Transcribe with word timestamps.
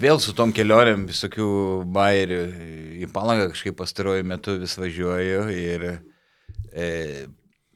vėl 0.00 0.22
su 0.22 0.34
tom 0.36 0.54
kelionėm 0.54 1.06
visokių 1.08 1.48
bairių 1.94 2.40
į 3.02 3.10
palangą 3.14 3.50
kažkaip 3.52 3.76
pastaruoju 3.78 4.26
metu 4.26 4.56
vis 4.60 4.78
važiuoju 4.78 5.44
ir 5.54 5.86
e, 6.72 7.26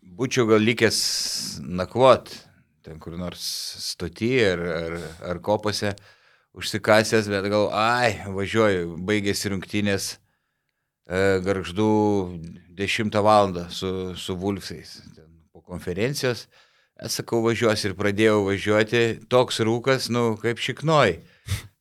būčiau 0.03 0.49
gal 0.51 0.63
likęs 0.63 1.03
nakvot 1.63 2.33
ten 2.83 2.99
kur 2.99 3.15
nors 3.19 3.43
stoti 3.79 4.35
ar, 4.45 4.61
ar, 4.61 4.99
ar 5.31 5.41
kopose 5.45 5.95
užsikasęs, 6.59 7.31
bet 7.33 7.47
gal, 7.53 7.71
ai, 7.73 8.19
važiuoju, 8.35 8.97
baigėsi 9.07 9.53
rungtynės 9.53 10.09
e, 10.13 11.39
garždų 11.47 11.93
10 12.77 13.21
val. 13.25 13.55
su, 13.71 14.13
su 14.19 14.37
Vulfsais 14.37 14.99
po 15.53 15.63
konferencijos. 15.63 16.49
Aš 17.03 17.23
sakau, 17.23 17.41
važiuosiu 17.43 17.91
ir 17.91 17.97
pradėjau 17.99 18.43
važiuoti, 18.47 19.05
toks 19.33 19.63
rūkas, 19.65 20.11
nu, 20.13 20.37
kaip 20.43 20.61
šiknoj. 20.63 21.17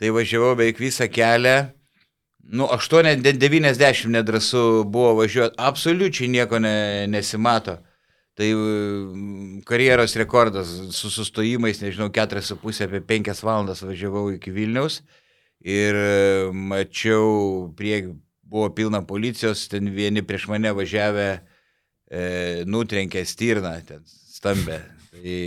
Tai 0.02 0.09
važiavau 0.16 0.55
beveik 0.55 0.80
visą 0.82 1.05
kelią, 1.12 1.55
nu, 2.52 2.66
8-90 2.66 4.09
nedrasu 4.09 4.84
buvo 4.90 5.13
važiuoti, 5.22 5.55
absoliučiai 5.62 6.30
nieko 6.31 6.59
ne, 6.59 7.08
nesimato. 7.08 7.77
Tai 8.34 8.48
mm, 8.55 9.62
karjeros 9.68 10.16
rekordas 10.18 10.71
su 10.95 11.12
sustojimais, 11.12 11.82
nežinau, 11.84 12.09
4,5 12.09 12.85
apie 12.88 13.02
5 13.13 13.44
valandas 13.45 13.84
važiavau 13.85 14.32
iki 14.34 14.54
Vilniaus 14.55 15.02
ir 15.62 15.96
e, 15.96 16.52
mačiau, 16.54 17.70
prie, 17.77 18.02
buvo 18.41 18.70
pilna 18.76 19.04
policijos, 19.05 19.68
ten 19.70 19.91
vieni 19.93 20.23
prieš 20.26 20.48
mane 20.49 20.71
važiavę, 20.73 21.27
e, 22.09 22.23
nutrenkė 22.66 23.23
stirną, 23.27 23.76
ten 23.85 24.02
stambę. 24.07 24.82
Tai, 25.12 25.38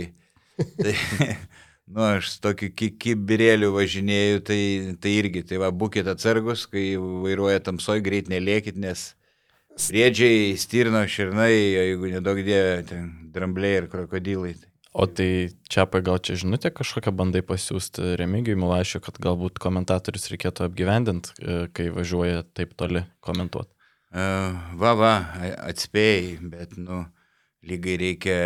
tai 0.79 0.95
nu, 1.87 2.01
aš 2.17 2.35
tokiu 2.43 2.71
kibirėliu 2.73 3.71
važinėjau, 3.75 4.41
tai, 4.49 4.59
tai 5.01 5.15
irgi, 5.19 5.45
tai 5.49 5.61
va, 5.61 5.71
būkite 5.71 6.15
atsargus, 6.15 6.65
kai 6.71 6.93
vairuoja 6.97 7.61
tamsoj, 7.65 8.01
greit 8.05 8.31
nelėkit, 8.31 8.79
nes 8.81 9.11
briedžiai, 9.75 10.55
stirno, 10.59 11.03
širnai, 11.09 11.51
jeigu 11.53 12.13
nedaug 12.13 12.39
dievė, 12.39 12.79
ten 12.89 13.11
drambliai 13.35 13.83
ir 13.83 13.91
krokodilai. 13.91 14.55
O 14.95 15.09
tai 15.11 15.51
čia 15.67 15.83
gal 15.91 16.21
čia 16.23 16.37
žinutė 16.39 16.69
kažkokią 16.71 17.11
bandai 17.11 17.41
pasiūsti 17.43 18.13
Remigijui 18.15 18.55
Milašiu, 18.55 19.01
kad 19.03 19.19
galbūt 19.19 19.59
komentatorius 19.59 20.29
reikėtų 20.31 20.69
apgyvendinti, 20.69 21.33
e, 21.35 21.57
kai 21.75 21.89
važiuoja 21.91 22.45
taip 22.55 22.71
toli 22.79 23.03
komentuoti. 23.19 23.73
Uh, 24.15 24.55
va, 24.79 24.93
va, 24.95 25.13
atspėjai, 25.67 26.37
bet, 26.47 26.77
nu, 26.79 27.01
lygai 27.67 27.97
reikia 27.99 28.37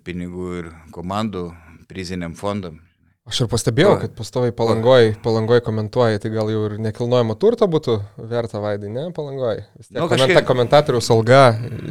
pinigų 0.00 0.46
ir 0.62 0.70
komandų 0.94 1.50
priziniam 1.90 2.32
fondam. 2.32 2.80
Aš 3.28 3.42
ir 3.44 3.48
pastebėjau, 3.52 3.90
kad 4.00 4.12
pastoviai 4.16 4.54
palangoj, 4.56 5.10
palangoj 5.20 5.60
komentuoji, 5.66 6.20
tai 6.22 6.30
gal 6.32 6.48
jau 6.48 6.62
ir 6.64 6.78
nekilnojamo 6.80 7.34
turto 7.36 7.66
būtų 7.68 7.98
verta 8.30 8.62
vaidai, 8.62 8.88
ne, 8.94 9.02
palangoj. 9.12 9.60
Nu, 9.92 10.06
kažkaip... 10.08 10.40
Komentatoriaus 10.48 11.10
alga 11.12 11.42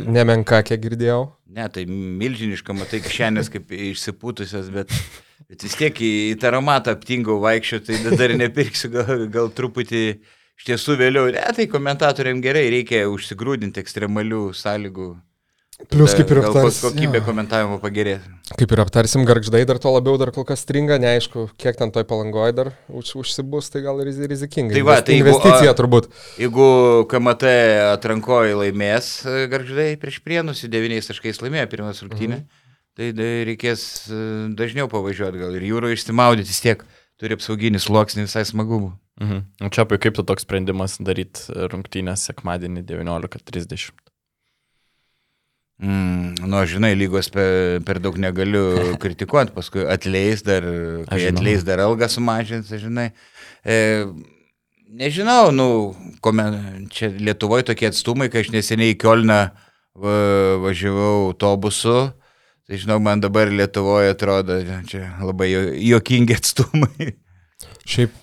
nemenka, 0.09 0.63
kiek 0.65 0.81
girdėjau. 0.81 1.19
Ne, 1.53 1.67
tai 1.73 1.83
milžiniška, 1.85 2.73
matai, 2.77 3.03
kišenės 3.05 3.51
kaip 3.53 3.69
išsipūtusios, 3.69 4.71
bet, 4.73 4.95
bet 5.45 5.67
vis 5.67 5.77
tiek 5.77 6.01
į, 6.01 6.11
į 6.31 6.39
tą 6.41 6.49
aromatą 6.49 6.97
aptingau 6.97 7.37
vaikščio, 7.45 7.83
tai 7.85 8.01
dar 8.17 8.33
nepirksiu, 8.41 8.89
gal, 8.97 9.27
gal 9.37 9.53
truputį 9.53 10.03
iš 10.17 10.67
tiesų 10.71 10.97
vėliau. 11.03 11.29
Ne, 11.37 11.45
tai 11.53 11.69
komentatoriam 11.69 12.41
gerai, 12.41 12.65
reikia 12.73 13.05
užsigrūdinti 13.13 13.85
ekstremalių 13.85 14.47
sąlygų 14.57 15.11
Plius 15.77 16.15
kaip 16.17 16.31
ir 16.33 16.39
aptarsim. 16.41 16.89
Kokybė 16.89 17.19
komentavimo 17.21 17.75
pagerės. 17.77 18.23
Kaip 18.57 18.71
ir 18.73 18.79
aptarsim, 18.81 19.21
garždai 19.29 19.61
dar 19.69 19.77
to 19.77 19.91
labiau 19.93 20.17
dar 20.17 20.31
kol 20.33 20.45
kas 20.47 20.63
stringa, 20.65 20.97
neaišku, 20.99 21.51
kiek 21.61 21.77
ten 21.77 21.91
toj 21.93 22.07
palangoje 22.09 22.55
dar 22.57 22.71
už, 22.89 23.11
užsibus, 23.21 23.69
tai 23.69 23.83
gal 23.85 24.01
ir 24.01 24.09
rizikinga. 24.09 24.73
Tai 24.73 24.83
va, 24.87 24.95
tai 25.05 25.19
investicija 25.21 25.67
jeigu, 25.67 25.75
turbūt. 25.77 26.09
Jeigu 26.41 26.69
KMT 27.11 27.53
atrankoji 27.91 28.57
laimės 28.57 29.11
e, 29.29 29.45
garždai 29.51 29.91
prieš 30.01 30.17
prienus, 30.25 30.63
devyniais 30.65 31.11
taškais 31.11 31.43
laimėjo 31.45 31.69
pirmas 31.75 32.01
rungtynė, 32.01 32.41
mhm. 32.41 32.65
tai 32.97 33.29
reikės 33.51 33.85
e, 34.09 34.23
dažniau 34.57 34.89
pavažiuoti 34.89 35.45
gal 35.45 35.61
ir 35.61 35.67
jūro 35.69 35.93
išsimaudyti 35.93 36.55
vis 36.55 36.63
tiek. 36.65 36.83
Turi 37.21 37.37
apsauginį 37.37 37.79
sluoksnį 37.81 38.25
visai 38.25 38.47
smagu. 38.49 38.81
Mhm. 39.21 39.69
Čia 39.69 39.85
apie 39.85 40.01
kaip 40.01 40.17
tu 40.17 40.25
toks 40.25 40.45
sprendimas 40.45 40.97
daryti 41.01 41.69
rungtynės 41.69 42.25
sekmadienį 42.31 42.85
19.30? 42.89 44.06
Mm, 45.77 46.33
nu, 46.49 46.63
žinai, 46.65 46.95
lygos 46.97 47.27
per, 47.29 47.83
per 47.85 47.99
daug 48.01 48.15
negaliu 48.17 48.63
kritikuoti, 49.03 49.53
paskui 49.53 49.83
atleis 49.85 50.41
dar, 50.45 50.65
kai 51.05 51.27
atleis 51.29 51.65
dar 51.67 51.83
algą 51.85 52.09
sumažins, 52.09 52.71
žinai. 52.81 53.11
E, 53.61 53.77
nežinau, 54.89 55.51
nu, 55.53 55.67
komen, 56.25 56.87
čia 56.89 57.11
Lietuvoje 57.13 57.67
tokie 57.69 57.91
atstumai, 57.91 58.31
kai 58.33 58.41
aš 58.41 58.49
neseniai 58.55 58.95
į 58.95 58.97
Kielną 59.03 59.37
va, 60.01 60.15
važiavau 60.65 61.27
autobusu, 61.27 61.99
tai 62.65 62.81
žinau, 62.81 62.97
man 62.97 63.21
dabar 63.21 63.53
Lietuvoje 63.53 64.15
atrodo 64.15 64.57
čia 64.89 65.11
labai 65.21 65.51
juokingi 65.53 66.39
atstumai. 66.41 67.13
Šiaip 67.91 68.17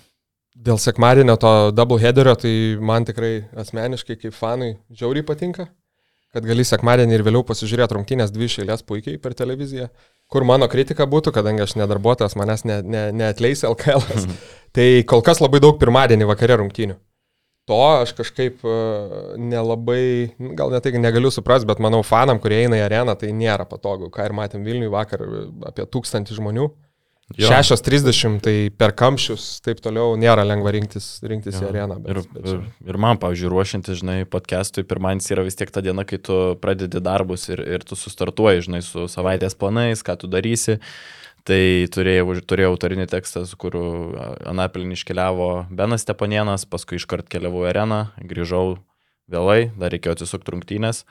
dėl 0.65 0.75
sekmadienio 0.81 1.39
to 1.39 1.55
double 1.71 2.03
headerio, 2.03 2.35
tai 2.35 2.53
man 2.83 3.07
tikrai 3.07 3.45
asmeniškai 3.63 4.19
kaip 4.19 4.35
fanui 4.35 4.73
žiauriai 4.91 5.23
patinka 5.23 5.69
kad 6.35 6.45
gali 6.45 6.65
sekmadienį 6.67 7.15
ir 7.15 7.23
vėliau 7.23 7.45
pasižiūrėti 7.47 7.95
rungtynės 7.95 8.33
dvi 8.35 8.49
šeilės 8.51 8.83
puikiai 8.83 9.19
per 9.23 9.33
televiziją. 9.37 9.87
Kur 10.31 10.43
mano 10.47 10.67
kritika 10.67 11.07
būtų, 11.07 11.31
kadangi 11.35 11.63
aš 11.63 11.77
nedarbuotojas, 11.79 12.35
manęs 12.35 12.65
ne, 12.67 12.81
ne, 12.83 13.03
neatleis 13.15 13.63
LKL. 13.63 14.03
-as. 14.03 14.27
tai 14.75 14.87
kol 15.07 15.23
kas 15.23 15.39
labai 15.39 15.61
daug 15.63 15.79
pirmadienį 15.79 16.27
vakare 16.27 16.59
rungtynių. 16.59 16.97
To 17.65 17.77
aš 18.03 18.11
kažkaip 18.13 18.61
uh, 18.67 19.33
nelabai, 19.41 20.35
gal 20.59 20.69
net 20.69 20.83
tai 20.85 20.99
negaliu 21.01 21.31
suprasti, 21.33 21.65
bet 21.65 21.79
manau 21.81 22.03
fanam, 22.05 22.37
kurie 22.37 22.59
eina 22.65 22.77
į 22.77 22.83
areną, 22.85 23.15
tai 23.17 23.31
nėra 23.33 23.65
patogu. 23.65 24.11
Ką 24.13 24.27
ir 24.27 24.35
matėm 24.37 24.67
Vilniui 24.67 24.91
vakar, 24.93 25.23
apie 25.65 25.87
tūkstantį 25.89 26.37
žmonių. 26.37 26.67
6.30, 27.33 28.37
tai 28.45 28.53
per 28.69 28.91
kamščius, 28.93 29.45
taip 29.65 29.79
toliau, 29.81 30.13
nėra 30.19 30.43
lengva 30.45 30.69
rinktis, 30.75 31.07
rinktis 31.25 31.57
jo. 31.57 31.65
į 31.65 31.69
areną. 31.71 31.97
Bet, 32.03 32.11
ir, 32.13 32.19
bet 32.35 32.49
ir, 32.51 32.59
ir 32.85 32.99
man, 33.01 33.17
pavyzdžiui, 33.21 33.49
ruošiantis, 33.49 33.97
žinai, 34.03 34.17
podcastui, 34.29 34.85
pirmadienis 34.85 35.31
yra 35.33 35.45
vis 35.47 35.57
tiek 35.57 35.73
ta 35.73 35.81
diena, 35.81 36.05
kai 36.05 36.19
tu 36.21 36.37
pradedi 36.61 37.01
darbus 37.01 37.47
ir, 37.49 37.63
ir 37.65 37.85
tu 37.87 37.97
sustartuoji, 37.97 38.67
žinai, 38.67 38.83
su 38.85 39.07
savaitės 39.09 39.57
planais, 39.57 40.05
ką 40.05 40.19
tu 40.21 40.29
darysi. 40.29 40.77
Tai 41.45 41.61
turėjau, 41.93 42.39
turėjau 42.45 42.71
autorinį 42.73 43.09
tekstą, 43.09 43.43
su 43.45 43.57
kuriuo 43.61 44.13
Anapilin 44.49 44.93
iškeliavo 44.93 45.49
Benas 45.73 46.05
Stepanienas, 46.05 46.65
paskui 46.69 46.97
iškart 46.97 47.29
keliavau 47.29 47.65
į 47.65 47.69
areną, 47.73 47.99
grįžau 48.21 48.79
vėlai, 49.29 49.71
dar 49.77 49.93
reikėjo 49.93 50.15
atsisukti 50.17 50.53
rungtynės. 50.53 51.03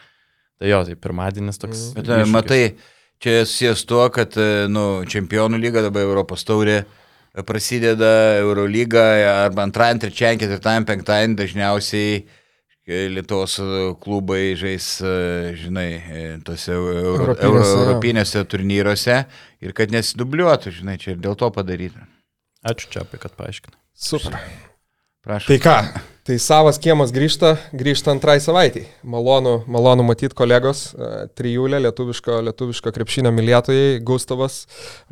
Tai 0.59 0.71
jo, 0.71 0.81
tai 0.87 0.95
pirmadienis 0.99 1.59
toks. 1.63 1.87
Bet, 1.95 2.07
iššūkis. 2.07 2.35
matai, 2.35 2.63
Čia 3.25 3.47
susijęs 3.47 3.87
tuo, 3.89 4.05
kad 4.13 4.35
e, 4.37 4.67
nu, 4.69 5.01
čempionų 5.09 5.57
lyga 5.57 5.81
dabar 5.87 6.05
Europos 6.05 6.43
taurė 6.45 6.83
e, 6.83 7.45
prasideda, 7.49 8.11
Eurolyga 8.43 9.05
arba 9.47 9.65
antrajam, 9.65 10.03
trečiajam, 10.03 10.43
ketvirtajam, 10.43 10.85
penktajam 10.91 11.37
dažniausiai 11.39 12.19
e, 12.21 12.99
Lietuvos 13.15 13.57
klubai 14.05 14.53
žais, 14.61 14.91
žinai, 15.57 15.89
tose 16.45 16.77
euro, 16.77 17.33
euro, 17.33 17.65
europinėse 17.65 18.45
turnyruose 18.45 19.23
ir 19.65 19.73
kad 19.73 19.97
nesidubliuotų, 19.97 20.77
žinai, 20.83 21.01
čia 21.01 21.15
ir 21.15 21.25
dėl 21.25 21.41
to 21.41 21.49
padaryta. 21.49 22.05
Ačiū 22.61 22.93
čia 22.93 23.07
apie, 23.09 23.25
kad 23.25 23.33
paaiškinai. 23.41 23.81
Super. 23.97 24.37
Prašau. 25.25 25.55
Tai 25.55 25.63
ką, 25.65 26.05
Tai 26.25 26.39
savas 26.41 26.79
kiemas 26.81 27.11
grįžta, 27.13 27.51
grįžta 27.77 28.09
antrai 28.15 28.39
savaitai. 28.41 28.87
Malonu, 29.05 29.59
malonu 29.69 30.07
matyti 30.09 30.33
kolegos, 30.33 30.95
e, 30.97 31.09
trijulė, 31.37 31.83
lietuviško, 31.85 32.39
lietuviško 32.47 32.93
krepšinio 32.97 33.29
mylėtojai, 33.37 33.99
Gustavas, 34.09 34.63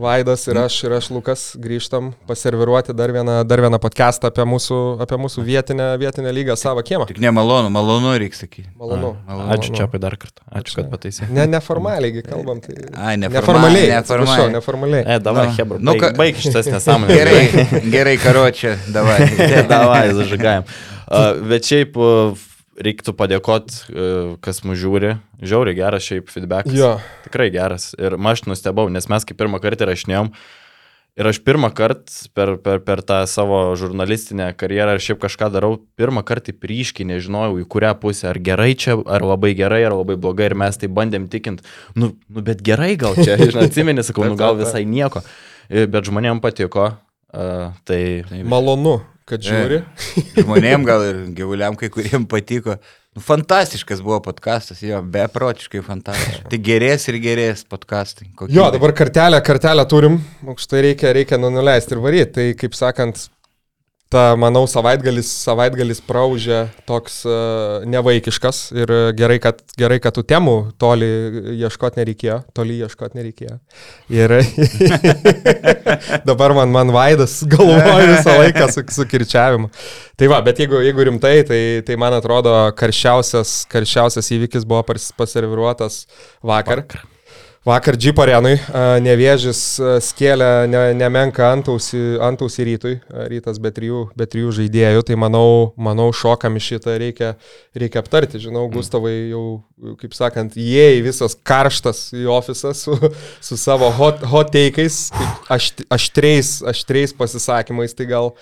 Vaidas 0.00 0.46
ir 0.48 0.56
aš, 0.62 0.78
ir 0.86 0.94
aš 0.96 1.10
Lukas 1.12 1.42
grįžtam 1.60 2.14
paserviruoti 2.30 2.96
dar 2.96 3.12
vieną, 3.12 3.34
dar 3.44 3.60
vieną 3.60 3.76
podcastą 3.84 4.30
apie 4.32 4.46
mūsų, 4.48 4.78
apie 5.04 5.18
mūsų 5.20 5.44
vietinę, 5.50 5.90
vietinę 6.00 6.32
lygą 6.32 6.56
savo 6.56 6.80
kiemą. 6.80 7.04
Tik 7.10 7.20
nemalonu, 7.20 7.68
malonu 7.68 8.14
reikia 8.16 8.40
sakyti. 8.46 8.70
Malonu. 8.80 9.12
A, 9.26 9.34
malonu. 9.34 9.50
Ačiū 9.58 9.76
čia 9.76 9.84
apie 9.90 10.00
dar 10.00 10.16
kartą. 10.16 10.40
Ačiū, 10.48 10.78
kad 10.78 10.88
pataisė. 10.94 11.28
Ne, 11.28 11.44
neformaliai 11.58 12.24
kalbam. 12.24 12.64
Tai... 12.64 12.78
Ai, 12.96 13.18
neformaliai. 13.20 13.90
Neformaliai. 13.98 14.56
neformaliai. 14.56 15.04
E, 15.04 15.20
davai, 15.28 15.44
no. 15.50 15.60
Hebra. 15.60 15.82
Nu, 15.90 15.98
baig, 16.00 16.16
baig 16.22 16.40
šitas 16.40 16.72
nesąmonės. 16.78 17.20
gerai, 17.20 17.84
gerai, 17.98 18.16
karočią, 18.24 18.78
davai. 18.96 19.20
davai, 19.76 20.06
zažigajam. 20.16 20.64
Bet 21.12 21.68
šiaip 21.68 21.98
reiktų 22.82 23.12
padėkoti, 23.16 23.98
kas 24.44 24.62
mūsų 24.64 24.80
žiūri. 24.80 25.12
Žiauriai 25.44 25.76
geras 25.76 26.08
šiaip 26.08 26.32
feedback. 26.32 26.72
Jo. 26.72 26.96
Tikrai 27.26 27.50
geras. 27.52 27.92
Ir 28.00 28.16
aš 28.16 28.46
nustebau, 28.48 28.88
nes 28.92 29.08
mes 29.12 29.28
kaip 29.28 29.38
pirmą 29.40 29.60
kartą 29.62 29.90
rašinėjom. 29.90 30.32
Ir 31.20 31.28
aš 31.28 31.42
pirmą 31.44 31.68
kartą 31.76 32.30
per, 32.32 32.54
per, 32.64 32.78
per 32.80 33.02
tą 33.04 33.18
savo 33.28 33.60
žurnalistinę 33.76 34.46
karjerą 34.56 34.94
ir 34.96 35.02
šiaip 35.04 35.20
kažką 35.20 35.50
darau, 35.52 35.74
pirmą 36.00 36.22
kartą 36.24 36.54
ryškiai 36.56 37.04
nežinojau, 37.10 37.58
į 37.60 37.66
kurią 37.68 37.92
pusę, 38.00 38.30
ar 38.30 38.40
gerai 38.40 38.72
čia, 38.72 38.96
ar 38.96 39.26
labai 39.34 39.52
gerai, 39.58 39.82
ar 39.84 39.92
labai 39.98 40.16
blogai, 40.16 40.48
ir 40.48 40.56
mes 40.56 40.80
tai 40.80 40.88
bandėm 40.88 41.28
tikint, 41.28 41.60
nu, 41.92 42.14
nu 42.32 42.46
bet 42.48 42.64
gerai 42.64 42.94
gal 42.96 43.20
čia, 43.20 43.36
žinai, 43.36 43.66
atsimeni, 43.68 44.00
sakau, 44.08 44.24
nu 44.24 44.40
gal 44.40 44.56
visai 44.56 44.86
nieko, 44.88 45.20
bet 45.68 46.08
žmonėm 46.08 46.40
patiko, 46.40 46.94
Uh, 47.32 47.72
tai... 47.88 48.24
Malonu, 48.44 48.98
kad 49.28 49.44
žiūri. 49.44 49.82
Žmonėm 50.40 50.86
gal 50.88 51.04
ir 51.06 51.22
gyvuliam 51.36 51.78
kai 51.78 51.90
kuriem 51.92 52.26
patiko. 52.30 52.78
Nu, 53.12 53.20
fantastiškas 53.20 54.00
buvo 54.00 54.22
podkastas, 54.24 54.80
jo, 54.84 55.02
beprotiškai 55.14 55.82
fantastiškas. 55.84 56.46
Tai 56.48 56.60
gerės 56.64 57.04
ir 57.12 57.18
gerės 57.20 57.66
podkastai. 57.68 58.30
Jo, 58.48 58.70
dabar 58.72 58.94
kartelę, 58.96 59.42
kartelę 59.44 59.84
turim, 59.90 60.16
aukštai 60.48 60.80
reikia, 60.88 61.12
reikia 61.12 61.36
nu 61.40 61.52
nuleisti 61.52 61.92
ir 61.92 62.00
varyti. 62.00 62.32
Tai 62.38 62.46
kaip 62.62 62.78
sakant, 62.78 63.26
ta, 64.12 64.22
manau, 64.38 64.64
savaitgalis, 64.68 65.28
savaitgalis 65.46 66.02
praužė 66.04 66.66
toks 66.88 67.22
uh, 67.24 67.84
nevaikiškas 67.88 68.60
ir 68.76 68.92
gerai 69.16 69.38
kad, 69.42 69.62
gerai, 69.80 69.98
kad 70.04 70.16
tų 70.16 70.24
temų 70.28 70.56
toli 70.80 71.08
ieškoti 71.56 72.02
nereikėjo, 72.02 72.38
toli 72.56 72.78
ieškoti 72.84 73.18
nereikėjo. 73.18 73.56
Ir 74.12 74.36
dabar 76.28 76.56
man, 76.58 76.72
man 76.74 76.92
vaidas 76.94 77.40
galvoja 77.48 78.10
visą 78.12 78.36
laiką 78.42 78.68
su, 78.74 78.84
su 78.98 79.08
kirčiavimu. 79.08 79.72
Tai 80.20 80.28
va, 80.32 80.42
bet 80.44 80.60
jeigu, 80.62 80.82
jeigu 80.84 81.08
rimtai, 81.08 81.38
tai, 81.48 81.62
tai 81.86 81.96
man 82.00 82.18
atrodo 82.18 82.52
karščiausias, 82.78 83.62
karščiausias 83.72 84.28
įvykis 84.36 84.68
buvo 84.68 84.84
pas, 84.92 85.08
paserviruotas 85.18 86.04
vakar. 86.44 86.84
vakar. 86.84 87.11
Vakar 87.62 87.94
Džip 87.94 88.18
arenui 88.18 88.56
nevėžis 89.04 89.58
skėlė 90.02 90.46
ne, 90.66 90.80
nemenka 90.98 91.44
antausį, 91.46 92.00
antausį 92.26 92.64
rytui, 92.66 92.94
rytas 93.30 93.60
be 93.62 93.70
trijų, 93.70 94.00
be 94.18 94.26
trijų 94.26 94.50
žaidėjų, 94.56 95.04
tai 95.06 95.18
manau, 95.22 95.70
manau 95.78 96.08
šokam 96.10 96.58
iš 96.58 96.72
šitą 96.72 96.96
reikia, 96.98 97.28
reikia 97.78 98.02
aptarti. 98.02 98.40
Žinau, 98.42 98.64
mm. 98.64 98.72
Gustavai 98.74 99.14
jau, 99.30 99.44
kaip 100.00 100.18
sakant, 100.18 100.58
įėjai 100.58 101.04
visas 101.06 101.38
karštas 101.38 102.02
į 102.18 102.26
ofisą 102.34 102.74
su, 102.74 102.98
su 103.38 103.60
savo 103.60 103.92
hot, 103.94 104.26
hot 104.26 104.58
ašt, 104.58 105.86
aštriais, 105.86 106.50
aštriais 106.66 107.14
pasisakymais, 107.14 107.94
tai 107.94 108.10
gal 108.10 108.32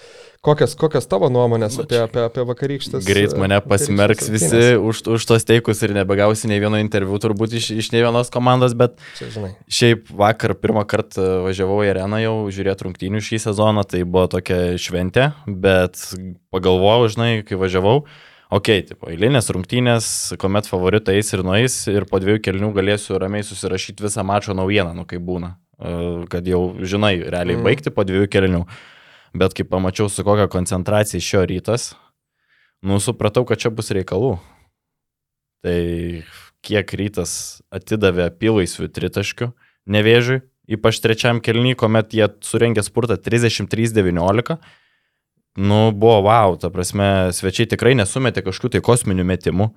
Kokias, 0.40 0.72
kokias 0.72 1.04
tavo 1.04 1.28
nuomonės 1.28 1.74
apie, 1.82 1.98
apie, 2.00 2.22
apie 2.24 2.42
vakarykštės? 2.48 3.04
Greit 3.04 3.34
mane 3.36 3.58
pasmerks 3.60 4.30
visi 4.32 4.60
už, 4.80 5.02
už 5.12 5.24
tos 5.28 5.44
teikus 5.44 5.82
ir 5.84 5.92
nebegausi 5.92 6.48
nei 6.48 6.56
vieno 6.62 6.78
interviu 6.80 7.18
turbūt 7.20 7.58
iš, 7.58 7.66
iš 7.76 7.90
nei 7.92 8.00
vienos 8.00 8.30
komandos, 8.32 8.72
bet 8.72 8.94
Čia, 9.18 9.50
šiaip 9.68 10.06
vakar 10.16 10.54
pirmą 10.56 10.86
kartą 10.88 11.42
važiavau 11.44 11.82
į 11.84 11.90
areną 11.92 12.22
jau 12.22 12.32
žiūrėti 12.56 12.86
rungtynių 12.86 13.20
šį 13.26 13.40
sezoną, 13.44 13.84
tai 13.84 14.00
buvo 14.06 14.30
tokia 14.32 14.78
šventė, 14.80 15.26
bet 15.44 16.00
pagalvojau, 16.48 17.10
žinai, 17.12 17.28
kai 17.44 17.58
važiavau, 17.60 17.98
ok, 18.48 18.70
tipo, 18.94 19.10
eilinės 19.12 19.52
rungtynės, 19.52 20.08
kuomet 20.40 20.70
favoritai 20.72 21.18
eis 21.18 21.34
ir 21.36 21.44
nueis 21.44 21.76
ir 21.92 22.06
po 22.08 22.22
dviejų 22.22 22.40
kelnių 22.46 22.70
galėsiu 22.78 23.20
ramiai 23.20 23.44
susirašyti 23.44 24.08
visą 24.08 24.24
mačo 24.24 24.56
naujieną, 24.56 24.96
nu 25.02 25.04
kaip 25.04 25.20
būna, 25.20 25.52
e, 25.76 25.92
kad 26.32 26.48
jau 26.48 26.62
žinai, 26.80 27.18
realiai 27.28 27.60
mm. 27.60 27.68
baigti 27.68 27.92
po 27.92 28.08
dviejų 28.08 28.32
kelnių 28.32 28.64
bet 29.36 29.54
kai 29.56 29.66
pamačiau, 29.68 30.10
su 30.10 30.24
kokia 30.26 30.48
koncentracija 30.50 31.22
šio 31.22 31.44
rytas, 31.48 31.92
nu, 32.82 33.00
supratau, 33.02 33.44
kad 33.48 33.60
čia 33.60 33.72
bus 33.74 33.92
reikalų. 33.94 34.36
Tai 35.64 35.80
kiek 36.64 36.94
rytas 36.96 37.32
atidavė 37.72 38.30
pilaisvių 38.40 38.88
tritaškių 38.92 39.50
nevėžiui, 39.90 40.40
ypač 40.70 41.00
trečiam 41.02 41.40
kelny, 41.44 41.74
kuomet 41.78 42.14
jie 42.16 42.28
surengė 42.44 42.84
spurtą 42.86 43.18
33-19. 43.20 44.56
Nu, 45.60 45.78
buvo 45.90 46.20
wow, 46.28 46.54
ta 46.60 46.70
prasme, 46.70 47.30
svečiai 47.34 47.68
tikrai 47.72 47.96
nesumetė 47.98 48.44
kažkokių 48.46 48.76
tai 48.76 48.84
kosminių 48.86 49.26
metimų. 49.32 49.70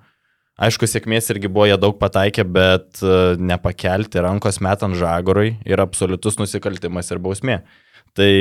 Aišku, 0.54 0.86
sėkmės 0.86 1.32
irgi 1.34 1.50
buvo 1.50 1.66
jie 1.66 1.76
daug 1.82 1.96
pataikė, 1.98 2.44
bet 2.46 3.00
e, 3.02 3.34
nepakelti 3.42 4.22
rankos 4.22 4.60
metant 4.62 4.94
žagorui 4.94 5.56
yra 5.66 5.82
absoliutus 5.88 6.38
nusikaltimas 6.38 7.10
ir 7.10 7.18
bausmė. 7.18 7.56
Tai 8.14 8.32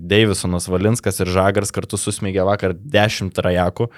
Davisonas 0.00 0.68
Valinskas 0.72 1.20
ir 1.20 1.28
Žagars 1.28 1.74
kartu 1.76 1.98
susmėgė 2.00 2.46
vakar 2.48 2.72
10 2.72 3.34
trajakų 3.36 3.90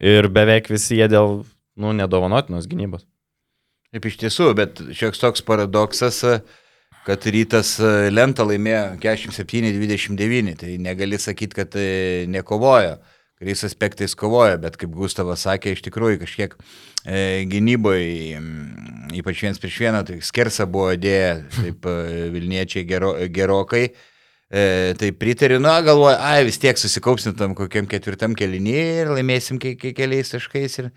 ir 0.00 0.28
beveik 0.30 0.70
visi 0.70 1.00
jie 1.00 1.08
dėl, 1.10 1.40
nu, 1.80 1.94
nedovanotinos 1.96 2.68
gynybos. 2.70 3.02
Taip 3.90 4.06
iš 4.06 4.20
tiesų, 4.20 4.52
bet 4.54 4.78
šioks 4.94 5.18
toks 5.18 5.42
paradoksas, 5.42 6.20
kad 7.02 7.24
rytas 7.34 7.74
lentą 8.14 8.46
laimėjo 8.46 9.00
47-29, 9.02 10.54
tai 10.60 10.76
negali 10.78 11.18
sakyti, 11.18 11.56
kad 11.58 11.74
e, 11.74 12.28
nekovojo. 12.30 13.00
Kuriais 13.40 13.64
aspektais 13.64 14.12
kovoja, 14.20 14.58
bet 14.60 14.74
kaip 14.76 14.92
Gustavas 14.92 15.46
sakė, 15.46 15.72
iš 15.72 15.80
tikrųjų 15.86 16.20
kažkiek 16.20 16.54
e, 17.08 17.46
gynyboje, 17.48 18.36
ypač 19.16 19.42
vienas 19.46 19.58
prieš 19.62 19.78
vieną, 19.80 20.02
tai 20.06 20.18
skersa 20.22 20.66
buvo 20.68 20.92
dėję, 21.00 21.30
taip 21.56 21.88
e, 21.88 21.94
Vilniečiai 22.36 22.84
gero, 22.86 23.14
gerokai. 23.32 23.86
E, 24.52 24.94
tai 24.98 25.12
pritariu, 25.12 25.60
na, 25.62 25.76
galvoju, 25.78 26.16
ai, 26.18 26.42
vis 26.42 26.56
tiek 26.58 26.74
susikaupsim 26.74 27.36
tam 27.38 27.52
kokiam 27.54 27.86
ketvirtam 27.86 28.32
kelinį 28.34 28.72
ir 28.74 29.12
laimėsim 29.14 29.60
ke 29.62 29.76
ke 29.78 29.92
keliais 29.94 30.32
taškais 30.32 30.74
ir, 30.82 30.88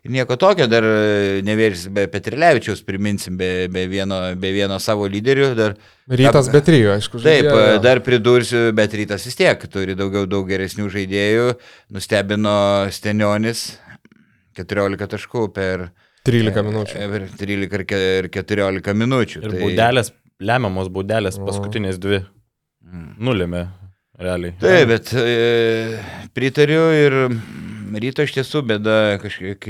ir 0.00 0.14
nieko 0.14 0.38
tokio, 0.40 0.64
dar 0.64 0.86
e, 0.88 1.42
nevėžys 1.44 1.90
be 1.92 2.06
Petrilevičiaus, 2.08 2.80
priminsim, 2.88 3.36
be, 3.36 3.68
be, 3.68 3.84
vieno, 3.92 4.22
be 4.40 4.54
vieno 4.56 4.80
savo 4.80 5.04
lyderių. 5.12 5.50
Dar, 5.60 5.76
rytas 6.08 6.48
be 6.56 6.64
trijų, 6.64 6.94
aišku. 6.94 7.20
Taip, 7.20 7.50
žaidėjo. 7.50 7.84
dar 7.84 8.00
pridursiu, 8.08 8.64
bet 8.80 8.96
rytas 8.96 9.28
vis 9.28 9.36
tiek 9.36 9.68
turi 9.68 9.92
daugiau, 9.92 10.24
daug 10.24 10.48
geresnių 10.48 10.88
žaidėjų, 10.96 11.52
nustebino 11.92 12.58
Stenionis 12.96 13.74
14 14.56 15.16
taškų 15.18 15.50
per 15.52 15.90
13 16.24 16.64
minučių. 16.64 17.08
Per 17.12 17.32
13 17.44 18.04
ir 18.24 18.34
14 18.40 19.00
minučių. 19.04 19.42
Ir 19.42 19.50
tai... 19.50 19.66
baudelės, 19.66 20.16
lemiamos 20.40 20.88
baudelės, 20.88 21.44
paskutinės 21.44 22.00
dvi. 22.00 22.24
Nulėmė, 23.22 23.66
realiai. 24.20 24.54
Taip, 24.60 24.88
bet 24.90 25.12
e, 25.16 26.00
pritariu 26.34 26.88
ir 26.96 27.18
ryto 28.02 28.26
iš 28.26 28.34
tiesų 28.38 28.64
bėda 28.72 28.96
kažkiek 29.22 29.68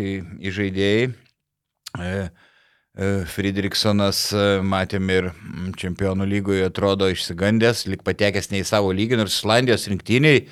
įžaidėjai. 0.49 1.11
E, 2.01 2.13
e, 2.97 3.11
Friedrichsonas, 3.29 4.25
e, 4.33 4.47
matėm 4.65 5.11
ir 5.13 5.31
čempionų 5.81 6.29
lygoje, 6.31 6.65
atrodo 6.69 7.11
išsigandęs, 7.13 7.87
lik 7.93 8.05
patekęs 8.07 8.51
ne 8.53 8.63
į 8.63 8.69
savo 8.69 8.93
lygį, 8.97 9.21
nors 9.21 9.37
Islandijos 9.41 9.89
rinktiniai 9.93 10.47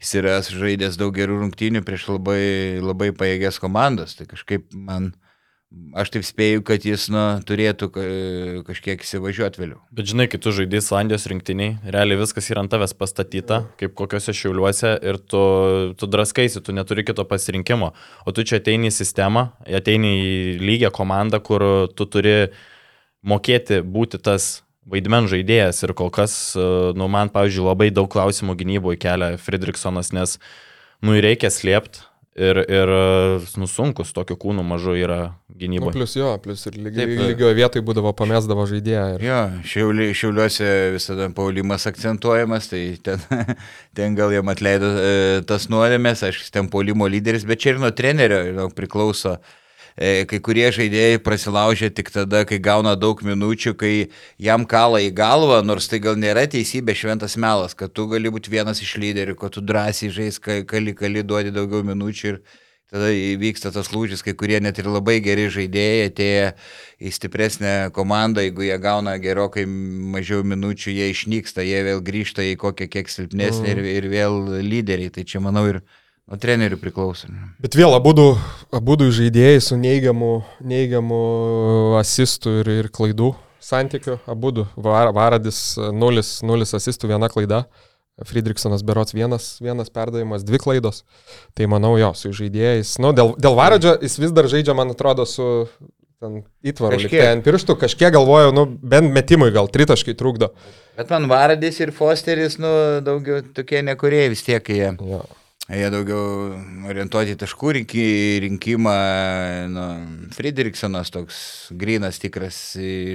jis 0.00 0.14
yra 0.20 0.38
žaidęs 0.44 0.98
daug 1.00 1.14
gerų 1.16 1.40
rungtynių 1.42 1.84
prieš 1.86 2.08
labai, 2.12 2.80
labai 2.84 3.12
paėgęs 3.16 3.60
komandas. 3.62 4.16
Tai 4.18 4.28
kažkaip 4.32 4.68
man 4.72 5.12
Aš 5.98 6.12
taip 6.14 6.22
spėju, 6.22 6.62
kad 6.66 6.84
jis 6.86 7.08
nu, 7.10 7.20
turėtų 7.46 7.88
kažkiek 8.68 9.02
įsivažiuoti 9.02 9.58
vėliau. 9.58 9.80
Bet 9.90 10.06
žinai, 10.06 10.28
kai 10.30 10.38
tu 10.38 10.52
žaidži 10.54 10.78
Islandijos 10.78 11.26
rinktiniai, 11.26 11.74
realiai 11.82 12.20
viskas 12.20 12.46
yra 12.52 12.62
ant 12.62 12.70
tavęs 12.70 12.94
pastatyta, 12.94 13.64
kaip 13.80 13.96
kokiuose 13.98 14.34
šiauliuose 14.36 14.94
ir 15.02 15.18
tu, 15.18 15.42
tu 15.98 16.08
draskaisi, 16.12 16.62
tu 16.62 16.76
neturi 16.76 17.02
kito 17.08 17.26
pasirinkimo. 17.26 17.90
O 18.22 18.36
tu 18.36 18.46
čia 18.46 18.60
ateini 18.62 18.92
į 18.92 18.94
sistemą, 18.94 19.48
ateini 19.66 20.14
į 20.14 20.32
lygią 20.62 20.94
komandą, 20.94 21.42
kur 21.42 21.66
tu 21.98 22.06
turi 22.14 22.36
mokėti 23.26 23.82
būti 23.82 24.22
tas 24.22 24.60
vaidmen 24.86 25.26
žaidėjas 25.26 25.82
ir 25.82 25.96
kol 25.98 26.14
kas, 26.14 26.54
nu, 26.94 27.10
man, 27.10 27.32
pavyzdžiui, 27.34 27.66
labai 27.72 27.90
daug 27.90 28.06
klausimų 28.12 28.54
gynyboje 28.62 29.02
kelia 29.02 29.34
Friedrichsonas, 29.42 30.14
nes, 30.14 30.38
nu, 31.02 31.18
reikia 31.18 31.50
slėpti 31.50 32.06
Ir, 32.36 32.58
ir 32.68 32.90
nusunkus 33.56 34.10
tokiu 34.12 34.36
kūnu 34.36 34.60
mažu 34.60 34.92
yra 34.92 35.32
gynyba. 35.58 35.88
Nu, 35.88 35.92
plus 35.94 36.14
jo, 36.16 36.30
plus 36.42 36.64
ir 36.68 36.78
lygi, 36.78 37.00
Taip, 37.00 37.12
lygioje 37.30 37.56
vietoje 37.58 37.84
būdavo 37.86 38.12
pamesdavo 38.16 38.66
žaidėją. 38.70 39.04
Ir... 39.16 39.26
Jo, 39.26 39.40
šiauli, 39.72 40.08
šiauliuose 40.16 40.70
visada 40.96 41.28
paulimas 41.36 41.86
akcentuojamas, 41.90 42.70
tai 42.72 42.82
ten, 43.02 43.22
ten 43.96 44.16
gal 44.18 44.34
jam 44.34 44.52
atleido 44.52 44.90
e, 45.00 45.12
tas 45.48 45.68
nuodėmės, 45.72 46.26
aš 46.28 46.42
ten 46.54 46.70
paulimo 46.72 47.08
lyderis, 47.10 47.46
bet 47.48 47.62
čia 47.64 47.74
ir 47.74 47.80
nuo 47.82 47.92
trenerio 47.96 48.42
nu, 48.56 48.68
priklauso. 48.76 49.38
E, 49.96 50.26
kai 50.28 50.42
kurie 50.44 50.66
žaidėjai 50.76 51.22
prasilaužia 51.24 51.88
tik 51.88 52.10
tada, 52.12 52.42
kai 52.44 52.58
gauna 52.60 52.92
daug 53.00 53.22
minučių, 53.24 53.72
kai 53.80 53.92
jam 54.36 54.66
kala 54.68 55.00
į 55.00 55.08
galvą, 55.16 55.62
nors 55.64 55.88
tai 55.88 56.02
gal 56.04 56.18
nėra 56.20 56.44
teisybė 56.52 56.92
šventas 56.92 57.38
melas, 57.40 57.72
kad 57.72 57.94
tu 57.96 58.04
gali 58.10 58.28
būti 58.32 58.52
vienas 58.52 58.82
iš 58.84 58.98
lyderių, 59.00 59.38
kad 59.40 59.56
tu 59.56 59.64
drąsiai 59.64 60.12
žais, 60.12 60.36
kali, 60.68 60.92
kali 60.92 61.24
duodi 61.24 61.54
daugiau 61.54 61.80
minučių 61.88 62.28
ir 62.34 62.42
tada 62.92 63.10
įvyksta 63.12 63.72
tas 63.74 63.90
lūžis, 63.94 64.22
kai 64.24 64.36
kurie 64.38 64.60
net 64.62 64.78
ir 64.80 64.88
labai 64.90 65.18
geri 65.24 65.48
žaidėjai 65.52 66.08
atėję 66.10 66.48
į 67.02 67.12
stipresnę 67.12 67.74
komandą, 67.96 68.44
jeigu 68.46 68.66
jie 68.66 68.78
gauna 68.82 69.16
gerokai 69.22 69.66
mažiau 69.66 70.46
minučių, 70.46 70.94
jie 70.94 71.12
išnyksta, 71.12 71.66
jie 71.66 71.84
vėl 71.86 72.02
grįžta 72.04 72.46
į 72.46 72.56
kokią 72.62 72.90
kiek 72.92 73.12
silpnesnį 73.12 73.66
mm. 73.66 73.72
ir, 73.74 73.92
ir 73.98 74.10
vėl 74.12 74.42
lyderiai. 74.64 75.12
Tai 75.14 75.26
čia 75.28 75.44
manau 75.44 75.68
ir 75.70 75.82
Nuo 76.26 76.34
trenerių 76.42 76.74
priklauso. 76.82 77.28
Bet 77.62 77.76
vėl 77.78 77.92
abu, 77.94 78.10
abu 78.74 78.96
žaidėjai 78.98 79.60
su 79.62 79.76
neigiamu, 79.78 80.40
neigiamu 80.58 81.18
asistų 82.00 82.54
ir, 82.64 82.70
ir 82.80 82.88
klaidų 82.90 83.28
santykiu. 83.66 84.18
Abu. 84.26 84.66
Var, 84.76 85.12
Varadis 85.14 85.76
0, 85.78 86.24
0 86.42 86.68
asistų, 86.78 87.10
viena 87.12 87.30
klaida. 87.32 87.64
Friedrichsonas 88.24 88.80
Berots 88.86 89.12
vienas, 89.12 89.58
vienas 89.60 89.90
perdavimas, 89.92 90.44
dvi 90.46 90.56
klaidos. 90.62 91.02
Tai 91.54 91.66
manau 91.68 91.98
jo, 92.00 92.14
su 92.16 92.30
žaidėjais. 92.32 92.94
Nu, 93.04 93.10
dėl, 93.12 93.34
dėl 93.36 93.56
Varadžio 93.58 93.96
jis 94.00 94.16
vis 94.22 94.32
dar 94.32 94.48
žaidžia, 94.48 94.72
man 94.78 94.94
atrodo, 94.94 95.26
su 95.28 95.68
ten 96.16 96.38
įtvaru. 96.64 96.96
Ten 97.12 97.42
pirštų 97.44 97.76
kažkiek 97.82 98.14
galvojau, 98.16 98.54
nu, 98.56 98.64
bent 98.64 99.12
metimui 99.12 99.50
gal 99.52 99.68
tritaškai 99.68 100.14
trukdo. 100.16 100.48
Bet 100.96 101.12
man 101.12 101.28
Varadis 101.28 101.76
ir 101.84 101.92
Fosteris, 101.92 102.56
nu, 102.56 102.70
daugiau 103.04 103.42
tokie 103.52 103.82
nekurėjai 103.84 104.30
vis 104.32 104.46
tiek 104.46 104.72
jie. 104.72 104.94
Jo. 104.96 105.20
Jie 105.66 105.90
daugiau 105.90 106.54
orientuoti 106.88 107.34
taškų 107.36 107.72
rinki- 107.80 108.40
rinkimą. 108.46 108.96
Nu, 109.74 109.84
Friedrichsonas 110.36 111.10
toks 111.12 111.38
grinas 111.76 112.22
tikras 112.22 112.56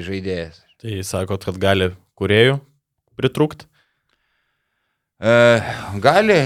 žaidėjas. 0.05 0.61
Tai 0.83 1.01
sakot, 1.07 1.47
kad 1.47 1.57
gali 1.61 1.89
kuriejų 2.19 2.59
pritrūkti? 3.17 3.70
E, 5.21 5.33
gali, 6.01 6.37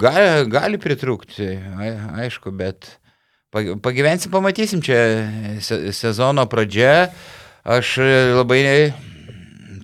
gali, 0.00 0.28
gali 0.48 0.78
pritrūkti, 0.80 1.48
ai- 1.76 2.24
aišku, 2.24 2.48
bet 2.56 2.88
pa- 3.52 3.76
pagyvensim, 3.84 4.32
pamatysim 4.32 4.80
čia 4.80 5.00
se, 5.60 5.92
sezono 5.92 6.46
pradžia. 6.48 7.10
Aš 7.66 7.96
labai 8.38 8.62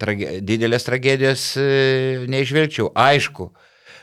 trage, 0.01 0.39
didelės 0.41 0.87
tragedijos 0.87 1.45
e, 1.61 2.25
neižvelgčiau. 2.31 2.89
Aišku, 2.97 3.51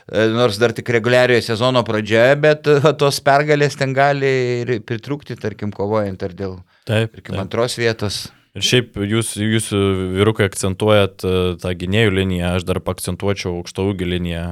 e, 0.06 0.26
nors 0.36 0.60
dar 0.60 0.74
tik 0.76 0.92
reguliariojo 0.94 1.42
sezono 1.50 1.82
pradžia, 1.86 2.28
bet 2.38 2.68
tos 3.00 3.18
pergalės 3.24 3.78
ten 3.80 3.96
gali 3.96 4.34
ir 4.62 4.76
pritrūkti, 4.86 5.38
tarkim, 5.40 5.72
kovojant 5.74 6.22
ar 6.22 6.36
dėl, 6.36 6.58
Taip. 6.84 7.16
tarkim, 7.16 7.34
taip. 7.34 7.42
antros 7.48 7.80
vietos. 7.80 8.28
Ir 8.58 8.64
šiaip 8.66 8.96
jūs, 8.98 9.28
jūsų 9.38 9.80
vyrukai 10.16 10.48
akcentuojat 10.48 11.22
e, 11.22 11.32
tą 11.62 11.70
gynėjų 11.78 12.14
liniją, 12.16 12.48
aš 12.58 12.64
dar 12.66 12.80
akcentuočiau 12.82 13.52
aukšto 13.60 13.84
ūgį 13.92 14.08
liniją. 14.16 14.42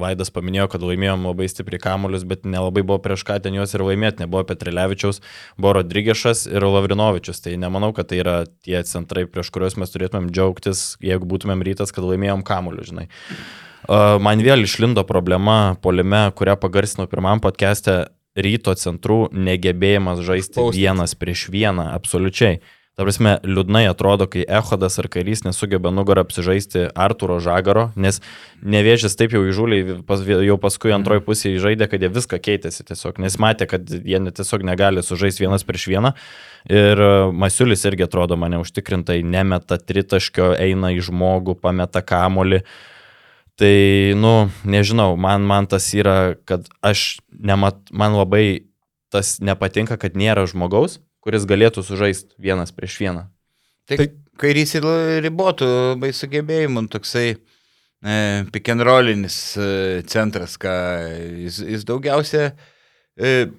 Vaidas 0.00 0.32
paminėjo, 0.32 0.70
kad 0.72 0.86
laimėjom 0.88 1.26
labai 1.28 1.50
stipriai 1.52 1.82
kamuolius, 1.82 2.24
bet 2.28 2.48
nelabai 2.48 2.80
buvo 2.88 2.96
prieš 3.04 3.26
ką 3.28 3.36
ten 3.44 3.58
juos 3.58 3.76
ir 3.76 3.84
laimėti. 3.84 4.24
Nebuvo 4.24 4.46
Petrilevičiaus, 4.48 5.20
buvo 5.60 5.74
Rodrygešas 5.82 6.46
ir 6.48 6.64
Lavrinovičius. 6.64 7.44
Tai 7.44 7.52
nemanau, 7.60 7.92
kad 7.92 8.08
tai 8.08 8.22
yra 8.24 8.38
tie 8.64 8.80
centrai, 8.88 9.26
prieš 9.28 9.52
kuriuos 9.52 9.76
mes 9.76 9.92
turėtumėm 9.92 10.32
džiaugtis, 10.32 10.86
jeigu 11.04 11.28
būtumėm 11.28 11.68
rytas, 11.68 11.92
kad 11.92 12.08
laimėjom 12.08 12.46
kamuolius, 12.48 12.94
žinai. 12.94 13.10
E, 13.12 14.02
Man 14.24 14.40
vėl 14.40 14.64
išlindo 14.64 15.04
problema 15.04 15.76
polime, 15.84 16.30
kurią 16.32 16.56
pagarsinau 16.64 17.10
pirmam 17.12 17.44
podcast'e 17.44 18.06
ryto 18.32 18.72
centrų 18.72 19.26
negebėjimas 19.36 20.22
žaisti 20.24 20.56
Spaustis. 20.56 20.80
vienas 20.80 21.12
prieš 21.18 21.50
vieną, 21.52 21.92
absoliučiai. 21.92 22.62
Ta 22.92 23.06
prasme, 23.06 23.38
liūdnai 23.40 23.86
atrodo, 23.88 24.26
kai 24.28 24.42
Ehodas 24.44 24.98
ar 25.00 25.06
Karys 25.08 25.46
nesugeba 25.46 25.88
nugarą 25.88 26.26
apsižaisti 26.26 26.90
Arturo 26.92 27.38
Žagaro, 27.40 27.86
nes 27.96 28.18
nevėžės 28.60 29.16
taip 29.16 29.32
jau 29.32 29.40
įžūliai 29.48 29.94
pas, 30.04 30.20
jau 30.20 30.56
paskui 30.60 30.92
antroji 30.92 31.22
pusė 31.24 31.54
žaidė, 31.62 31.86
kad 31.88 32.02
jie 32.04 32.10
viską 32.12 32.36
keitėsi 32.44 32.84
tiesiog, 32.90 33.16
nes 33.24 33.38
matė, 33.40 33.64
kad 33.70 33.88
jie 33.88 34.20
tiesiog 34.28 34.66
negali 34.68 35.00
sužaisti 35.00 35.46
vienas 35.46 35.64
prieš 35.64 35.86
vieną. 35.88 36.10
Ir 36.68 37.00
e, 37.00 37.14
Masiulis 37.32 37.86
irgi 37.88 38.04
atrodo 38.04 38.36
mane 38.36 38.60
užtikrintai, 38.60 39.22
nemeta 39.24 39.78
tritaškio, 39.80 40.50
eina 40.60 40.90
į 40.92 41.00
žmogų, 41.08 41.54
pameta 41.64 42.02
kamolį. 42.04 42.60
Tai, 43.56 43.78
nu, 44.20 44.34
nežinau, 44.68 45.14
man, 45.16 45.48
man 45.48 45.70
tas 45.70 45.88
yra, 45.96 46.34
kad 46.44 46.68
aš, 46.84 47.22
nemat, 47.32 47.80
man 47.88 48.20
labai 48.20 48.68
tas 49.12 49.38
nepatinka, 49.40 49.96
kad 49.96 50.12
nėra 50.12 50.44
žmogaus, 50.52 50.98
kuris 51.22 51.46
galėtų 51.48 51.84
sužaisti 51.86 52.34
vienas 52.42 52.74
prieš 52.74 52.98
vieną. 53.02 53.26
Tai, 53.88 53.98
Tai- 54.00 54.10
kairys 54.42 54.74
ir 54.78 54.86
ribotų 55.24 55.66
labai 55.94 56.12
sugebėjimų, 56.16 56.86
toksai 56.92 57.26
e, 57.32 58.14
pick 58.54 58.70
and 58.72 58.82
rollinis 58.86 59.36
e, 59.60 60.02
centras, 60.10 60.56
ką 60.60 60.72
jis, 61.44 61.60
jis 61.74 61.84
daugiausia 61.86 62.52
e, 63.18 63.50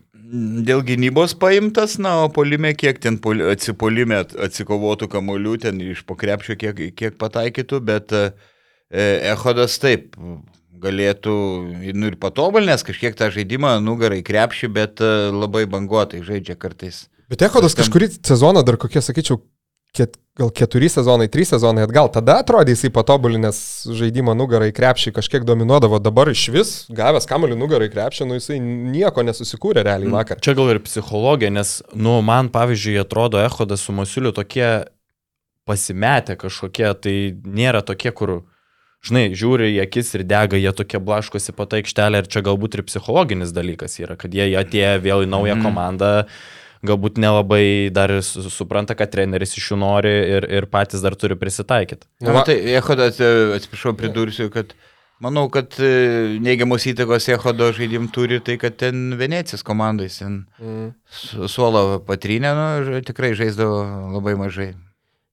dėl 0.66 0.82
gynybos 0.88 1.36
paimtas, 1.40 1.98
na, 2.02 2.16
o 2.26 2.32
polime 2.34 2.72
kiek 2.80 3.00
ten 3.04 3.20
pol, 3.22 3.44
atsipolime 3.54 4.22
at- 4.24 4.36
atsikovotų 4.48 5.10
kamolių, 5.12 5.58
ten 5.68 5.80
iš 5.84 6.04
pokrepšio 6.10 6.58
kiek, 6.60 6.84
kiek 6.98 7.20
pataikytų, 7.22 7.80
bet 7.86 8.16
e, 8.18 8.26
Ehodas 8.94 9.80
taip 9.82 10.16
galėtų 10.84 11.34
nu, 11.96 12.10
ir 12.12 12.18
patobulinęs 12.20 12.84
kažkiek 12.86 13.16
tą 13.18 13.30
žaidimą 13.34 13.78
nugarai 13.84 14.22
krepšį, 14.26 14.70
bet 14.76 15.04
e, 15.04 15.12
labai 15.32 15.64
banguotai 15.70 16.24
žaidžia 16.26 16.58
kartais. 16.60 17.06
Bet 17.34 17.42
Echodas 17.50 17.74
kažkurį 17.78 18.12
sezoną 18.22 18.62
dar 18.66 18.78
kokie, 18.82 19.02
sakyčiau, 19.02 19.40
ket, 19.94 20.16
gal 20.38 20.50
keturi 20.54 20.88
sezonai, 20.90 21.28
trys 21.34 21.52
sezonai 21.54 21.84
atgal, 21.86 22.10
tada 22.14 22.40
atrodė 22.42 22.74
jisai 22.76 22.90
patobulinęs 22.94 23.58
žaidimą 23.94 24.34
nugarą 24.38 24.70
į 24.70 24.74
krepšį, 24.78 25.14
kažkiek 25.18 25.46
dominuodavo, 25.46 26.00
dabar 26.02 26.30
iš 26.32 26.48
vis, 26.54 26.72
gavęs 26.94 27.30
kamuolį 27.30 27.58
nugarą 27.58 27.90
į 27.90 27.94
krepšį, 27.94 28.28
nu 28.30 28.38
jisai 28.40 28.58
nieko 28.62 29.26
nesusikūrė 29.26 29.84
realiai 29.86 30.14
vakar. 30.14 30.42
Čia 30.46 30.56
gal 30.58 30.74
ir 30.74 30.82
psichologija, 30.86 31.52
nes, 31.54 31.76
nu, 31.94 32.20
man 32.26 32.50
pavyzdžiui, 32.54 32.98
atrodo 33.02 33.42
Ehodas 33.42 33.86
su 33.86 33.94
Masiuliu 33.98 34.34
tokie 34.34 34.86
pasimetę 35.70 36.36
kažkokie, 36.42 36.90
tai 37.00 37.16
nėra 37.46 37.84
tokie, 37.86 38.12
kur, 38.12 38.34
žinai, 39.06 39.30
žiūri 39.38 39.70
į 39.78 39.84
akis 39.86 40.14
ir 40.18 40.26
dega, 40.28 40.60
jie 40.60 40.74
tokie 40.76 41.00
blaškosi 41.00 41.56
po 41.56 41.66
tą 41.70 41.80
aikštelę 41.82 42.24
ir 42.24 42.28
čia 42.34 42.44
galbūt 42.46 42.80
ir 42.80 42.86
psichologinis 42.90 43.54
dalykas 43.56 43.96
yra, 44.02 44.18
kad 44.20 44.34
jie 44.36 44.50
atėjo 44.60 44.98
vėl 45.06 45.24
į 45.26 45.32
naują 45.32 45.56
Mhm. 45.56 45.64
komandą, 45.64 46.12
galbūt 46.84 47.18
nelabai 47.22 47.90
dar 47.96 48.12
supranta, 48.24 48.96
kad 49.00 49.12
treneris 49.14 49.56
iš 49.58 49.72
jų 49.72 49.78
nori 49.80 50.12
ir, 50.38 50.48
ir 50.62 50.66
patys 50.72 51.04
dar 51.04 51.16
turi 51.16 51.38
prisitaikyti. 51.40 52.08
Na, 52.22 52.34
Va- 52.40 52.44
tai 52.48 52.58
Ehodas, 52.76 53.20
atsiprašau, 53.58 53.94
pridursiu, 54.00 54.50
kad 54.54 54.74
manau, 55.24 55.46
kad 55.54 55.78
e, 55.80 56.38
neigiamos 56.44 56.84
įtakos 56.92 57.30
Ehodo 57.32 57.70
žaidim 57.76 58.10
turi 58.12 58.42
tai, 58.44 58.58
kad 58.60 58.76
ten 58.82 59.14
Venecijos 59.20 59.64
komandais, 59.64 60.20
ten 60.20 60.46
Mm. 60.60 60.92
su- 61.10 61.48
suolo 61.48 62.00
patrynė, 62.04 62.52
nu, 62.58 63.00
tikrai 63.02 63.32
žaisdavo 63.34 64.12
labai 64.18 64.36
mažai. 64.36 64.74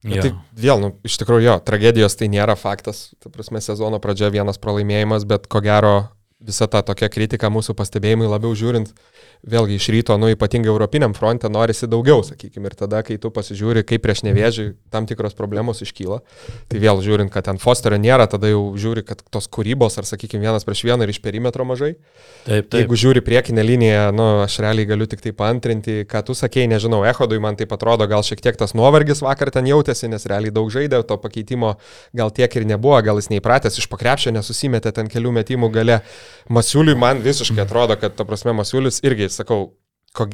Jo. 0.06 0.22
Tai 0.22 0.30
vėl, 0.56 0.78
nu, 0.80 0.94
iš 1.04 1.18
tikrųjų, 1.20 1.42
jo, 1.44 1.58
tragedijos 1.60 2.14
tai 2.16 2.28
nėra 2.32 2.54
faktas. 2.56 3.10
Ta 3.20 3.28
prasme, 3.28 3.60
sezono 3.60 3.98
pradžia 4.00 4.30
vienas 4.32 4.56
pralaimėjimas, 4.56 5.26
bet 5.28 5.44
ko 5.50 5.60
gero 5.60 6.08
visa 6.40 6.64
ta 6.72 6.80
tokia 6.80 7.10
kritika 7.12 7.50
mūsų 7.52 7.74
pastebėjimai 7.76 8.30
labiau 8.30 8.54
žiūrint, 8.56 8.94
vėlgi 9.46 9.78
iš 9.80 9.88
ryto, 9.94 10.16
nu, 10.20 10.28
ypatingai 10.34 10.68
europiniam 10.70 11.14
fronte 11.16 11.48
norisi 11.48 11.88
daugiau, 11.90 12.20
sakykime, 12.26 12.68
ir 12.68 12.76
tada, 12.76 13.00
kai 13.06 13.16
tu 13.20 13.30
pasižiūri, 13.32 13.82
kaip 13.88 14.02
prieš 14.04 14.22
nevėžį 14.26 14.66
tam 14.92 15.06
tikros 15.08 15.36
problemos 15.38 15.80
iškyla, 15.84 16.20
tai 16.68 16.80
vėl 16.82 17.00
žiūrint, 17.04 17.32
kad 17.32 17.48
ten 17.48 17.60
Fosterio 17.62 17.96
nėra, 18.00 18.28
tada 18.30 18.50
jau 18.50 18.62
žiūri, 18.80 19.04
kad 19.08 19.22
tos 19.32 19.48
kūrybos, 19.48 19.96
ar 20.00 20.08
sakykime, 20.08 20.44
vienas 20.44 20.66
prieš 20.68 20.84
vieną 20.88 21.06
ir 21.06 21.14
iš 21.14 21.20
perimetro 21.24 21.64
mažai. 21.64 21.94
Taip, 22.44 22.68
Taip. 22.68 22.76
Jeigu 22.82 22.98
žiūri 23.00 23.24
priekinę 23.24 23.64
liniją, 23.64 24.04
nu, 24.16 24.28
aš 24.44 24.58
realiai 24.64 24.88
galiu 24.88 25.08
tik 25.08 25.24
tai 25.24 25.32
paantrinti, 25.36 26.02
ką 26.10 26.22
tu 26.28 26.36
sakėjai, 26.36 26.68
nežinau, 26.74 27.00
Ehodui 27.08 27.40
man 27.40 27.56
tai 27.56 27.68
atrodo, 27.70 28.04
gal 28.10 28.24
šiek 28.26 28.42
tiek 28.44 28.60
tas 28.60 28.76
nuovargis 28.76 29.24
vakar 29.24 29.52
ten 29.54 29.68
jautėsi, 29.70 30.08
nes 30.12 30.28
realiai 30.28 30.52
daug 30.52 30.68
žaidė, 30.72 31.00
to 31.08 31.16
pakeitimo 31.20 31.74
gal 32.16 32.32
tiek 32.34 32.52
ir 32.60 32.68
nebuvo, 32.68 32.98
gal 33.04 33.20
jis 33.20 33.30
neįpratęs 33.32 33.80
iš 33.80 33.88
pakrepšio, 33.92 34.34
nesusimetė 34.36 34.92
ten 34.96 35.08
kelių 35.10 35.32
metimų 35.40 35.72
gale. 35.72 36.00
Masiuliui 36.52 36.96
man 36.98 37.22
visiškai 37.24 37.64
atrodo, 37.64 37.96
kad, 38.00 38.16
ta 38.18 38.26
prasme, 38.28 38.52
Masiulis 38.56 39.00
irgi, 39.06 39.29
sakau, 39.34 39.72
ko, 40.16 40.28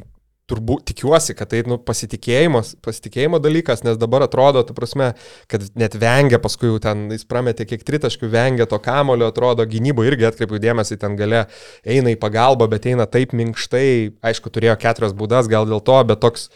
turbūt 0.47 0.85
tikiuosi, 0.87 1.35
kad 1.35 1.49
tai 1.51 1.59
nu, 1.67 1.75
pasitikėjimo 1.83 3.39
dalykas, 3.43 3.83
nes 3.83 3.97
dabar 3.99 4.23
atrodo, 4.23 4.63
ta 4.63 4.75
prasme, 4.75 5.09
kad 5.51 5.65
net 5.79 5.97
vengia, 5.99 6.39
paskui 6.39 6.69
jau 6.69 6.77
ten 6.83 7.09
jis 7.11 7.27
prametė 7.27 7.67
kiek 7.67 7.83
tritaškių, 7.87 8.29
vengia 8.31 8.67
to 8.69 8.79
kamulio, 8.83 9.27
atrodo, 9.33 9.65
gynybo 9.67 10.05
irgi 10.07 10.29
atkreipiu 10.29 10.61
dėmesį, 10.63 10.99
ten 11.01 11.17
gale 11.19 11.45
eina 11.83 12.13
į 12.13 12.19
pagalbą, 12.21 12.69
bet 12.71 12.87
eina 12.87 13.09
taip 13.11 13.35
minkštai, 13.35 13.89
aišku, 14.31 14.53
turėjo 14.55 14.77
keturias 14.79 15.15
būdas, 15.17 15.51
gal 15.51 15.67
dėl 15.67 15.83
to, 15.83 15.99
bet 16.07 16.23
toks 16.23 16.47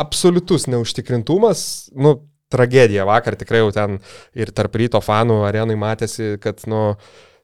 absoliutus 0.00 0.64
neužtikrintumas, 0.72 1.66
nu, 2.00 2.16
tragedija. 2.54 3.04
Vakar 3.08 3.36
tikrai 3.36 3.60
jau 3.60 3.70
ten 3.74 4.00
ir 4.36 4.52
tarp 4.56 4.76
ryto 4.78 5.00
fanų 5.04 5.42
arenui 5.48 5.76
matėsi, 5.80 6.38
kad, 6.40 6.64
nu, 6.70 6.94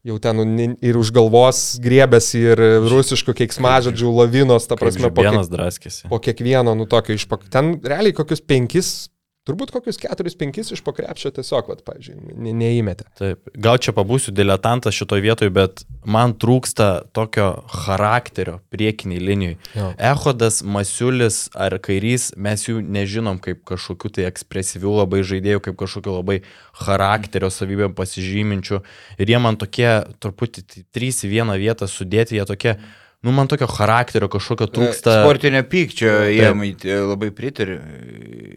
jau 0.07 0.17
ten 0.23 0.37
nu, 0.37 0.67
ir 0.81 0.97
už 0.97 1.13
galvos 1.13 1.77
griebėsi 1.83 2.41
ir 2.53 2.63
rusiškų 2.89 3.35
keiksmažodžių 3.43 4.13
lavinos, 4.17 4.69
ta 4.71 4.79
prasme, 4.81 5.13
po, 5.13 5.25
kiek, 5.25 5.41
draskėsi. 5.53 6.09
po 6.11 6.21
kiekvieno, 6.23 6.75
nu, 6.79 6.89
tokio 6.89 7.17
iš 7.19 7.27
pak... 7.31 7.45
Ten 7.53 7.77
realiai 7.85 8.17
kokius 8.17 8.41
penkis, 8.41 9.11
turbūt 9.51 9.73
kokius 9.75 9.99
keturis, 10.01 10.37
penkis 10.39 10.71
iš 10.73 10.83
pakrepšio 10.87 11.33
tiesiog, 11.35 11.69
vat, 11.73 11.83
pavyzdžiui, 11.87 12.37
ne, 12.39 12.55
neįmetė. 12.57 13.07
Taip, 13.19 13.51
gal 13.59 13.81
čia 13.83 13.93
pabūsiu 13.97 14.33
diletantas 14.35 14.95
šitoje 14.97 15.25
vietoje, 15.27 15.53
bet 15.55 15.83
man 16.07 16.37
trūksta 16.39 16.89
tokio 17.17 17.51
charakterio 17.75 18.61
priekiniai 18.73 19.21
linijai. 19.21 19.59
Jo. 19.75 19.91
Ehodas, 20.11 20.63
Masiulis 20.63 21.43
ar 21.59 21.77
Kairys, 21.83 22.31
mes 22.39 22.65
jų 22.69 22.81
nežinom 22.87 23.41
kaip 23.43 23.65
kažkokių 23.69 24.13
tai 24.17 24.29
ekspresyvių 24.31 24.95
labai 25.03 25.25
žaidėjų, 25.27 25.65
kaip 25.67 25.79
kažkokių 25.81 26.17
labai 26.21 26.41
charakterio 26.85 27.51
savybėm 27.53 27.97
pasižyminčių. 27.99 28.81
Ir 29.21 29.35
jie 29.35 29.43
man 29.43 29.59
tokie, 29.61 29.89
truputį 30.23 30.65
t- 30.65 30.85
trys 30.95 31.25
į 31.27 31.35
vieną 31.35 31.59
vietą 31.61 31.91
sudėti, 31.91 32.39
jie 32.39 32.47
tokie, 32.49 32.77
nu 33.23 33.33
man 33.33 33.49
tokio 33.49 33.69
charakterio 33.69 34.29
kažkokio 34.33 34.69
trūksta. 34.73 35.21
Sportinio 35.21 35.63
pykčio, 35.69 36.11
Taip. 36.25 36.35
jiem 36.37 36.63
e, 36.65 36.99
labai 37.05 37.31
pritariu. 37.37 37.81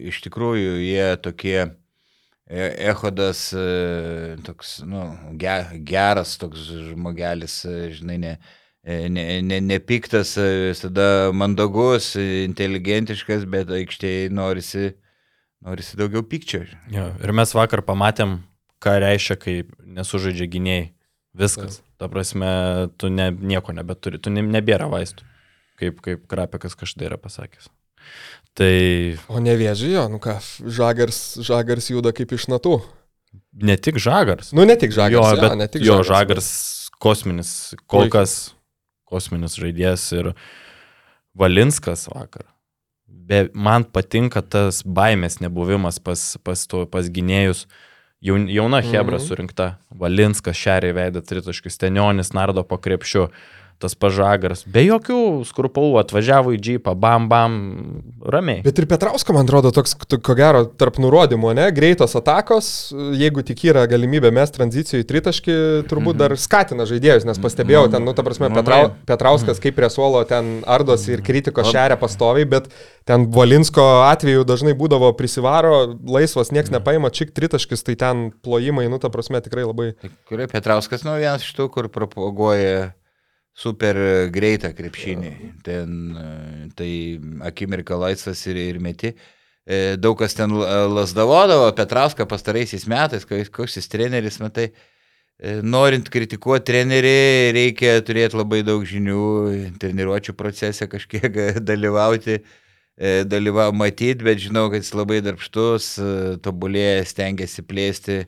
Iš 0.08 0.20
tikrųjų, 0.26 0.76
jie 0.84 1.08
tokie 1.24 1.58
e, 1.64 2.68
Ehodas 2.90 3.46
e, 3.56 4.36
toks, 4.46 4.78
nu, 4.88 5.06
ge, 5.40 5.58
geras 5.88 6.36
toks 6.40 6.70
žmogelis, 6.90 7.60
e, 7.68 7.76
žinai, 7.96 8.18
ne, 8.22 8.34
e, 8.84 9.04
ne, 9.12 9.26
ne, 9.44 9.60
nepiktas, 9.64 10.36
e, 10.40 10.48
visada 10.72 11.30
mandagus, 11.36 12.14
e, 12.20 12.44
inteligentiškas, 12.48 13.44
bet 13.50 13.72
aikštėje 13.72 14.32
norisi, 14.32 14.94
norisi 15.64 16.00
daugiau 16.00 16.24
pykčio. 16.24 16.64
Jo, 16.92 17.10
ir 17.20 17.36
mes 17.36 17.52
vakar 17.56 17.84
pamatėm, 17.84 18.38
ką 18.84 18.98
reiškia, 19.04 19.40
kai 19.40 19.60
nesužaidžia 20.00 20.48
gynėjai. 20.56 20.93
Viskas. 21.34 21.80
Ta 21.98 22.08
prasme, 22.10 22.48
tu 23.00 23.10
ne, 23.10 23.30
nieko 23.34 23.74
nebeturi, 23.74 24.20
tu 24.22 24.30
ne, 24.30 24.44
nebėra 24.46 24.86
vaistų, 24.92 25.26
kaip, 25.80 25.98
kaip 26.04 26.28
Krapikas 26.30 26.76
kažkada 26.78 27.10
yra 27.10 27.18
pasakęs. 27.20 27.70
Tai 28.54 28.74
O 29.32 29.40
nevėžį 29.42 29.94
jo, 29.96 30.04
nu 30.12 30.20
ką, 30.22 30.36
žagars, 30.70 31.20
žagars 31.42 31.90
juda 31.90 32.12
kaip 32.14 32.36
iš 32.36 32.46
natų. 32.52 32.78
ne 33.52 33.74
tik 33.76 33.98
žagars. 33.98 34.52
Nu 34.54 34.66
ne 34.68 34.76
tik 34.78 34.94
žagars, 34.94 35.34
jo, 35.34 35.40
bet 35.42 35.56
ne 35.58 35.66
tik 35.66 35.82
jo 35.82 36.02
žagars. 36.02 36.10
žagars 36.12 36.50
kosminis, 37.02 37.74
kol 37.90 38.06
kas 38.12 38.54
kosminis 39.08 39.58
žaidėjas 39.58 40.04
ir 40.14 40.34
Valinskas 41.34 42.06
vakar. 42.12 42.46
Be, 43.08 43.48
man 43.54 43.86
patinka 43.88 44.42
tas 44.42 44.82
baimės 44.84 45.40
nebuvimas 45.42 45.98
pas, 45.98 46.36
pas, 46.44 46.62
to, 46.70 46.84
pas 46.86 47.08
gynėjus. 47.10 47.64
Jaun, 47.64 47.80
jauna 48.24 48.80
Hebra 48.80 49.18
Mhm. 49.18 49.26
surinkta, 49.26 49.74
Valinskas 50.00 50.56
šeriai 50.56 50.94
veidą 50.96 51.20
tritaškius, 51.20 51.76
Tenionis 51.78 52.32
nardo 52.32 52.62
po 52.62 52.76
krepšiu, 52.78 53.28
tas 53.82 53.94
pažagaras, 53.98 54.62
be 54.70 54.84
jokių 54.86 55.18
skrupulų 55.48 55.98
atvažiavo 56.02 56.54
į 56.54 56.60
džipą, 56.62 56.94
bam, 56.98 57.26
bam, 57.30 57.56
ramiai. 58.24 58.62
Bet 58.64 58.78
ir 58.80 58.86
Petrausko, 58.90 59.34
man 59.36 59.48
atrodo, 59.48 59.72
toks, 59.74 59.96
ko 59.96 60.36
gero, 60.38 60.64
tarp 60.80 60.98
nurodymų, 61.02 61.52
ne, 61.58 61.66
greitos 61.74 62.16
atakos, 62.18 62.68
jeigu 63.18 63.44
tik 63.46 63.64
yra 63.68 63.84
galimybė 63.90 64.32
mes 64.34 64.54
tranzicijoje 64.54 65.04
į 65.04 65.08
tritaškį, 65.10 65.58
turbūt 65.90 66.20
dar 66.22 66.36
skatina 66.40 66.86
žaidėjus, 66.88 67.26
nes 67.28 67.40
pastebėjau 67.42 67.86
ten, 67.92 68.06
nu, 68.06 68.16
ta 68.16 68.24
prasme. 68.26 68.50
Petrau, 68.54 68.92
Petrauskas 69.08 69.60
kaip 69.62 69.76
prie 69.76 69.88
suolo 69.90 70.22
ten 70.28 70.60
ardos 70.70 71.08
ir 71.10 71.24
kritikos 71.26 71.72
šeria 71.72 71.98
pastoviai, 72.00 72.46
bet 72.48 72.70
ten 73.08 73.28
Valinsko 73.34 73.84
atveju 74.06 74.46
dažnai 74.48 74.76
būdavo 74.78 75.12
prisivaro, 75.18 75.96
laisvas, 76.08 76.52
nieks 76.54 76.72
nepaima, 76.74 77.12
čik 77.14 77.34
tritaškis, 77.36 77.84
tai 77.86 77.98
ten 78.00 78.26
plojimai, 78.44 78.86
nu, 78.92 79.00
ta 79.02 79.10
prasme, 79.12 79.42
tikrai 79.44 79.66
labai... 79.66 79.92
Kurio 80.30 80.48
Petrauskas, 80.52 81.04
nu, 81.06 81.16
vienas 81.20 81.44
iš 81.44 81.56
tų, 81.58 81.68
kur 81.74 81.90
propaguoja 81.92 82.92
super 83.54 83.96
greitą 84.34 84.72
krepšinį. 84.74 85.30
Ten 85.66 85.94
e, 86.18 86.24
tai 86.76 86.90
akimirka 87.46 87.96
laisvas 88.00 88.42
ir, 88.50 88.58
ir 88.58 88.80
meti. 88.82 89.12
E, 89.64 89.94
Daug 89.96 90.18
kas 90.20 90.34
ten 90.36 90.52
la- 90.58 90.84
lasdavodavo, 90.90 91.70
Petrauską 91.78 92.26
pastaraisiais 92.28 92.88
metais, 92.90 93.24
koks 93.24 93.78
jis 93.78 93.88
treneris, 93.88 94.40
matai, 94.42 94.66
e, 95.38 95.54
norint 95.62 96.10
kritikuoti 96.12 96.66
trenerį, 96.72 97.14
reikia 97.56 97.94
turėti 98.04 98.36
labai 98.36 98.60
daug 98.66 98.82
žinių, 98.90 99.22
treniruočio 99.80 100.34
procese 100.36 100.88
kažkiek 100.90 101.38
dalyvauti, 101.70 102.40
e, 102.98 103.14
dalyvau, 103.24 103.70
matyti, 103.72 104.26
bet 104.26 104.42
žinau, 104.42 104.66
kad 104.74 104.82
jis 104.84 104.92
labai 104.98 105.22
darbštus, 105.24 105.92
e, 106.02 106.10
tobulėja, 106.44 107.06
stengiasi 107.08 107.62
plėsti, 107.64 108.18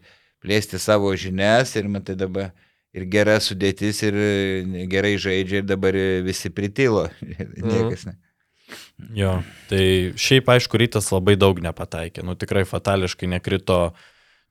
plėsti 0.40 0.78
savo 0.80 1.10
žinias 1.18 1.74
ir 1.76 1.90
matai 1.90 2.14
dabar 2.16 2.54
ir 2.96 3.06
gera 3.12 3.36
sudėtis 3.42 4.00
ir 4.06 4.16
e, 4.16 4.86
gerai 4.90 5.16
žaidžia 5.20 5.62
ir 5.62 5.68
dabar 5.68 5.96
e, 5.96 6.22
visi 6.26 6.50
pritilo. 6.54 7.06
Niekas 7.70 8.08
ne. 8.08 8.16
Jo, 9.14 9.36
tai 9.70 10.12
šiaip 10.18 10.48
aišku, 10.56 10.78
rytas 10.80 11.12
labai 11.12 11.36
daug 11.38 11.58
nepataikė, 11.62 12.24
nu 12.26 12.34
tikrai 12.38 12.64
fatališkai 12.66 13.28
nekrito 13.30 13.92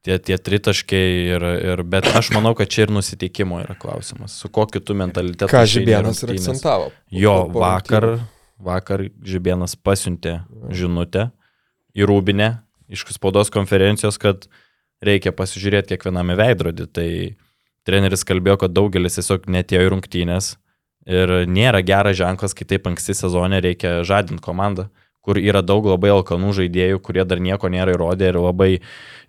tie, 0.06 0.16
tie 0.22 0.38
tritaškiai, 0.40 1.16
ir, 1.34 1.46
ir, 1.74 1.82
bet 1.90 2.08
aš 2.16 2.30
manau, 2.36 2.54
kad 2.56 2.70
čia 2.72 2.86
ir 2.86 2.94
nusiteikimo 2.96 3.60
yra 3.64 3.76
klausimas, 3.80 4.38
su 4.40 4.52
kokiu 4.54 4.80
tu 4.86 4.96
mentalitetu. 4.96 5.50
Ką 5.52 5.66
į 5.66 5.72
Žibėnas 5.74 6.22
ir 6.24 6.36
akcentavo. 6.38 6.92
Jo, 7.12 7.36
vakar, 7.52 8.08
vakar 8.62 9.08
Žibėnas 9.26 9.76
pasiuntė 9.76 10.38
žinutę 10.72 11.32
į 11.98 12.08
Rūbinę 12.08 12.52
iš 12.94 13.08
spaudos 13.18 13.52
konferencijos, 13.52 14.20
kad 14.22 14.48
reikia 15.04 15.34
pasižiūrėti 15.36 15.96
kiekviename 15.96 16.38
veidrodį. 16.40 16.88
Tai 16.94 17.10
treneris 17.86 18.26
kalbėjo, 18.28 18.60
kad 18.66 18.76
daugelis 18.76 19.20
tiesiog 19.20 19.48
netėjo 19.52 19.86
į 19.86 19.92
rungtynės 19.94 20.56
ir 21.06 21.34
nėra 21.46 21.84
geras 21.86 22.18
ženklas, 22.18 22.56
kai 22.58 22.66
taip 22.68 22.88
anksti 22.90 23.14
sezonė 23.18 23.62
reikia 23.64 24.00
žadinti 24.08 24.44
komandą, 24.44 24.90
kur 25.26 25.38
yra 25.42 25.62
daug 25.66 25.86
labai 25.90 26.12
alkanų 26.14 26.54
žaidėjų, 26.60 27.00
kurie 27.06 27.26
dar 27.26 27.42
nieko 27.42 27.70
nėra 27.70 27.94
įrodę 27.96 28.30
ir 28.30 28.42
labai 28.42 28.72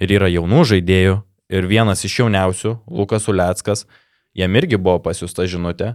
ir 0.01 0.17
yra 0.19 0.29
jaunų 0.33 0.65
žaidėjų. 0.73 1.21
Ir 1.47 1.69
vienas 1.71 2.03
iš 2.03 2.19
jauniausių, 2.25 2.73
Lukas 2.91 3.29
Uleckas, 3.31 3.85
jam 4.35 4.57
irgi 4.59 4.81
buvo 4.81 4.99
pasiūsta 5.05 5.47
žinutė, 5.47 5.93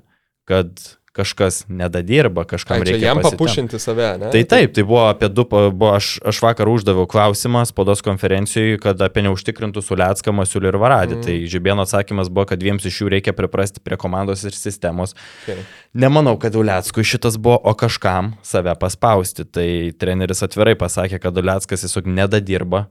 kad 0.47 0.71
kažkas 1.11 1.65
nedadirba, 1.67 2.45
kažkam 2.47 2.79
Ai, 2.79 2.85
reikia 2.87 3.09
jam 3.09 3.19
pasitempt. 3.19 3.39
papušinti 3.39 3.79
save, 3.79 4.07
ne? 4.17 4.29
Tai 4.31 4.43
taip, 4.47 4.71
tai 4.75 4.83
buvo 4.87 5.01
apie 5.09 5.27
du, 5.27 5.43
buvo, 5.43 5.89
aš, 5.97 6.13
aš 6.23 6.39
vakar 6.43 6.69
uždaviau 6.71 7.03
klausimą 7.11 7.65
spaudos 7.67 8.03
konferencijoje, 8.05 8.77
kad 8.79 9.01
apie 9.03 9.25
neužtikrintų 9.27 9.83
Sulecką, 9.83 10.31
Masiulį 10.35 10.71
ir 10.71 10.77
Varadį. 10.79 11.17
Mm. 11.17 11.25
Tai 11.27 11.35
Žibėno 11.51 11.83
atsakymas 11.83 12.31
buvo, 12.31 12.47
kad 12.53 12.63
jiems 12.63 12.87
iš 12.87 13.01
jų 13.03 13.11
reikia 13.17 13.35
priprasti 13.35 13.83
prie 13.83 13.99
komandos 13.99 14.45
ir 14.47 14.55
sistemos. 14.55 15.11
Okay. 15.43 15.65
Nemanau, 15.91 16.37
kad 16.39 16.55
Uleckui 16.55 17.03
šitas 17.03 17.35
buvo, 17.35 17.59
o 17.59 17.75
kažkam 17.75 18.37
save 18.47 18.77
paspausti. 18.79 19.43
Tai 19.43 19.67
treneris 19.99 20.45
atvirai 20.47 20.77
pasakė, 20.79 21.19
kad 21.19 21.43
Uleckas 21.43 21.83
tiesiog 21.83 22.07
nedadirba 22.07 22.85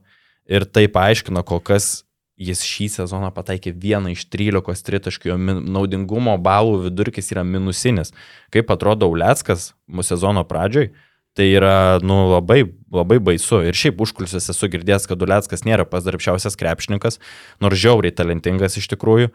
ir 0.45 0.69
tai 0.69 0.85
paaiškino, 0.93 1.41
kol 1.47 1.63
kas 1.65 2.03
jis 2.41 2.63
šį 2.65 2.87
sezoną 2.95 3.29
pataikė 3.35 3.73
vieną 3.77 4.11
iš 4.15 4.25
13 4.33 4.81
tritaškių, 4.87 5.29
jo 5.33 5.37
naudingumo 5.61 6.33
balų 6.41 6.87
vidurkis 6.87 7.29
yra 7.35 7.43
minusinis. 7.45 8.13
Kaip 8.53 8.73
atrodo 8.73 9.09
Uleckas 9.13 9.71
mūsų 9.91 10.15
sezono 10.15 10.43
pradžioj, 10.49 10.89
tai 11.37 11.45
yra 11.53 11.99
nu, 12.03 12.17
labai, 12.33 12.63
labai 12.91 13.19
baisu. 13.23 13.61
Ir 13.63 13.77
šiaip 13.77 14.01
užkulsiuose 14.03 14.51
esu 14.51 14.67
girdėjęs, 14.73 15.05
kad 15.07 15.21
Uleckas 15.23 15.63
nėra 15.67 15.85
pats 15.87 16.07
darbščiausias 16.09 16.57
krepšininkas, 16.59 17.21
nors 17.63 17.79
žiauriai 17.79 18.11
talentingas 18.17 18.75
iš 18.81 18.89
tikrųjų. 18.95 19.29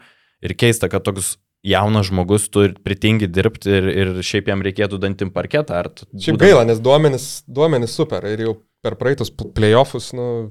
Ir 0.44 0.52
keista, 0.60 0.90
kad 0.92 1.06
toks 1.06 1.36
jaunas 1.66 2.10
žmogus 2.10 2.50
turi 2.52 2.74
pritingi 2.84 3.26
dirbti 3.32 3.72
ir, 3.78 3.86
ir 3.90 4.10
šiaip 4.22 4.50
jam 4.52 4.60
reikėtų 4.62 4.98
dantim 5.02 5.32
parketą. 5.34 5.78
Ar 5.80 5.88
Šiaip 5.96 6.36
būdam- 6.36 6.42
gaila, 6.44 6.66
nes 6.68 6.82
duomenis, 6.84 7.28
duomenis 7.48 7.94
super 7.96 8.26
ir 8.28 8.44
jau 8.44 8.56
per 8.84 8.94
praeitus 9.00 9.32
pl- 9.32 9.50
playoffus, 9.56 10.12
nu, 10.14 10.50